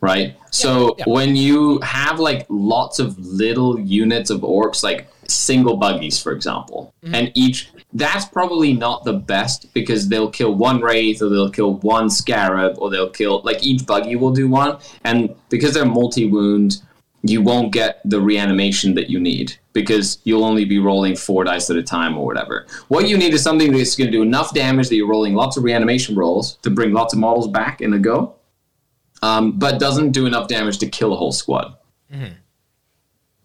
right? 0.00 0.36
So 0.50 0.94
yeah. 0.98 1.04
when 1.06 1.36
you 1.36 1.78
have 1.80 2.18
like 2.18 2.46
lots 2.48 2.98
of 2.98 3.18
little 3.18 3.78
units 3.78 4.30
of 4.30 4.40
orcs, 4.40 4.82
like 4.82 5.08
single 5.28 5.76
buggies, 5.76 6.22
for 6.22 6.32
example, 6.32 6.92
Mm-hmm. 7.02 7.14
and 7.14 7.32
each 7.34 7.70
that's 7.92 8.26
probably 8.26 8.72
not 8.72 9.04
the 9.04 9.12
best 9.12 9.72
because 9.72 10.08
they'll 10.08 10.30
kill 10.30 10.54
one 10.54 10.80
wraith 10.80 11.22
or 11.22 11.28
they'll 11.28 11.50
kill 11.50 11.74
one 11.76 12.10
scarab 12.10 12.76
or 12.78 12.90
they'll 12.90 13.10
kill 13.10 13.40
like 13.42 13.62
each 13.62 13.86
buggy 13.86 14.16
will 14.16 14.32
do 14.32 14.48
one, 14.48 14.78
and 15.04 15.34
because 15.48 15.74
they're 15.74 15.86
multi 15.86 16.28
wound, 16.28 16.82
you 17.22 17.40
won't 17.42 17.72
get 17.72 18.00
the 18.04 18.20
reanimation 18.20 18.94
that 18.94 19.08
you 19.08 19.18
need 19.20 19.56
because 19.72 20.18
you'll 20.24 20.44
only 20.44 20.64
be 20.64 20.78
rolling 20.78 21.14
four 21.16 21.44
dice 21.44 21.70
at 21.70 21.76
a 21.76 21.82
time 21.82 22.16
or 22.16 22.24
whatever. 22.24 22.66
What 22.88 23.08
you 23.08 23.16
need 23.16 23.34
is 23.34 23.42
something 23.42 23.72
that's 23.72 23.96
going 23.96 24.10
to 24.10 24.12
do 24.12 24.22
enough 24.22 24.54
damage 24.54 24.88
that 24.88 24.96
you're 24.96 25.08
rolling 25.08 25.34
lots 25.34 25.56
of 25.56 25.64
reanimation 25.64 26.14
rolls 26.14 26.56
to 26.62 26.70
bring 26.70 26.92
lots 26.92 27.12
of 27.14 27.18
models 27.20 27.48
back 27.48 27.80
in 27.80 27.92
a 27.92 27.98
go 27.98 28.34
um, 29.22 29.58
but 29.58 29.78
doesn't 29.80 30.12
do 30.12 30.26
enough 30.26 30.48
damage 30.48 30.78
to 30.78 30.86
kill 30.88 31.12
a 31.12 31.16
whole 31.16 31.32
squad. 31.32 31.74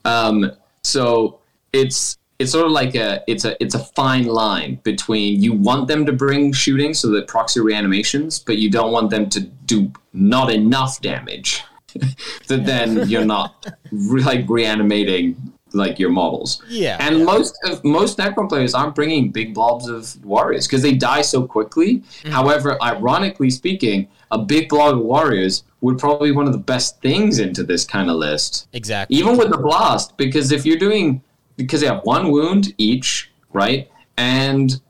Um, 0.05 0.51
so 0.83 1.40
it's 1.73 2.17
it's 2.39 2.51
sort 2.51 2.65
of 2.65 2.71
like 2.71 2.95
a 2.95 3.23
it's 3.27 3.45
a 3.45 3.55
it's 3.63 3.75
a 3.75 3.79
fine 3.79 4.25
line 4.25 4.79
between 4.83 5.41
you 5.41 5.53
want 5.53 5.87
them 5.87 6.05
to 6.05 6.11
bring 6.11 6.51
shooting 6.51 6.93
so 6.93 7.09
that 7.09 7.27
proxy 7.27 7.59
reanimations, 7.59 8.39
but 8.39 8.57
you 8.57 8.69
don't 8.69 8.91
want 8.91 9.09
them 9.09 9.29
to 9.29 9.41
do 9.41 9.91
not 10.13 10.51
enough 10.51 10.99
damage 11.01 11.63
that 12.47 12.65
then 12.65 13.07
you're 13.07 13.25
not 13.25 13.73
re- 13.91 14.23
like 14.23 14.49
reanimating 14.49 15.53
like 15.73 15.99
your 15.99 16.09
models. 16.09 16.61
Yeah, 16.67 16.97
and 16.99 17.19
yeah. 17.19 17.25
most 17.25 17.57
of 17.65 17.83
most 17.83 18.17
Necron 18.17 18.49
players 18.49 18.73
aren't 18.73 18.95
bringing 18.95 19.31
big 19.31 19.53
blobs 19.53 19.87
of 19.87 20.23
warriors 20.25 20.67
because 20.67 20.81
they 20.81 20.93
die 20.93 21.21
so 21.21 21.45
quickly. 21.45 21.97
Mm-hmm. 21.99 22.31
However, 22.31 22.81
ironically 22.81 23.51
speaking, 23.51 24.07
a 24.31 24.39
big 24.39 24.67
blob 24.69 24.95
of 24.95 25.01
warriors 25.01 25.63
would 25.81 25.97
probably 25.97 26.31
be 26.31 26.35
one 26.35 26.47
of 26.47 26.53
the 26.53 26.59
best 26.59 27.01
things 27.01 27.39
into 27.39 27.63
this 27.63 27.85
kind 27.85 28.09
of 28.09 28.15
list 28.15 28.67
Exactly. 28.73 29.17
even 29.17 29.35
with 29.35 29.49
the 29.49 29.57
blast 29.57 30.15
because 30.15 30.51
if 30.51 30.65
you're 30.65 30.77
doing 30.77 31.21
because 31.61 31.81
they 31.81 31.87
have 31.87 32.03
one 32.03 32.31
wound 32.31 32.73
each 32.77 33.31
right 33.53 33.89
and 34.17 34.81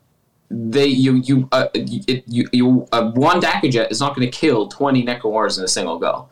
they 0.49 0.86
you 0.86 1.15
you 1.26 1.47
uh, 1.51 1.67
it, 1.74 2.24
you, 2.28 2.47
you 2.51 2.88
uh, 2.91 3.11
one 3.11 3.39
Dakkajet 3.39 3.91
is 3.91 3.99
not 3.99 4.15
going 4.15 4.30
to 4.30 4.38
kill 4.38 4.67
20 4.67 5.05
necro 5.05 5.57
in 5.57 5.63
a 5.63 5.67
single 5.67 5.97
go 5.97 6.28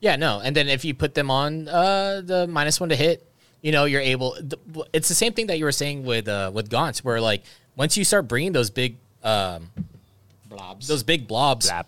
Yeah, 0.00 0.16
no. 0.16 0.40
And 0.40 0.54
then 0.54 0.68
if 0.68 0.84
you 0.84 0.94
put 0.94 1.14
them 1.14 1.30
on 1.30 1.68
uh, 1.68 2.20
the 2.24 2.46
minus 2.46 2.78
one 2.78 2.90
to 2.90 2.96
hit, 2.96 3.26
you 3.62 3.72
know, 3.72 3.84
you're 3.86 4.00
able. 4.00 4.36
It's 4.92 5.08
the 5.08 5.14
same 5.14 5.32
thing 5.32 5.48
that 5.48 5.58
you 5.58 5.64
were 5.64 5.72
saying 5.72 6.04
with 6.04 6.28
uh, 6.28 6.50
with 6.52 6.70
Gaunt's, 6.70 7.02
where 7.02 7.20
like 7.20 7.42
once 7.74 7.96
you 7.96 8.04
start 8.04 8.28
bringing 8.28 8.52
those 8.52 8.70
big 8.70 8.98
um, 9.24 9.70
Blobs. 10.48 10.86
those 10.86 11.02
big 11.02 11.26
blobs, 11.26 11.66
Blab. 11.66 11.86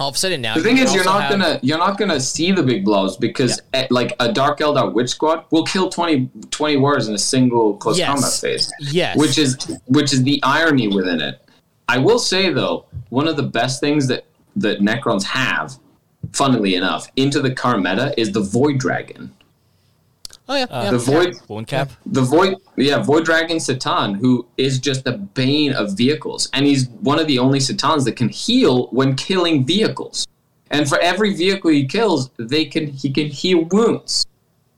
All 0.00 0.08
of 0.08 0.14
a 0.14 0.18
sudden 0.18 0.40
now 0.40 0.54
The 0.54 0.62
thing 0.62 0.78
is, 0.78 0.94
you're 0.94 1.04
not 1.04 1.22
have- 1.22 1.30
gonna 1.30 1.60
you're 1.62 1.78
not 1.78 1.98
gonna 1.98 2.18
see 2.18 2.50
the 2.52 2.62
big 2.62 2.84
blows 2.84 3.16
because 3.16 3.60
eh, 3.74 3.86
like 3.90 4.16
a 4.18 4.32
Dark 4.32 4.58
Eldar 4.60 4.92
Witch 4.92 5.10
Squad 5.10 5.44
will 5.50 5.64
kill 5.64 5.90
20, 5.90 6.28
20 6.50 6.76
warriors 6.78 7.06
in 7.08 7.14
a 7.14 7.18
single 7.18 7.76
close 7.76 7.98
Yes. 7.98 8.08
combat 8.08 8.32
phase. 8.32 8.72
Yes. 8.80 9.16
which 9.16 9.36
is 9.38 9.56
which 9.86 10.12
is 10.12 10.22
the 10.22 10.40
irony 10.42 10.88
within 10.88 11.20
it. 11.20 11.40
I 11.88 11.98
will 11.98 12.18
say 12.18 12.52
though, 12.52 12.86
one 13.10 13.28
of 13.28 13.36
the 13.36 13.42
best 13.42 13.80
things 13.80 14.06
that 14.08 14.24
that 14.56 14.80
Necrons 14.80 15.22
have, 15.24 15.76
funnily 16.32 16.74
enough, 16.74 17.08
into 17.16 17.40
the 17.40 17.50
current 17.52 17.82
meta 17.84 18.12
is 18.18 18.32
the 18.32 18.40
Void 18.40 18.78
Dragon. 18.78 19.32
Oh 20.50 20.56
yeah, 20.56 20.66
yeah. 20.68 20.90
The 20.90 20.98
Void 20.98 21.36
Wound 21.46 21.68
cap. 21.68 21.92
the 22.04 22.22
Void, 22.22 22.56
yeah, 22.76 22.98
Void 22.98 23.24
Dragon 23.24 23.58
C'tan, 23.58 24.16
who 24.16 24.48
is 24.56 24.80
just 24.80 25.04
the 25.04 25.12
bane 25.12 25.72
of 25.72 25.96
vehicles, 25.96 26.50
and 26.52 26.66
he's 26.66 26.88
one 26.88 27.20
of 27.20 27.28
the 27.28 27.38
only 27.38 27.60
C'tans 27.60 28.04
that 28.04 28.16
can 28.16 28.28
heal 28.28 28.88
when 28.88 29.14
killing 29.14 29.64
vehicles. 29.64 30.26
And 30.72 30.88
for 30.88 30.98
every 30.98 31.34
vehicle 31.34 31.70
he 31.70 31.86
kills, 31.86 32.30
they 32.36 32.64
can 32.64 32.88
he 32.88 33.12
can 33.12 33.28
heal 33.28 33.64
wounds. 33.66 34.26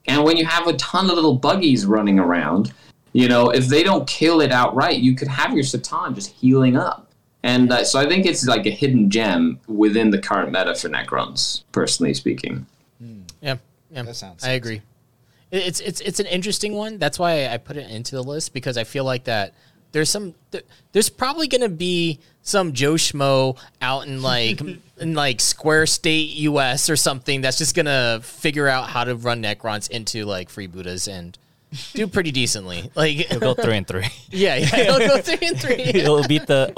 And 0.06 0.24
when 0.24 0.36
you 0.36 0.44
have 0.44 0.66
a 0.66 0.74
ton 0.74 1.08
of 1.08 1.14
little 1.14 1.38
buggies 1.38 1.86
running 1.86 2.18
around, 2.18 2.74
you 3.14 3.26
know, 3.26 3.48
if 3.48 3.68
they 3.68 3.82
don't 3.82 4.06
kill 4.06 4.42
it 4.42 4.52
outright, 4.52 4.98
you 4.98 5.16
could 5.16 5.28
have 5.28 5.54
your 5.54 5.64
C'tan 5.64 6.14
just 6.14 6.32
healing 6.32 6.76
up. 6.76 7.10
And 7.44 7.72
uh, 7.72 7.82
so 7.84 7.98
I 7.98 8.06
think 8.06 8.26
it's 8.26 8.46
like 8.46 8.66
a 8.66 8.70
hidden 8.70 9.08
gem 9.08 9.58
within 9.68 10.10
the 10.10 10.18
current 10.18 10.52
meta 10.52 10.74
for 10.74 10.90
Necrons, 10.90 11.62
personally 11.72 12.12
speaking. 12.12 12.66
Yeah, 13.40 13.56
yeah. 13.90 14.02
That 14.02 14.16
sounds 14.16 14.44
I 14.44 14.50
agree. 14.50 14.82
It- 15.52 15.66
It's 15.68 15.80
it's 15.80 16.00
it's 16.00 16.18
an 16.20 16.26
interesting 16.26 16.72
one. 16.74 16.98
That's 16.98 17.18
why 17.18 17.46
I 17.46 17.58
put 17.58 17.76
it 17.76 17.88
into 17.90 18.16
the 18.16 18.22
list 18.24 18.52
because 18.52 18.76
I 18.76 18.82
feel 18.84 19.04
like 19.04 19.24
that 19.24 19.54
there's 19.92 20.10
some 20.10 20.34
there- 20.50 20.62
there's 20.92 21.08
probably 21.10 21.46
gonna 21.46 21.68
be 21.68 22.18
some 22.42 22.72
Joe 22.72 22.94
Schmo 22.94 23.56
out 23.80 24.06
in 24.06 24.20
like 24.22 24.60
in 25.00 25.14
like 25.14 25.40
Square 25.40 25.86
State 25.86 26.30
US 26.48 26.88
or 26.90 26.96
something 26.96 27.42
that's 27.42 27.58
just 27.58 27.76
gonna 27.76 28.20
figure 28.22 28.66
out 28.66 28.88
how 28.88 29.04
to 29.04 29.14
run 29.14 29.42
Necrons 29.42 29.88
into 29.90 30.24
like 30.24 30.48
freebooters 30.48 31.06
and 31.06 31.36
do 31.94 32.06
pretty 32.06 32.32
decently. 32.32 32.90
Like 32.96 33.16
He'll 33.16 33.40
go 33.40 33.54
three 33.54 33.76
and 33.76 33.86
three. 33.86 34.06
yeah, 34.30 34.56
yeah, 34.56 34.66
he'll 34.66 34.98
go 34.98 35.18
three 35.18 35.46
and 35.48 35.58
three. 35.60 35.82
He'll 35.84 36.26
beat 36.26 36.46
the 36.46 36.72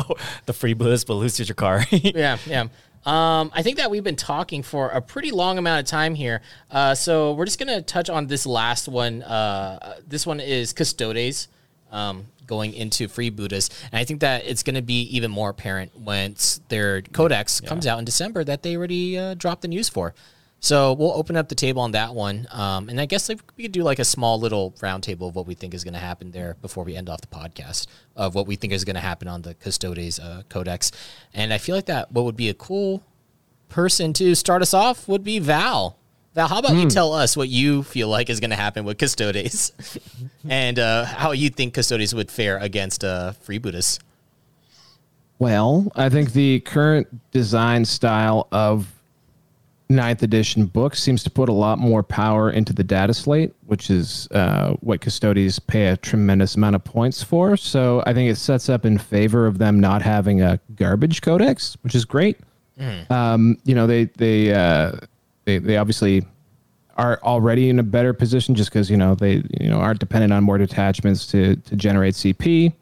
the 0.47 0.53
free 0.53 0.75
boost, 0.75 1.07
but 1.07 1.14
lose 1.14 1.37
to 1.37 1.45
Jakar. 1.45 1.87
yeah, 2.14 2.39
yeah. 2.47 2.66
Um, 3.07 3.50
I 3.55 3.62
think 3.62 3.76
that 3.76 3.90
we've 3.90 4.05
been 4.05 4.16
talking 4.16 4.62
for 4.62 4.88
a 4.88 5.00
pretty 5.00 5.30
long 5.30 5.59
amount 5.59 5.80
of 5.80 5.86
time 5.86 6.14
here. 6.14 6.40
Uh, 6.70 6.94
so 6.94 7.34
we're 7.34 7.44
just 7.44 7.59
gonna 7.59 7.82
touch 7.82 8.09
on 8.09 8.26
this 8.26 8.46
last 8.46 8.88
one. 8.88 9.22
Uh, 9.22 9.96
this 10.07 10.26
one 10.26 10.40
is 10.40 10.72
Custodes 10.72 11.48
um, 11.92 12.26
going 12.46 12.72
into 12.72 13.09
freebooters. 13.09 13.70
and 13.92 13.98
I 13.98 14.05
think 14.05 14.20
that 14.20 14.44
it's 14.46 14.62
gonna 14.62 14.82
be 14.82 15.02
even 15.16 15.30
more 15.30 15.50
apparent 15.50 15.96
once 15.98 16.61
their 16.68 17.02
codex 17.02 17.61
comes 17.61 17.86
out 17.86 17.98
in 17.98 18.05
December 18.05 18.42
that 18.44 18.62
they 18.62 18.76
already 18.76 19.18
uh, 19.18 19.34
dropped 19.34 19.62
the 19.62 19.68
news 19.68 19.88
for. 19.88 20.14
So 20.65 20.95
we'll 20.95 21.12
open 21.12 21.37
up 21.37 21.51
the 21.51 21.55
table 21.55 21.83
on 21.83 21.93
that 21.93 22.15
one, 22.15 22.49
um, 22.51 22.89
and 22.89 22.99
I 22.99 23.05
guess 23.05 23.29
like, 23.29 23.39
we 23.55 23.65
could 23.65 23.73
do 23.73 23.83
like 23.83 23.99
a 23.99 24.05
small 24.05 24.41
little 24.41 24.71
roundtable 24.81 25.29
of 25.29 25.37
what 25.37 25.47
we 25.47 25.53
think 25.53 25.75
is 25.75 25.85
going 25.85 25.93
to 25.93 26.01
happen 26.01 26.31
there 26.31 26.57
before 26.62 26.85
we 26.85 26.97
end 26.97 27.11
off 27.11 27.21
the 27.21 27.27
podcast 27.27 27.87
of 28.17 28.35
what 28.35 28.47
we 28.47 28.57
think 28.57 28.73
is 28.73 28.83
going 28.83 28.95
to 28.95 29.03
happen 29.03 29.29
on 29.29 29.43
the 29.43 29.53
Custodes 29.53 30.19
uh, 30.19 30.43
Codex. 30.49 30.91
And 31.35 31.53
I 31.53 31.59
feel 31.59 31.77
like 31.77 31.85
that 31.85 32.12
what 32.12 32.25
would 32.25 32.35
be 32.35 32.49
a 32.49 32.55
cool 32.55 33.03
person 33.69 34.15
to 34.15 34.35
start 34.35 34.62
us 34.62 34.73
off 34.73 35.07
would 35.07 35.23
be 35.23 35.39
Val. 35.39 35.99
Val, 36.35 36.49
how 36.49 36.61
about 36.61 36.77
you 36.77 36.89
tell 36.89 37.12
us 37.12 37.37
what 37.37 37.51
you 37.51 37.83
feel 37.83 38.09
like 38.09 38.31
is 38.31 38.41
going 38.41 38.49
to 38.49 38.57
happen 38.57 38.87
with 38.87 38.97
Custodes, 38.97 39.71
and 40.49 40.79
uh, 40.79 41.05
how 41.05 41.33
you 41.33 41.51
think 41.51 41.75
Custodes 41.75 42.15
would 42.15 42.31
fare 42.31 42.57
against 42.57 43.05
uh, 43.05 43.35
Freebooters? 43.47 44.01
Well, 45.39 45.93
I 45.95 46.09
think 46.09 46.33
the 46.33 46.61
current 46.61 47.31
design 47.33 47.85
style 47.85 48.49
of 48.51 48.91
ninth 49.95 50.22
edition 50.22 50.66
book 50.66 50.95
seems 50.95 51.22
to 51.24 51.30
put 51.30 51.49
a 51.49 51.53
lot 51.53 51.78
more 51.78 52.03
power 52.03 52.51
into 52.51 52.72
the 52.72 52.84
data 52.84 53.14
slate, 53.14 53.53
which 53.66 53.90
is 53.90 54.28
uh, 54.32 54.74
what 54.80 55.01
custodians 55.01 55.59
pay 55.59 55.86
a 55.86 55.97
tremendous 55.97 56.55
amount 56.57 56.76
of 56.76 56.84
points 56.84 57.22
for. 57.22 57.57
So 57.57 58.03
I 58.07 58.12
think 58.12 58.30
it 58.30 58.36
sets 58.36 58.68
up 58.68 58.84
in 58.84 58.99
favor 58.99 59.47
of 59.47 59.59
them 59.59 59.80
not 59.80 60.03
having 60.03 60.42
a 60.42 60.61
garbage 60.76 61.22
codex, 61.22 61.76
which 61.82 61.95
is 61.95 62.05
great. 62.05 62.38
Um, 63.11 63.57
you 63.64 63.74
know, 63.74 63.86
they 63.86 64.05
they 64.05 64.53
uh, 64.53 64.92
they 65.45 65.59
they 65.59 65.76
obviously 65.76 66.24
are 66.97 67.18
already 67.22 67.68
in 67.68 67.78
a 67.78 67.82
better 67.82 68.12
position 68.12 68.55
just 68.55 68.70
because 68.70 68.90
you 68.90 68.97
know 68.97 69.14
they 69.14 69.42
you 69.61 69.68
know 69.68 69.78
aren't 69.78 70.01
dependent 70.01 70.32
on 70.32 70.45
more 70.45 70.59
detachments 70.59 71.26
to 71.28 71.57
to 71.57 71.76
generate 71.76 72.14
CP. 72.14 72.72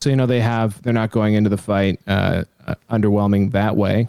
So 0.00 0.10
you 0.10 0.16
know 0.16 0.26
they 0.26 0.40
have 0.40 0.80
they're 0.82 0.92
not 0.92 1.10
going 1.10 1.34
into 1.34 1.50
the 1.50 1.58
fight 1.58 2.00
uh, 2.06 2.44
uh, 2.66 2.74
underwhelming 2.90 3.52
that 3.52 3.76
way. 3.76 4.08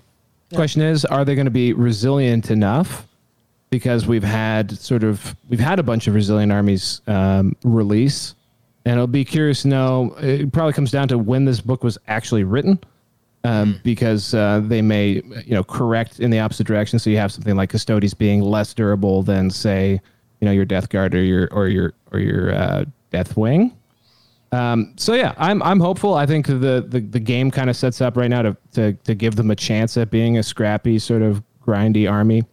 Question 0.56 0.82
is, 0.82 1.06
are 1.06 1.26
they 1.26 1.36
going 1.36 1.46
to 1.46 1.52
be 1.52 1.74
resilient 1.74 2.52
enough? 2.52 3.08
Because 3.70 4.06
we've 4.06 4.24
had 4.24 4.78
sort 4.78 5.04
of 5.04 5.36
we've 5.50 5.60
had 5.60 5.80
a 5.80 5.84
bunch 5.84 6.08
of 6.08 6.14
resilient 6.14 6.52
armies 6.52 7.02
um, 7.08 7.56
release, 7.64 8.36
and 8.86 9.00
I'll 9.00 9.08
be 9.08 9.24
curious 9.24 9.62
to 9.62 9.70
know. 9.70 10.14
It 10.20 10.52
probably 10.52 10.74
comes 10.74 10.92
down 10.92 11.08
to 11.10 11.18
when 11.18 11.46
this 11.46 11.62
book 11.62 11.84
was 11.84 11.98
actually 12.08 12.44
written, 12.44 12.80
um, 13.46 13.80
because 13.84 14.34
uh, 14.34 14.62
they 14.64 14.82
may 14.82 15.22
you 15.46 15.54
know 15.54 15.64
correct 15.64 16.20
in 16.20 16.32
the 16.32 16.40
opposite 16.40 16.68
direction. 16.68 17.00
So 17.00 17.10
you 17.10 17.18
have 17.18 17.32
something 17.32 17.56
like 17.56 17.70
Custodes 17.70 18.14
being 18.14 18.42
less 18.42 18.74
durable 18.74 19.24
than 19.24 19.50
say 19.50 20.02
you 20.42 20.46
know 20.46 20.52
your 20.52 20.66
Death 20.66 20.90
Guard 20.90 21.16
or 21.16 21.24
your 21.24 21.48
or 21.52 21.70
your 21.70 21.94
or 22.12 22.20
your 22.20 22.54
uh, 22.54 22.86
Death 23.12 23.38
Wing. 23.38 23.78
Um, 24.52 24.94
so 24.98 25.14
yeah, 25.14 25.34
I'm 25.38 25.64
I'm 25.64 25.80
hopeful. 25.80 26.14
I 26.14 26.26
think 26.26 26.48
the 26.48 26.86
the, 26.88 27.00
the 27.00 27.20
game 27.20 27.52
kind 27.52 27.70
of 27.70 27.76
sets 27.76 28.02
up 28.02 28.18
right 28.18 28.30
now 28.30 28.42
to, 28.42 28.58
to 28.74 28.94
to 28.94 29.16
give 29.16 29.36
them 29.36 29.50
a 29.50 29.56
chance 29.56 29.96
at 29.98 30.12
being 30.12 30.38
a 30.38 30.44
scrappy 30.44 31.00
sort 31.00 31.22
of 31.22 31.42
grindy 31.66 32.10
army. 32.10 32.44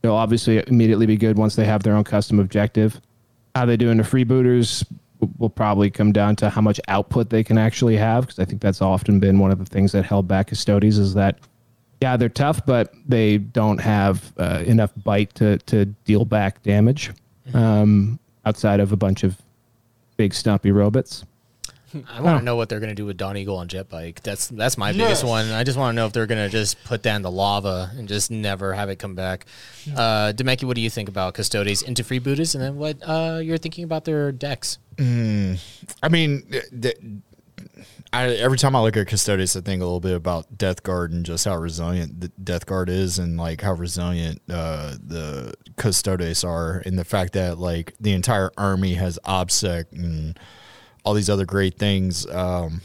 They'll 0.00 0.14
obviously 0.14 0.62
immediately 0.66 1.06
be 1.06 1.16
good 1.16 1.36
once 1.36 1.56
they 1.56 1.64
have 1.64 1.82
their 1.82 1.94
own 1.94 2.04
custom 2.04 2.38
objective. 2.38 3.00
How 3.54 3.66
they 3.66 3.76
do 3.76 3.90
in 3.90 3.98
the 3.98 4.02
freebooters 4.02 4.84
will 5.38 5.50
probably 5.50 5.90
come 5.90 6.12
down 6.12 6.36
to 6.36 6.50
how 6.50 6.60
much 6.60 6.80
output 6.88 7.30
they 7.30 7.44
can 7.44 7.56
actually 7.56 7.96
have, 7.96 8.24
because 8.24 8.38
I 8.38 8.44
think 8.44 8.60
that's 8.60 8.82
often 8.82 9.20
been 9.20 9.38
one 9.38 9.50
of 9.50 9.58
the 9.58 9.64
things 9.64 9.92
that 9.92 10.04
held 10.04 10.26
back 10.28 10.48
Custodes 10.48 10.98
is 10.98 11.14
that 11.14 11.38
yeah 12.00 12.16
they're 12.16 12.28
tough, 12.28 12.64
but 12.64 12.94
they 13.06 13.38
don't 13.38 13.80
have 13.80 14.32
uh, 14.38 14.62
enough 14.66 14.92
bite 15.04 15.34
to 15.36 15.58
to 15.58 15.84
deal 16.06 16.24
back 16.24 16.62
damage 16.62 17.12
um, 17.52 18.18
outside 18.46 18.80
of 18.80 18.92
a 18.92 18.96
bunch 18.96 19.24
of 19.24 19.36
big 20.16 20.32
stumpy 20.32 20.70
robots. 20.70 21.24
I 22.08 22.20
want 22.20 22.38
to 22.38 22.44
know 22.44 22.56
what 22.56 22.68
they're 22.68 22.80
going 22.80 22.90
to 22.90 22.94
do 22.94 23.06
with 23.06 23.18
Dawneagle 23.18 23.56
on 23.56 23.68
jet 23.68 23.88
bike. 23.88 24.22
That's 24.22 24.48
that's 24.48 24.76
my 24.78 24.92
biggest 24.92 25.24
one. 25.24 25.50
I 25.50 25.64
just 25.64 25.78
want 25.78 25.94
to 25.94 25.96
know 25.96 26.06
if 26.06 26.12
they're 26.12 26.26
going 26.26 26.44
to 26.44 26.50
just 26.50 26.82
put 26.84 27.02
that 27.04 27.16
in 27.16 27.22
the 27.22 27.30
lava 27.30 27.90
and 27.96 28.08
just 28.08 28.30
never 28.30 28.72
have 28.72 28.88
it 28.88 28.98
come 28.98 29.14
back. 29.14 29.46
Uh, 29.94 30.32
Demeki, 30.34 30.64
what 30.64 30.76
do 30.76 30.80
you 30.80 30.90
think 30.90 31.08
about 31.08 31.34
Custodes 31.34 31.82
into 31.82 32.02
freebooters, 32.02 32.54
and 32.54 32.62
then 32.62 32.76
what 32.76 32.96
uh, 33.02 33.40
you're 33.42 33.58
thinking 33.58 33.84
about 33.84 34.04
their 34.04 34.32
decks? 34.32 34.78
I 36.02 36.08
mean, 36.08 36.42
th- 36.50 36.64
th- 36.80 36.96
I, 38.12 38.26
every 38.28 38.58
time 38.58 38.76
I 38.76 38.80
look 38.80 38.96
at 38.96 39.08
Custodes, 39.08 39.56
I 39.56 39.60
think 39.60 39.82
a 39.82 39.84
little 39.84 39.98
bit 39.98 40.14
about 40.14 40.56
Death 40.56 40.84
Guard 40.84 41.12
and 41.12 41.26
just 41.26 41.44
how 41.44 41.56
resilient 41.56 42.20
the 42.20 42.28
Death 42.28 42.64
Guard 42.64 42.88
is, 42.88 43.18
and 43.18 43.36
like 43.36 43.60
how 43.60 43.72
resilient 43.72 44.40
uh, 44.48 44.94
the 45.04 45.54
Custodes 45.76 46.44
are, 46.44 46.80
and 46.86 46.96
the 46.96 47.04
fact 47.04 47.32
that 47.32 47.58
like 47.58 47.94
the 47.98 48.12
entire 48.12 48.52
army 48.56 48.94
has 48.94 49.18
OBSEC 49.24 49.86
and 49.92 50.38
all 51.04 51.14
these 51.14 51.30
other 51.30 51.46
great 51.46 51.78
things. 51.78 52.26
Um, 52.26 52.80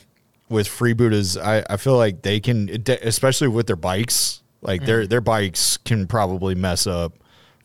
with 0.50 0.68
freebooters, 0.68 1.42
I, 1.42 1.64
I 1.70 1.78
feel 1.78 1.96
like 1.96 2.22
they 2.22 2.40
can, 2.40 2.70
especially 3.02 3.48
with 3.48 3.68
their 3.68 3.76
bikes, 3.76 4.42
like 4.62 4.84
their 4.86 5.08
their 5.08 5.22
bikes 5.22 5.78
can 5.78 6.08
probably 6.08 6.56
mess 6.56 6.86
up 6.86 7.14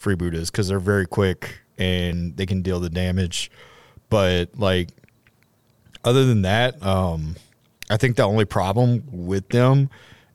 freebooters 0.01 0.51
because 0.53 0.69
they're 0.69 0.79
very 0.79 1.07
quick 1.07 1.59
and 1.79 2.37
they 2.37 2.47
can 2.47 2.63
deal 2.63 2.79
the 2.81 2.91
damage. 2.91 3.51
But 4.11 4.51
like 4.57 4.91
other 6.05 6.25
than 6.25 6.43
that, 6.43 6.81
um, 6.85 7.37
I 7.91 7.97
think 7.97 8.17
the 8.17 8.23
only 8.25 8.45
problem 8.45 9.03
with 9.11 9.49
them 9.49 9.91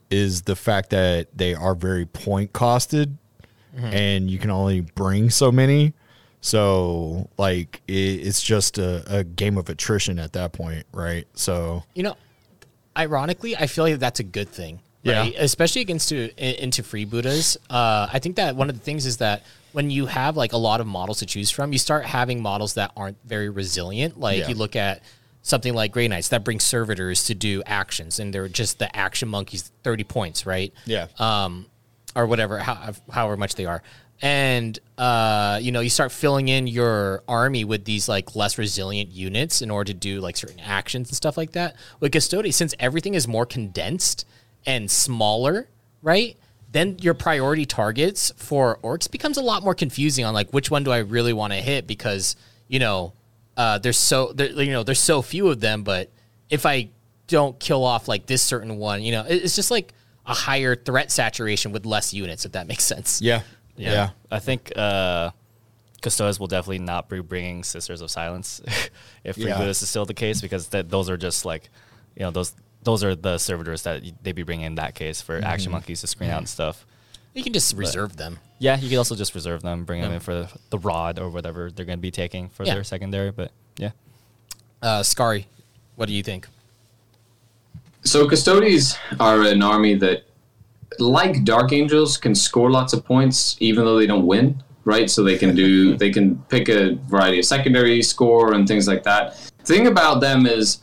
is 0.10 0.42
the 0.42 0.56
fact 0.56 0.90
that 0.90 1.28
they 1.38 1.54
are 1.54 1.76
very 1.76 2.06
point 2.06 2.52
costed 2.52 3.16
and 3.94 4.30
you 4.30 4.40
can 4.40 4.50
only 4.50 4.82
bring 4.82 5.30
so 5.30 5.52
many. 5.52 5.94
So 6.42 7.30
like 7.38 7.82
it, 7.88 7.92
it's 7.94 8.42
just 8.42 8.78
a, 8.78 9.04
a 9.20 9.24
game 9.24 9.58
of 9.58 9.70
attrition 9.70 10.20
at 10.20 10.34
that 10.34 10.54
point, 10.54 10.86
right? 10.94 11.28
So 11.34 11.84
You 11.96 12.04
know, 12.04 12.18
ironically, 12.98 13.56
I 13.56 13.68
feel 13.68 13.84
like 13.84 14.00
that's 14.00 14.20
a 14.20 14.24
good 14.24 14.50
thing. 14.50 14.80
Yeah. 15.02 15.24
Especially 15.38 15.82
against 15.82 16.10
to, 16.10 16.30
i- 16.38 16.56
into 16.62 16.84
freebooters. 16.84 17.58
Uh, 17.70 18.08
I 18.12 18.20
think 18.20 18.36
that 18.36 18.56
one 18.56 18.70
of 18.70 18.76
the 18.78 18.84
things 18.84 19.06
is 19.06 19.18
that 19.18 19.44
when 19.72 19.90
you 19.90 20.06
have 20.08 20.36
like 20.36 20.52
a 20.54 20.58
lot 20.58 20.82
of 20.82 20.88
models 20.88 21.20
to 21.20 21.26
choose 21.26 21.50
from, 21.52 21.72
you 21.72 21.80
start 21.80 22.06
having 22.06 22.42
models 22.42 22.74
that 22.74 22.92
aren't 22.98 23.18
very 23.26 23.50
resilient. 23.50 24.20
Like 24.20 24.40
Yeah. 24.40 24.48
you 24.50 24.56
look 24.56 24.76
at 24.76 25.02
something 25.42 25.74
like 25.74 25.94
Grey 25.94 26.08
Knights 26.08 26.30
that 26.30 26.44
bring 26.44 26.60
servitors 26.60 27.26
to 27.26 27.36
do 27.36 27.64
actions, 27.66 28.20
and 28.20 28.34
they're 28.34 28.50
just 28.50 28.78
the 28.80 28.94
action 28.96 29.30
monkeys, 29.30 29.72
thirty 29.84 30.04
points, 30.04 30.46
right? 30.46 30.74
Yeah. 30.86 31.08
Um, 31.18 31.68
or 32.16 32.26
whatever, 32.26 32.58
how, 32.58 32.92
however 33.12 33.38
much 33.38 33.56
they 33.56 33.66
are. 33.66 33.82
And 34.22 34.78
uh, 34.98 35.60
you 35.62 35.72
know 35.72 35.80
you 35.80 35.90
start 35.90 36.12
filling 36.12 36.48
in 36.50 36.68
your 36.68 37.24
army 37.28 37.64
with 37.64 37.86
these 37.86 38.10
like 38.10 38.36
less 38.36 38.58
resilient 38.58 39.12
units 39.12 39.62
in 39.62 39.72
order 39.72 39.94
to 39.94 39.98
do 39.98 40.20
like 40.20 40.36
certain 40.38 40.60
actions 40.60 41.10
and 41.10 41.16
stuff 41.16 41.38
like 41.38 41.52
that. 41.54 41.76
With 42.00 42.12
Custodes, 42.12 42.56
since 42.56 42.76
everything 42.80 43.14
is 43.14 43.28
more 43.28 43.46
condensed 43.46 44.26
and 44.66 44.90
smaller, 44.92 45.68
right? 46.02 46.38
Then 46.72 46.98
your 47.00 47.14
priority 47.16 47.66
targets 47.66 48.32
for 48.36 48.78
orcs 48.84 49.10
becomes 49.10 49.38
a 49.38 49.42
lot 49.42 49.64
more 49.64 49.74
confusing 49.74 50.26
on 50.26 50.34
like 50.34 50.52
which 50.52 50.70
one 50.70 50.84
do 50.84 50.92
I 50.92 51.00
really 51.00 51.34
want 51.34 51.54
to 51.54 51.60
hit 51.62 51.88
because 51.88 52.36
you 52.68 52.80
know 52.80 53.14
uh, 53.58 53.78
there's 53.80 53.98
so 53.98 54.32
there, 54.34 54.50
you 54.50 54.72
know 54.72 54.84
there's 54.84 55.00
so 55.02 55.22
few 55.22 55.48
of 55.48 55.60
them, 55.62 55.84
but 55.84 56.10
if 56.50 56.66
I 56.66 56.90
don't 57.28 57.60
kill 57.60 57.84
off 57.84 58.08
like 58.08 58.26
this 58.26 58.42
certain 58.42 58.78
one, 58.78 59.02
you 59.04 59.12
know, 59.12 59.24
it- 59.24 59.44
it's 59.44 59.56
just 59.56 59.70
like 59.72 59.94
a 60.26 60.34
higher 60.34 60.76
threat 60.76 61.12
saturation 61.12 61.72
with 61.72 61.86
less 61.86 62.14
units, 62.14 62.46
if 62.46 62.52
that 62.54 62.68
makes 62.68 62.84
sense. 62.84 63.22
Yeah. 63.22 63.42
Yeah. 63.80 64.10
I 64.32 64.40
think 64.40 64.72
uh, 64.76 65.32
Custodes 66.02 66.40
will 66.40 66.48
definitely 66.48 66.80
not 66.80 67.10
be 67.10 67.20
bringing 67.22 67.64
Sisters 67.64 68.02
of 68.02 68.12
Silence 68.12 68.62
if 69.24 69.38
Yeah. 69.38 69.58
Freebooters 69.58 69.82
is 69.82 69.90
still 69.90 70.06
the 70.06 70.14
case 70.14 70.42
because 70.42 70.68
that 70.70 70.90
those 70.90 71.10
are 71.10 71.18
just 71.18 71.46
like, 71.46 71.70
you 72.16 72.24
know, 72.24 72.32
those 72.32 72.54
those 72.84 73.04
are 73.04 73.14
the 73.16 73.38
servitors 73.38 73.84
that 73.84 74.02
they'd 74.24 74.36
be 74.36 74.44
bringing 74.44 74.66
in 74.66 74.76
that 74.76 74.96
case 74.96 75.22
for 75.22 75.36
Mm-hmm. 75.38 75.44
action 75.48 75.72
monkeys 75.72 76.02
to 76.02 76.08
screen 76.08 76.30
out 76.30 76.38
and 76.40 76.48
stuff. 76.50 76.86
You 77.34 77.44
can 77.44 77.54
just 77.54 77.76
reserve 77.76 78.18
them. 78.18 78.40
Yeah, 78.58 78.78
you 78.80 78.90
can 78.90 78.98
also 78.98 79.16
just 79.16 79.36
reserve 79.36 79.62
them, 79.62 79.86
bring 79.86 80.02
them 80.02 80.12
in 80.14 80.20
for 80.20 80.34
the, 80.34 80.50
the 80.72 80.78
rod 80.80 81.20
or 81.20 81.30
whatever 81.30 81.70
they're 81.72 81.86
going 81.86 81.98
to 82.00 82.02
be 82.02 82.12
taking 82.12 82.50
for 82.50 82.64
Yeah. 82.66 82.74
their 82.74 82.84
secondary. 82.84 83.32
But 83.32 83.52
yeah, 83.78 83.92
Uh, 84.82 85.04
Scary, 85.04 85.48
what 85.96 86.08
do 86.08 86.14
you 86.14 86.24
think? 86.24 86.48
So 88.04 88.28
Custodes 88.28 88.98
are 89.20 89.42
an 89.44 89.62
army 89.62 89.96
that, 89.96 90.24
like 90.98 91.44
Dark 91.44 91.72
Angels, 91.72 92.18
can 92.18 92.34
score 92.34 92.72
lots 92.72 92.94
of 92.94 93.06
points 93.06 93.56
even 93.60 93.86
though 93.86 93.98
they 93.98 94.08
don't 94.08 94.26
win. 94.26 94.64
Right, 94.86 95.10
so 95.10 95.24
they 95.24 95.38
can 95.38 95.56
do 95.56 95.96
they 96.04 96.10
can 96.10 96.38
pick 96.50 96.70
a 96.70 96.96
variety 97.08 97.40
of 97.40 97.46
secondary 97.46 98.02
score 98.02 98.54
and 98.54 98.68
things 98.68 98.88
like 98.88 99.04
that. 99.04 99.38
The 99.60 99.66
thing 99.66 99.88
about 99.88 100.20
them 100.20 100.46
is, 100.48 100.80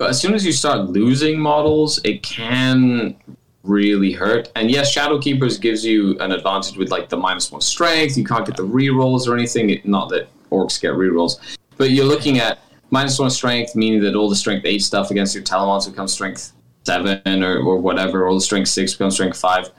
as 0.00 0.20
soon 0.20 0.34
as 0.34 0.46
you 0.46 0.52
start 0.52 0.90
losing 0.90 1.40
models, 1.40 1.98
it 2.04 2.22
can 2.22 3.16
really 3.64 4.12
hurt. 4.12 4.52
And 4.54 4.70
yes, 4.70 4.92
Shadow 4.92 5.18
Keepers 5.18 5.58
gives 5.58 5.84
you 5.84 6.16
an 6.20 6.32
advantage 6.32 6.76
with 6.76 6.90
like 6.90 7.08
the 7.08 7.16
minus 7.16 7.50
one 7.50 7.60
strength. 7.60 8.16
You 8.16 8.24
can't 8.24 8.46
get 8.46 8.56
the 8.56 8.66
rerolls 8.66 9.26
or 9.26 9.34
anything. 9.34 9.70
It, 9.70 9.86
not 9.86 10.10
that 10.10 10.28
orcs 10.50 10.80
get 10.80 10.92
rerolls, 10.92 11.58
but 11.76 11.90
you're 11.90 12.06
looking 12.06 12.38
at 12.38 12.60
minus 12.90 13.18
one 13.18 13.30
strength, 13.30 13.74
meaning 13.74 14.00
that 14.02 14.14
all 14.14 14.28
the 14.28 14.36
strength 14.36 14.64
eight 14.64 14.82
stuff 14.82 15.10
against 15.10 15.34
your 15.34 15.42
Telemons 15.42 15.88
becomes 15.88 16.12
strength 16.12 16.52
seven 16.88 17.42
or, 17.42 17.58
or 17.58 17.76
whatever. 17.78 18.26
All 18.26 18.34
the 18.34 18.46
strength 18.50 18.68
six 18.68 18.94
becomes 18.94 19.14
strength 19.14 19.38
five. 19.38 19.70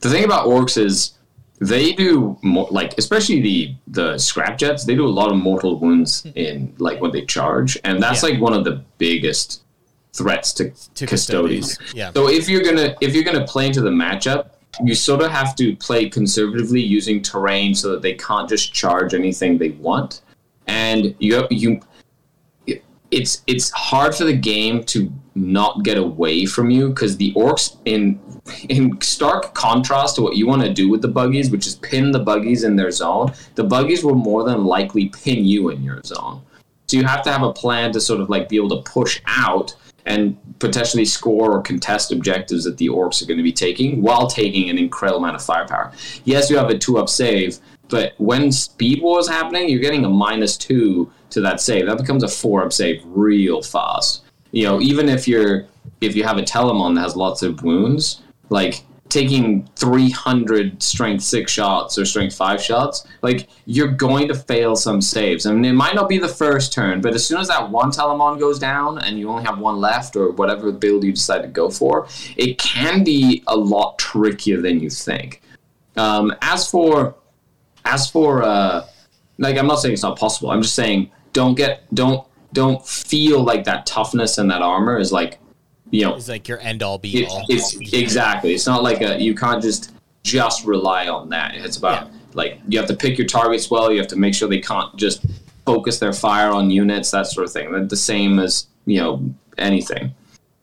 The 0.00 0.10
thing 0.10 0.24
about 0.24 0.46
orcs 0.46 0.76
is 0.88 1.18
they 1.60 1.92
do 1.92 2.38
more 2.42 2.68
like 2.70 2.96
especially 2.98 3.40
the 3.40 3.74
the 3.88 4.18
scrap 4.18 4.56
jets 4.58 4.84
they 4.84 4.94
do 4.94 5.06
a 5.06 5.14
lot 5.20 5.28
of 5.32 5.36
mortal 5.36 5.78
wounds 5.78 6.22
hmm. 6.22 6.30
in 6.46 6.74
like 6.78 7.00
when 7.00 7.10
they 7.10 7.24
charge 7.24 7.76
and 7.84 8.02
that's 8.02 8.22
Yeah. 8.22 8.30
like 8.30 8.40
one 8.40 8.54
of 8.54 8.64
the 8.64 8.76
biggest 8.98 9.62
threats 10.12 10.52
to, 10.54 10.70
To 10.94 11.06
custodians 11.06 11.78
yeah. 11.94 12.12
so 12.12 12.28
if 12.28 12.48
you're 12.48 12.62
gonna 12.62 12.94
if 13.00 13.12
you're 13.14 13.24
gonna 13.24 13.46
play 13.54 13.66
into 13.66 13.80
the 13.80 13.90
matchup 13.90 14.50
you 14.84 14.94
sort 14.94 15.20
of 15.20 15.30
have 15.32 15.56
to 15.56 15.74
play 15.76 16.08
conservatively 16.08 16.80
using 16.80 17.22
terrain 17.22 17.74
so 17.74 17.90
that 17.92 18.02
they 18.02 18.14
can't 18.14 18.48
just 18.48 18.72
charge 18.72 19.12
anything 19.12 19.58
they 19.58 19.70
want 19.70 20.22
and 20.68 21.14
you 21.18 21.46
you 21.50 21.80
it's 23.10 23.42
it's 23.46 23.70
hard 23.70 24.14
for 24.14 24.24
the 24.24 24.36
game 24.36 24.84
to 24.84 25.10
not 25.38 25.84
get 25.84 25.98
away 25.98 26.46
from 26.46 26.70
you 26.70 26.88
because 26.88 27.16
the 27.16 27.32
orcs 27.34 27.76
in 27.84 28.20
in 28.68 28.98
stark 29.00 29.54
contrast 29.54 30.16
to 30.16 30.22
what 30.22 30.36
you 30.36 30.46
want 30.46 30.62
to 30.62 30.72
do 30.72 30.88
with 30.88 31.02
the 31.02 31.08
buggies, 31.08 31.50
which 31.50 31.66
is 31.66 31.76
pin 31.76 32.10
the 32.10 32.18
buggies 32.18 32.64
in 32.64 32.76
their 32.76 32.90
zone, 32.90 33.32
the 33.56 33.64
buggies 33.64 34.02
will 34.02 34.14
more 34.14 34.44
than 34.44 34.64
likely 34.64 35.08
pin 35.10 35.44
you 35.44 35.68
in 35.68 35.82
your 35.82 36.02
zone. 36.02 36.40
So 36.88 36.96
you 36.96 37.04
have 37.04 37.22
to 37.24 37.32
have 37.32 37.42
a 37.42 37.52
plan 37.52 37.92
to 37.92 38.00
sort 38.00 38.20
of 38.20 38.30
like 38.30 38.48
be 38.48 38.56
able 38.56 38.70
to 38.70 38.90
push 38.90 39.20
out 39.26 39.76
and 40.06 40.38
potentially 40.58 41.04
score 41.04 41.52
or 41.52 41.60
contest 41.60 42.10
objectives 42.10 42.64
that 42.64 42.78
the 42.78 42.88
orcs 42.88 43.22
are 43.22 43.26
going 43.26 43.36
to 43.36 43.42
be 43.42 43.52
taking 43.52 44.00
while 44.00 44.26
taking 44.26 44.70
an 44.70 44.78
incredible 44.78 45.18
amount 45.18 45.36
of 45.36 45.44
firepower. 45.44 45.92
Yes, 46.24 46.48
you 46.48 46.56
have 46.56 46.70
a 46.70 46.78
two 46.78 46.96
up 46.96 47.10
save, 47.10 47.58
but 47.88 48.14
when 48.16 48.44
Speedwaaagh 48.48 49.20
is 49.20 49.28
happening, 49.28 49.68
you're 49.68 49.80
getting 49.80 50.06
a 50.06 50.08
minus 50.08 50.56
two 50.56 51.12
to 51.30 51.42
that 51.42 51.60
save. 51.60 51.86
That 51.86 51.98
becomes 51.98 52.22
a 52.22 52.28
four 52.28 52.64
up 52.64 52.72
save 52.72 53.02
real 53.04 53.60
fast. 53.60 54.24
You 54.50 54.64
know, 54.64 54.80
even 54.80 55.08
if 55.08 55.28
you're 55.28 55.66
if 56.00 56.14
you 56.14 56.24
have 56.24 56.38
a 56.38 56.42
Telemon 56.42 56.94
that 56.94 57.02
has 57.02 57.16
lots 57.16 57.42
of 57.42 57.62
wounds, 57.62 58.22
like 58.50 58.84
taking 59.08 59.66
300 59.76 60.82
strength 60.82 61.22
six 61.22 61.50
shots 61.50 61.98
or 61.98 62.04
strength 62.04 62.34
five 62.34 62.62
shots, 62.62 63.06
like 63.22 63.48
you're 63.64 63.88
going 63.88 64.28
to 64.28 64.34
fail 64.34 64.76
some 64.76 65.00
saves. 65.00 65.46
I 65.46 65.52
mean, 65.52 65.64
it 65.64 65.72
might 65.72 65.94
not 65.94 66.08
be 66.08 66.18
the 66.18 66.28
first 66.28 66.72
turn, 66.72 67.00
but 67.00 67.14
as 67.14 67.26
soon 67.26 67.40
as 67.40 67.48
that 67.48 67.70
one 67.70 67.90
Telemon 67.90 68.38
goes 68.38 68.58
down 68.58 68.98
and 68.98 69.18
you 69.18 69.30
only 69.30 69.44
have 69.44 69.58
one 69.58 69.76
left 69.76 70.14
or 70.14 70.32
whatever 70.32 70.70
build 70.72 71.04
you 71.04 71.12
decide 71.12 71.42
to 71.42 71.48
go 71.48 71.70
for, 71.70 72.06
it 72.36 72.58
can 72.58 73.02
be 73.02 73.42
a 73.46 73.56
lot 73.56 73.98
trickier 73.98 74.60
than 74.60 74.80
you 74.80 74.90
think. 74.90 75.42
Um, 75.96 76.34
as 76.42 76.70
for, 76.70 77.14
as 77.84 78.10
for, 78.10 78.42
uh, 78.42 78.86
like 79.38 79.56
I'm 79.56 79.66
not 79.66 79.76
saying 79.76 79.94
it's 79.94 80.02
not 80.02 80.18
possible. 80.18 80.50
I'm 80.50 80.62
just 80.62 80.74
saying 80.74 81.10
don't 81.32 81.54
get 81.54 81.82
don't 81.94 82.26
don't 82.52 82.86
feel 82.86 83.42
like 83.42 83.64
that 83.64 83.86
toughness 83.86 84.38
and 84.38 84.50
that 84.50 84.62
armor 84.62 84.98
is 84.98 85.12
like 85.12 85.38
you 85.90 86.04
know 86.04 86.14
It's 86.16 86.28
like 86.28 86.48
your 86.48 86.58
end 86.60 86.82
all 86.82 86.98
be 86.98 87.22
it, 87.24 87.28
all. 87.30 87.44
it's 87.48 87.76
exactly. 87.92 88.54
It's 88.54 88.66
not 88.66 88.82
like 88.82 89.00
a 89.00 89.20
you 89.20 89.34
can't 89.34 89.62
just 89.62 89.92
just 90.22 90.64
rely 90.64 91.08
on 91.08 91.28
that. 91.30 91.54
It's 91.54 91.76
about 91.76 92.06
Yeah. 92.06 92.12
like 92.34 92.60
you 92.68 92.78
have 92.78 92.88
to 92.88 92.96
pick 92.96 93.16
your 93.18 93.26
targets 93.26 93.70
well. 93.70 93.90
You 93.92 93.98
have 93.98 94.08
to 94.08 94.16
make 94.16 94.34
sure 94.34 94.48
they 94.48 94.60
can't 94.60 94.94
just 94.96 95.24
focus 95.64 95.98
their 95.98 96.12
fire 96.12 96.50
on 96.50 96.70
units, 96.70 97.10
that 97.10 97.26
sort 97.26 97.46
of 97.46 97.52
thing. 97.52 97.70
They're 97.72 97.84
the 97.84 97.96
same 97.96 98.38
as 98.38 98.66
you 98.86 98.98
know 99.00 99.22
anything. 99.58 100.14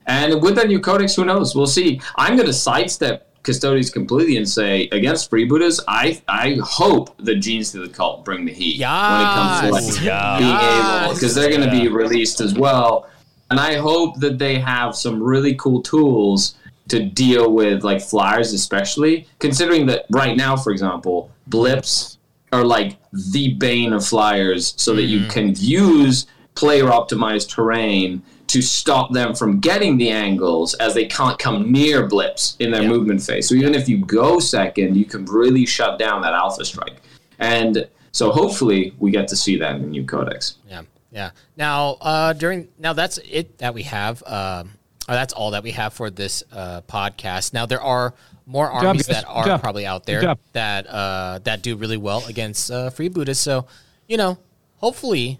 And 0.07 0.41
with 0.41 0.55
that 0.55 0.67
new 0.67 0.79
codex, 0.79 1.15
who 1.15 1.25
knows? 1.25 1.55
We'll 1.55 1.65
see. 1.65 1.99
I'm 2.15 2.35
going 2.35 2.45
to 2.47 2.53
sidestep 2.53 3.27
Custodes 3.45 3.89
completely 3.89 4.37
and 4.37 4.47
say 4.49 4.89
against 4.91 5.29
freebooters, 5.29 5.79
I 5.87 6.21
I 6.27 6.57
hope 6.63 7.15
the 7.17 7.33
Genestealer 7.33 7.93
Cult 7.93 8.25
bring 8.25 8.45
the 8.45 8.53
heat 8.53 8.79
when 8.79 9.21
it 9.21 9.33
comes 9.37 9.59
to 9.59 9.65
Yes. 9.67 9.95
like 9.95 10.03
Yeah. 10.03 10.37
being 10.39 11.03
able 11.05 11.13
because 11.13 11.35
they're 11.35 11.49
going 11.49 11.61
to 11.61 11.71
be 11.71 11.87
released 11.87 12.41
as 12.41 12.53
well. 12.53 13.07
And 13.51 13.59
I 13.59 13.75
hope 13.75 14.19
that 14.21 14.39
they 14.39 14.57
have 14.59 14.95
some 14.95 15.21
really 15.21 15.53
cool 15.55 15.81
tools 15.81 16.55
to 16.87 17.03
deal 17.03 17.51
with 17.51 17.83
like 17.83 18.01
flyers, 18.01 18.53
especially 18.53 19.27
considering 19.39 19.85
that 19.87 20.05
right 20.09 20.35
now, 20.35 20.55
for 20.55 20.71
example, 20.71 21.29
blips 21.47 22.17
are 22.51 22.63
like 22.63 22.97
the 23.33 23.53
bane 23.53 23.93
of 23.93 24.05
flyers, 24.05 24.73
so 24.77 24.93
that 24.95 25.03
you 25.03 25.21
mm. 25.21 25.29
can 25.29 25.53
use 25.57 26.25
player 26.55 26.85
optimized 26.85 27.49
terrain 27.49 28.23
to 28.47 28.61
stop 28.61 29.11
them 29.11 29.33
from 29.33 29.59
getting 29.59 29.97
the 29.97 30.09
angles 30.09 30.73
as 30.75 30.93
they 30.93 31.05
can't 31.05 31.37
come 31.39 31.71
near 31.71 32.05
blips 32.07 32.55
in 32.59 32.71
their 32.71 32.83
Yeah. 32.83 32.89
movement 32.89 33.21
phase. 33.21 33.47
So 33.49 33.55
even 33.55 33.73
if 33.73 33.89
you 33.89 33.97
go 34.05 34.39
second, 34.39 34.95
you 34.95 35.05
can 35.05 35.25
really 35.25 35.65
shut 35.65 35.97
down 35.99 36.21
that 36.21 36.33
alpha 36.33 36.63
strike. 36.65 37.01
And 37.39 37.87
so 38.11 38.31
hopefully 38.31 38.93
we 38.99 39.11
get 39.11 39.27
to 39.29 39.35
see 39.35 39.57
that 39.59 39.75
in 39.75 39.81
the 39.81 39.87
new 39.87 40.05
codex. 40.05 40.55
Yeah, 40.69 40.83
yeah. 41.11 41.31
Now, 41.57 41.97
uh, 42.01 42.33
during 42.33 42.67
now 42.77 42.93
that's 42.93 43.17
it 43.29 43.57
that 43.57 43.73
we 43.73 43.83
have. 43.83 44.21
Um, 44.27 44.71
or 45.07 45.13
that's 45.13 45.33
all 45.33 45.51
that 45.51 45.61
we 45.63 45.71
have 45.71 45.93
for 45.93 46.09
this 46.09 46.43
uh, 46.51 46.81
podcast. 46.81 47.53
Now 47.53 47.65
there 47.67 47.81
are 47.81 48.13
more 48.47 48.69
armies 48.69 49.05
guys. 49.07 49.17
that 49.17 49.25
are 49.27 49.45
job. 49.45 49.61
probably 49.61 49.85
out 49.85 50.05
there 50.05 50.35
that 50.53 50.87
uh, 50.87 51.39
that 51.43 51.61
do 51.61 51.75
really 51.75 51.97
well 51.97 52.23
against 52.27 52.71
uh, 52.71 52.89
freebooters. 52.89 53.35
So, 53.37 53.65
you 54.07 54.17
know, 54.17 54.37
hopefully, 54.77 55.39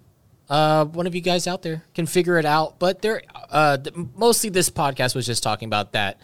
uh, 0.49 0.85
one 0.85 1.07
of 1.07 1.15
you 1.15 1.21
guys 1.21 1.47
out 1.47 1.61
there 1.61 1.83
can 1.93 2.05
figure 2.05 2.37
it 2.37 2.45
out. 2.45 2.79
But 2.79 3.01
there, 3.01 3.21
uh, 3.49 3.77
th- 3.77 3.95
mostly 4.15 4.49
this 4.49 4.69
podcast 4.69 5.15
was 5.15 5.25
just 5.25 5.41
talking 5.43 5.67
about 5.67 5.93
that. 5.93 6.19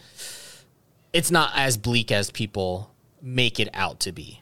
It's 1.12 1.30
not 1.30 1.52
as 1.54 1.76
bleak 1.76 2.10
as 2.12 2.30
people 2.30 2.90
make 3.20 3.60
it 3.60 3.68
out 3.74 4.00
to 4.00 4.12
be. 4.12 4.40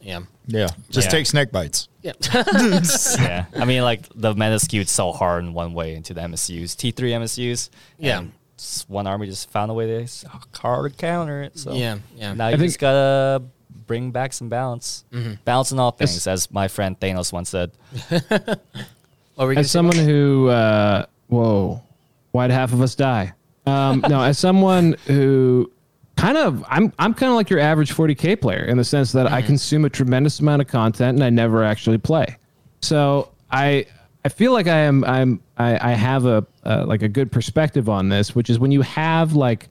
Yeah. 0.00 0.20
Yeah. 0.46 0.68
Just 0.90 1.06
Yeah. 1.06 1.10
take 1.10 1.26
snake 1.26 1.50
bites. 1.52 1.88
Yeah. 2.02 2.12
yeah. 3.18 3.46
I 3.56 3.64
mean, 3.64 3.82
like 3.82 4.02
the 4.14 4.34
meta 4.34 4.58
skewed 4.58 4.88
so 4.88 5.12
hard 5.12 5.44
in 5.44 5.52
one 5.52 5.74
way 5.74 5.94
into 5.94 6.14
the 6.14 6.20
MSUs, 6.22 6.76
T 6.76 6.90
three 6.92 7.10
MSUs. 7.12 7.70
Yeah. 7.98 8.18
and 8.18 8.32
s- 8.58 8.84
one 8.88 9.06
army 9.06 9.26
just 9.26 9.50
found 9.50 9.70
a 9.70 9.74
way 9.74 9.86
to 9.86 10.02
s- 10.04 10.24
hard 10.54 10.96
counter 10.96 11.42
it. 11.42 11.58
So 11.58 11.74
Yeah, 11.74 11.98
yeah. 12.16 12.34
Now 12.34 12.48
you 12.48 12.56
think- 12.56 12.68
just 12.68 12.78
gotta 12.78 13.42
bring 13.86 14.10
back 14.12 14.32
some 14.32 14.48
balance, 14.48 15.04
Mm-hmm. 15.12 15.34
balance 15.44 15.72
in 15.72 15.78
all 15.78 15.90
things, 15.92 16.26
as 16.26 16.50
my 16.50 16.68
friend 16.68 16.98
Thanos 16.98 17.32
once 17.32 17.50
said. 17.50 17.70
What 19.36 19.46
were 19.46 19.52
you 19.52 19.58
as 19.60 19.70
someone 19.70 19.96
who 19.96 20.48
uh 20.48 21.06
whoa 21.28 21.82
why'd 22.32 22.50
half 22.50 22.72
of 22.72 22.82
us 22.82 22.94
die? 22.94 23.32
Um 23.64 24.04
no 24.08 24.22
as 24.22 24.38
someone 24.38 24.96
who 25.06 25.70
kind 26.16 26.36
of 26.38 26.64
i'm 26.68 26.92
i'm 26.98 27.12
kind 27.14 27.30
of 27.30 27.36
like 27.36 27.50
your 27.50 27.60
average 27.60 27.92
40k 27.92 28.40
player 28.40 28.64
in 28.64 28.78
the 28.78 28.84
sense 28.84 29.12
that 29.12 29.30
i 29.30 29.42
consume 29.42 29.84
a 29.84 29.90
tremendous 29.90 30.40
amount 30.40 30.62
of 30.62 30.68
content 30.68 31.16
and 31.16 31.22
i 31.22 31.30
never 31.30 31.62
actually 31.62 31.98
play. 31.98 32.36
So 32.80 33.30
i 33.50 33.86
i 34.24 34.28
feel 34.28 34.52
like 34.52 34.66
i 34.66 34.78
am 34.78 35.04
i'm 35.04 35.40
i, 35.58 35.90
I 35.90 35.92
have 35.92 36.24
a 36.24 36.46
uh, 36.64 36.84
like 36.86 37.02
a 37.02 37.08
good 37.08 37.30
perspective 37.30 37.88
on 37.88 38.08
this 38.08 38.34
which 38.34 38.50
is 38.50 38.58
when 38.58 38.72
you 38.72 38.82
have 38.82 39.34
like 39.34 39.68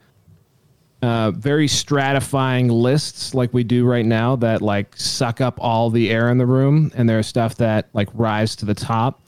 uh, 1.02 1.32
very 1.32 1.68
stratifying 1.68 2.72
lists 2.72 3.36
like 3.36 3.54
we 3.54 3.64
do 3.64 3.86
right 3.86 4.06
now 4.06 4.36
that 4.38 4.62
like 4.62 4.96
suck 4.98 5.40
up 5.40 5.58
all 5.60 5.90
the 5.90 6.10
air 6.10 6.30
in 6.30 6.38
the 6.40 6.46
room, 6.46 6.92
and 6.96 7.08
there's 7.08 7.28
stuff 7.28 7.56
that 7.56 7.90
like 7.94 8.10
rise 8.14 8.56
to 8.56 8.66
the 8.66 8.74
top. 8.74 9.22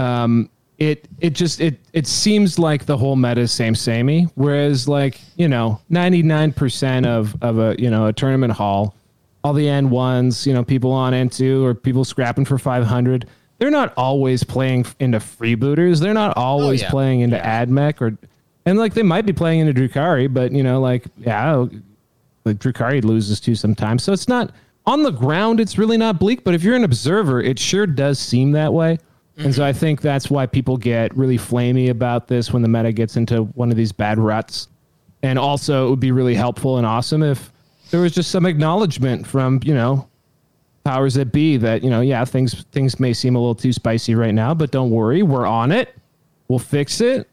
Um, 0.00 0.50
it 0.78 1.08
it 1.20 1.30
just 1.30 1.60
it 1.60 1.78
it 1.92 2.06
seems 2.06 2.58
like 2.58 2.86
the 2.86 2.96
whole 2.96 3.16
meta 3.16 3.42
is 3.42 3.52
same 3.52 3.74
samey. 3.74 4.28
Whereas 4.36 4.86
like 4.86 5.20
you 5.36 5.48
know 5.48 5.80
ninety 5.88 6.22
nine 6.22 6.52
percent 6.52 7.04
of 7.04 7.36
of 7.42 7.58
a 7.58 7.74
you 7.78 7.90
know 7.90 8.06
a 8.06 8.12
tournament 8.12 8.52
hall, 8.52 8.94
all 9.42 9.52
the 9.52 9.68
N 9.68 9.90
ones, 9.90 10.46
you 10.46 10.54
know 10.54 10.62
people 10.62 10.92
on 10.92 11.14
N 11.14 11.28
two 11.28 11.64
or 11.64 11.74
people 11.74 12.04
scrapping 12.04 12.44
for 12.44 12.58
five 12.58 12.84
hundred. 12.84 13.28
They're 13.58 13.70
not 13.70 13.92
always 13.96 14.44
playing 14.44 14.86
into 15.00 15.18
freebooters. 15.18 16.00
They're 16.00 16.14
not 16.14 16.36
always 16.36 16.80
yeah. 16.80 16.90
playing 16.90 17.20
into 17.20 17.38
AdMech 17.38 18.00
or, 18.00 18.16
and 18.64 18.78
like 18.78 18.94
they 18.94 19.02
might 19.02 19.26
be 19.26 19.32
playing 19.32 19.58
into 19.58 19.72
Drukhari, 19.72 20.32
but 20.32 20.52
you 20.52 20.62
know 20.62 20.80
like 20.80 21.06
yeah, 21.16 21.66
like 22.44 22.58
Drukhari 22.58 23.02
loses 23.02 23.40
to 23.40 23.56
sometimes. 23.56 24.04
So 24.04 24.12
it's 24.12 24.28
not 24.28 24.52
on 24.86 25.02
the 25.02 25.10
ground. 25.10 25.58
It's 25.58 25.76
really 25.76 25.96
not 25.96 26.20
bleak. 26.20 26.44
But 26.44 26.54
if 26.54 26.62
you're 26.62 26.76
an 26.76 26.84
observer, 26.84 27.42
it 27.42 27.58
sure 27.58 27.84
does 27.84 28.20
seem 28.20 28.52
that 28.52 28.72
way. 28.72 28.98
And 29.38 29.54
so 29.54 29.64
I 29.64 29.72
think 29.72 30.00
that's 30.00 30.28
why 30.30 30.46
people 30.46 30.76
get 30.76 31.16
really 31.16 31.38
flamey 31.38 31.90
about 31.90 32.26
this 32.26 32.52
when 32.52 32.62
the 32.62 32.68
meta 32.68 32.92
gets 32.92 33.16
into 33.16 33.44
one 33.44 33.70
of 33.70 33.76
these 33.76 33.92
bad 33.92 34.18
ruts. 34.18 34.66
And 35.22 35.38
also, 35.38 35.86
it 35.86 35.90
would 35.90 36.00
be 36.00 36.10
really 36.10 36.34
helpful 36.34 36.76
and 36.78 36.86
awesome 36.86 37.22
if 37.22 37.52
there 37.90 38.00
was 38.00 38.12
just 38.12 38.30
some 38.30 38.46
acknowledgement 38.46 39.26
from 39.26 39.60
you 39.64 39.74
know 39.74 40.08
powers 40.84 41.14
that 41.14 41.32
be 41.32 41.56
that 41.56 41.82
you 41.82 41.90
know 41.90 42.00
yeah 42.00 42.24
things 42.24 42.64
things 42.72 42.98
may 43.00 43.12
seem 43.12 43.34
a 43.36 43.38
little 43.38 43.54
too 43.54 43.72
spicy 43.72 44.14
right 44.14 44.34
now, 44.34 44.54
but 44.54 44.70
don't 44.70 44.90
worry, 44.90 45.22
we're 45.22 45.46
on 45.46 45.72
it. 45.72 45.94
We'll 46.48 46.58
fix 46.58 47.00
it. 47.00 47.28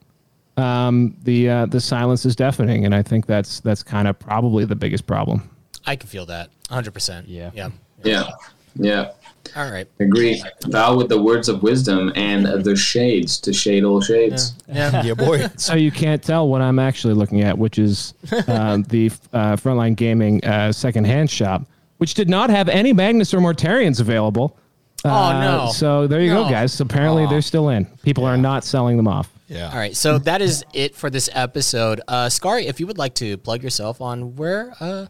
Um, 0.58 1.16
the 1.24 1.50
uh, 1.50 1.66
the 1.66 1.82
silence 1.82 2.26
is 2.26 2.36
deafening, 2.36 2.86
and 2.86 2.94
I 2.96 3.02
think 3.02 3.26
that's 3.26 3.60
that's 3.60 3.84
kind 3.84 4.08
of 4.08 4.18
probably 4.18 4.66
the 4.66 4.76
biggest 4.76 5.06
problem. 5.06 5.50
I 5.86 5.96
can 5.96 6.08
feel 6.10 6.26
that 6.28 6.50
100%. 6.70 7.26
Yeah. 7.28 7.52
Yeah. 7.54 7.70
Yeah. 8.04 8.30
Yeah. 8.76 9.12
All 9.56 9.72
right. 9.72 9.88
Agree. 10.00 10.42
Vow 10.68 10.96
with 10.98 11.10
the 11.10 11.22
words 11.22 11.50
of 11.50 11.64
wisdom 11.64 12.12
and 12.16 12.46
the 12.64 12.76
shades 12.76 13.40
to 13.42 13.54
shade 13.54 13.84
all 13.84 14.02
shades. 14.02 14.54
Yeah. 14.68 15.04
Yeah, 15.04 15.14
boy. 15.14 15.48
so 15.58 15.76
you 15.76 15.92
can't 15.92 16.22
tell 16.24 16.48
what 16.48 16.62
I'm 16.62 16.80
actually 16.80 17.14
looking 17.14 17.42
at, 17.42 17.58
which 17.58 17.80
is 17.80 18.14
uh, 18.32 18.80
the 18.88 19.12
uh, 19.34 19.56
Frontline 19.56 19.96
Gaming 19.96 20.44
uh, 20.46 20.72
secondhand 20.72 21.30
shop, 21.30 21.66
which 21.98 22.14
did 22.14 22.30
not 22.30 22.50
have 22.50 22.68
any 22.70 22.94
Magnus 22.94 23.34
or 23.34 23.40
Mortarions 23.40 24.00
available. 24.00 24.58
Oh, 25.04 25.10
Uh, 25.10 25.40
no. 25.40 25.72
So 25.72 26.08
there 26.08 26.22
you 26.22 26.34
No. 26.34 26.44
go, 26.46 26.50
guys. 26.50 26.74
So 26.74 26.84
apparently 26.84 27.26
they're 27.28 27.42
still 27.42 27.70
in. 27.70 27.86
People 28.04 28.26
are 28.26 28.38
not 28.38 28.64
selling 28.64 28.98
them 28.98 29.08
off. 29.08 29.30
Yeah. 29.48 29.70
All 29.70 29.78
right. 29.78 29.96
So 29.96 30.18
that 30.20 30.42
is 30.42 30.66
it 30.74 30.96
for 30.96 31.12
this 31.12 31.30
episode. 31.34 32.02
Uh, 32.08 32.30
Scary, 32.30 32.66
if 32.66 32.80
you 32.80 32.88
would 32.88 32.98
like 32.98 33.14
to 33.16 33.38
plug 33.38 33.62
yourself 33.62 34.02
on 34.02 34.36
where 34.36 34.74
uh, 34.80 35.06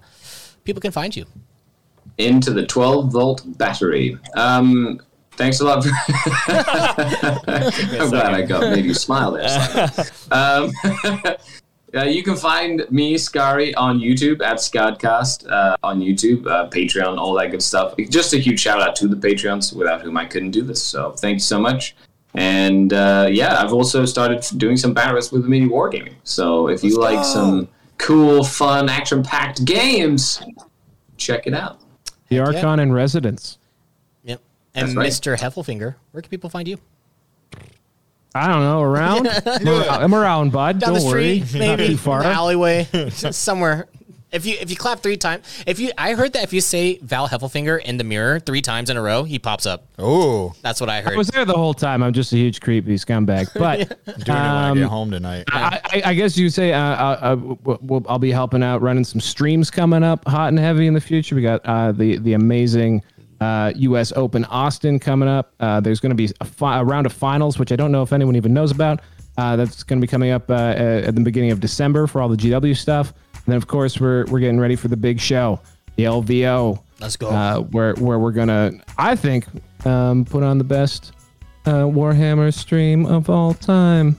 people 0.66 0.82
can 0.82 0.92
find 0.92 1.16
you. 1.16 1.26
Into 2.18 2.52
the 2.52 2.66
12 2.66 3.12
volt 3.12 3.44
battery. 3.58 4.18
Um, 4.36 5.02
thanks 5.32 5.60
a 5.60 5.66
lot. 5.66 5.84
For 5.84 5.90
I'm 6.48 8.10
glad 8.10 8.34
I 8.34 8.42
got 8.44 8.62
made 8.74 8.86
you 8.86 8.94
smile 8.94 9.32
there. 9.32 9.90
Um, 10.32 10.72
uh, 11.96 12.04
you 12.04 12.24
can 12.24 12.36
find 12.36 12.86
me, 12.90 13.18
Scary, 13.18 13.76
on 13.76 14.00
YouTube 14.00 14.42
at 14.42 14.58
Scodcast 14.58 15.50
uh, 15.50 15.76
on 15.84 16.00
YouTube, 16.00 16.48
uh, 16.48 16.70
Patreon, 16.70 17.18
all 17.18 17.34
that 17.34 17.52
good 17.52 17.62
stuff. 17.62 17.96
Just 18.10 18.34
a 18.34 18.38
huge 18.38 18.60
shout 18.60 18.82
out 18.82 18.96
to 18.98 19.08
the 19.08 19.16
Patreons, 19.16 19.76
without 19.76 20.02
whom 20.02 20.18
I 20.18 20.26
couldn't 20.26 20.52
do 20.52 20.62
this. 20.62 20.82
So 20.82 21.12
thanks 21.12 21.44
so 21.44 21.60
much. 21.60 21.96
And 22.34 22.92
uh, 22.92 23.30
yeah, 23.32 23.62
I've 23.62 23.74
also 23.74 24.06
started 24.06 24.46
doing 24.58 24.76
some 24.76 24.94
battles 24.94 25.32
with 25.32 25.44
the 25.44 25.50
mini 25.50 25.68
wargaming. 25.68 26.16
So 26.24 26.68
if 26.68 26.84
you 26.84 27.00
like 27.00 27.24
some 27.24 27.70
cool, 27.98 28.44
fun, 28.44 28.90
action-packed 28.90 29.64
games, 29.64 30.42
check 31.18 31.48
it 31.48 31.54
out. 31.54 31.80
The 32.30 32.40
Archon 32.40 32.80
in 32.80 32.92
residence. 32.92 33.58
Yep. 34.24 34.42
And 34.74 34.96
right. 34.96 35.10
Mr. 35.12 35.38
Heffelfinger, 35.38 35.96
where 36.12 36.22
can 36.22 36.30
people 36.30 36.50
find 36.50 36.68
you? 36.68 36.78
I 38.34 38.48
don't 38.50 38.62
know, 38.62 38.82
around? 38.82 39.28
I'm 39.46 39.68
around, 39.68 39.90
I'm 39.90 40.16
around, 40.16 40.52
bud. 40.52 40.80
Down 40.80 40.94
don't 40.94 41.00
the 41.04 41.06
worry. 41.08 41.42
street, 41.42 41.60
Not 41.66 41.80
maybe 41.80 41.88
too 41.94 41.98
far. 41.98 42.22
in 42.22 42.28
the 42.30 42.34
alleyway, 42.36 42.84
somewhere. 43.12 43.88
If 44.36 44.46
you 44.46 44.56
if 44.60 44.70
you 44.70 44.76
clap 44.76 45.00
three 45.02 45.18
times, 45.18 45.46
if 45.66 45.80
you 45.80 45.92
I 45.98 46.14
heard 46.14 46.34
that 46.34 46.44
if 46.44 46.52
you 46.54 46.62
say 46.62 46.98
Val 47.02 47.28
Heffelfinger 47.28 47.82
in 47.82 47.98
the 47.98 48.04
mirror 48.04 48.40
three 48.40 48.62
times 48.62 48.90
in 48.90 48.98
a 48.98 49.02
row, 49.02 49.24
he 49.24 49.40
pops 49.40 49.66
up. 49.66 49.88
Oh, 49.98 50.54
That's 50.62 50.82
what 50.82 50.90
I 50.90 51.02
heard. 51.02 51.14
I 51.14 51.18
was 51.18 51.28
there 51.30 51.46
the 51.46 51.54
whole 51.54 51.74
time. 51.74 52.04
I'm 52.04 52.14
just 52.14 52.34
a 52.34 52.36
huge 52.36 52.60
creepy 52.62 52.96
scumbag. 52.96 53.48
But 53.58 53.78
doing 54.06 54.20
it 54.20 54.28
when 54.28 54.38
I 54.38 54.70
Um, 54.70 54.78
get 54.78 54.88
home 54.90 55.10
tonight. 55.10 55.46
I, 55.52 55.80
I, 55.86 56.02
I 56.08 56.14
guess 56.14 56.38
you 56.38 56.50
say 56.50 56.74
uh, 56.74 56.80
uh, 56.80 57.18
uh, 57.22 57.36
w- 57.36 57.58
w- 57.64 58.04
I'll 58.10 58.20
be 58.20 58.32
helping 58.32 58.62
out 58.62 58.82
running 58.82 59.04
some 59.06 59.22
streams 59.22 59.72
coming 59.72 60.04
up 60.04 60.28
hot 60.28 60.50
and 60.50 60.60
heavy 60.60 60.86
in 60.88 60.94
the 60.94 61.02
future. 61.02 61.34
We 61.36 61.42
got 61.42 61.62
uh, 61.66 61.94
the 61.94 62.18
the 62.18 62.34
amazing 62.34 63.02
uh, 63.42 63.72
U.S. 63.76 64.12
Open 64.16 64.44
Austin 64.46 65.00
coming 65.00 65.30
up. 65.30 65.54
Uh, 65.60 65.80
there's 65.80 66.00
going 66.00 66.10
to 66.10 66.16
be 66.16 66.30
a, 66.42 66.46
fi- 66.46 66.80
a 66.80 66.84
round 66.84 67.06
of 67.06 67.14
finals, 67.14 67.58
which 67.58 67.72
I 67.72 67.76
don't 67.76 67.92
know 67.92 68.02
if 68.04 68.12
anyone 68.14 68.36
even 68.36 68.54
knows 68.54 68.72
about. 68.72 69.00
Uh, 69.38 69.56
that's 69.58 69.84
going 69.84 70.00
to 70.00 70.02
be 70.06 70.10
coming 70.10 70.32
up 70.32 70.50
uh, 70.50 70.54
uh, 70.54 71.02
at 71.06 71.14
the 71.16 71.22
beginning 71.22 71.52
of 71.52 71.60
December 71.60 72.08
for 72.08 72.22
all 72.22 72.30
the 72.30 72.38
GW 72.38 72.76
stuff. 72.78 73.14
And 73.46 73.52
then 73.54 73.58
of 73.58 73.68
course 73.68 74.00
we're 74.00 74.26
we're 74.26 74.40
getting 74.40 74.60
ready 74.60 74.76
for 74.76 74.88
the 74.88 74.98
big 74.98 75.20
show, 75.20 75.60
the 75.96 76.04
LVO. 76.06 76.82
Let's 77.00 77.18
go. 77.18 77.30
Uh, 77.30 77.60
where 77.60 77.94
where 77.96 78.18
we're 78.20 78.32
gonna, 78.32 78.72
I 78.98 79.16
think, 79.16 79.46
um, 79.86 80.26
put 80.26 80.44
on 80.44 80.58
the 80.58 80.64
best 80.64 81.12
uh, 81.66 81.84
Warhammer 81.84 82.54
stream 82.54 83.06
of 83.06 83.30
all 83.30 83.54
time. 83.54 84.16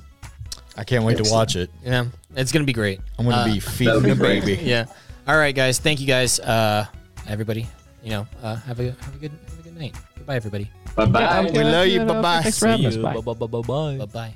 I 0.76 0.84
can't 0.84 1.04
wait 1.04 1.16
to 1.16 1.30
watch 1.30 1.56
it. 1.56 1.70
yeah, 1.84 2.04
it's 2.36 2.52
gonna 2.52 2.64
be 2.66 2.72
great. 2.74 3.00
I'm 3.18 3.24
gonna 3.24 3.38
Uh, 3.42 3.44
be 3.46 3.60
feeding 3.60 4.02
the 4.02 4.14
baby. 4.14 4.54
Yeah. 4.62 4.84
All 5.26 5.36
right, 5.36 5.54
guys. 5.54 5.78
Thank 5.78 6.00
you, 6.00 6.06
guys. 6.06 6.38
Uh, 6.38 6.86
everybody. 7.26 7.66
You 8.04 8.10
know, 8.10 8.26
uh, 8.42 8.56
have 8.56 8.78
a 8.78 8.84
have 9.00 9.14
a 9.14 9.18
good 9.18 9.32
have 9.48 9.58
a 9.58 9.62
good 9.62 9.76
night. 9.76 9.94
Goodbye, 10.16 10.36
everybody. 10.36 10.70
Bye 10.94 11.06
bye. 11.06 11.50
We 11.52 11.64
love 11.64 11.86
you. 11.88 12.04
Bye 12.04 12.22
bye. 12.22 12.42
Thanks 12.42 12.58
for 12.60 12.68
having 12.68 12.86
us. 12.86 12.96
Bye. 12.96 13.14
Bye 13.14 13.32
bye 13.32 13.46
bye 13.46 13.60
bye. 13.62 13.96
Bye 13.98 14.04
bye. 14.06 14.34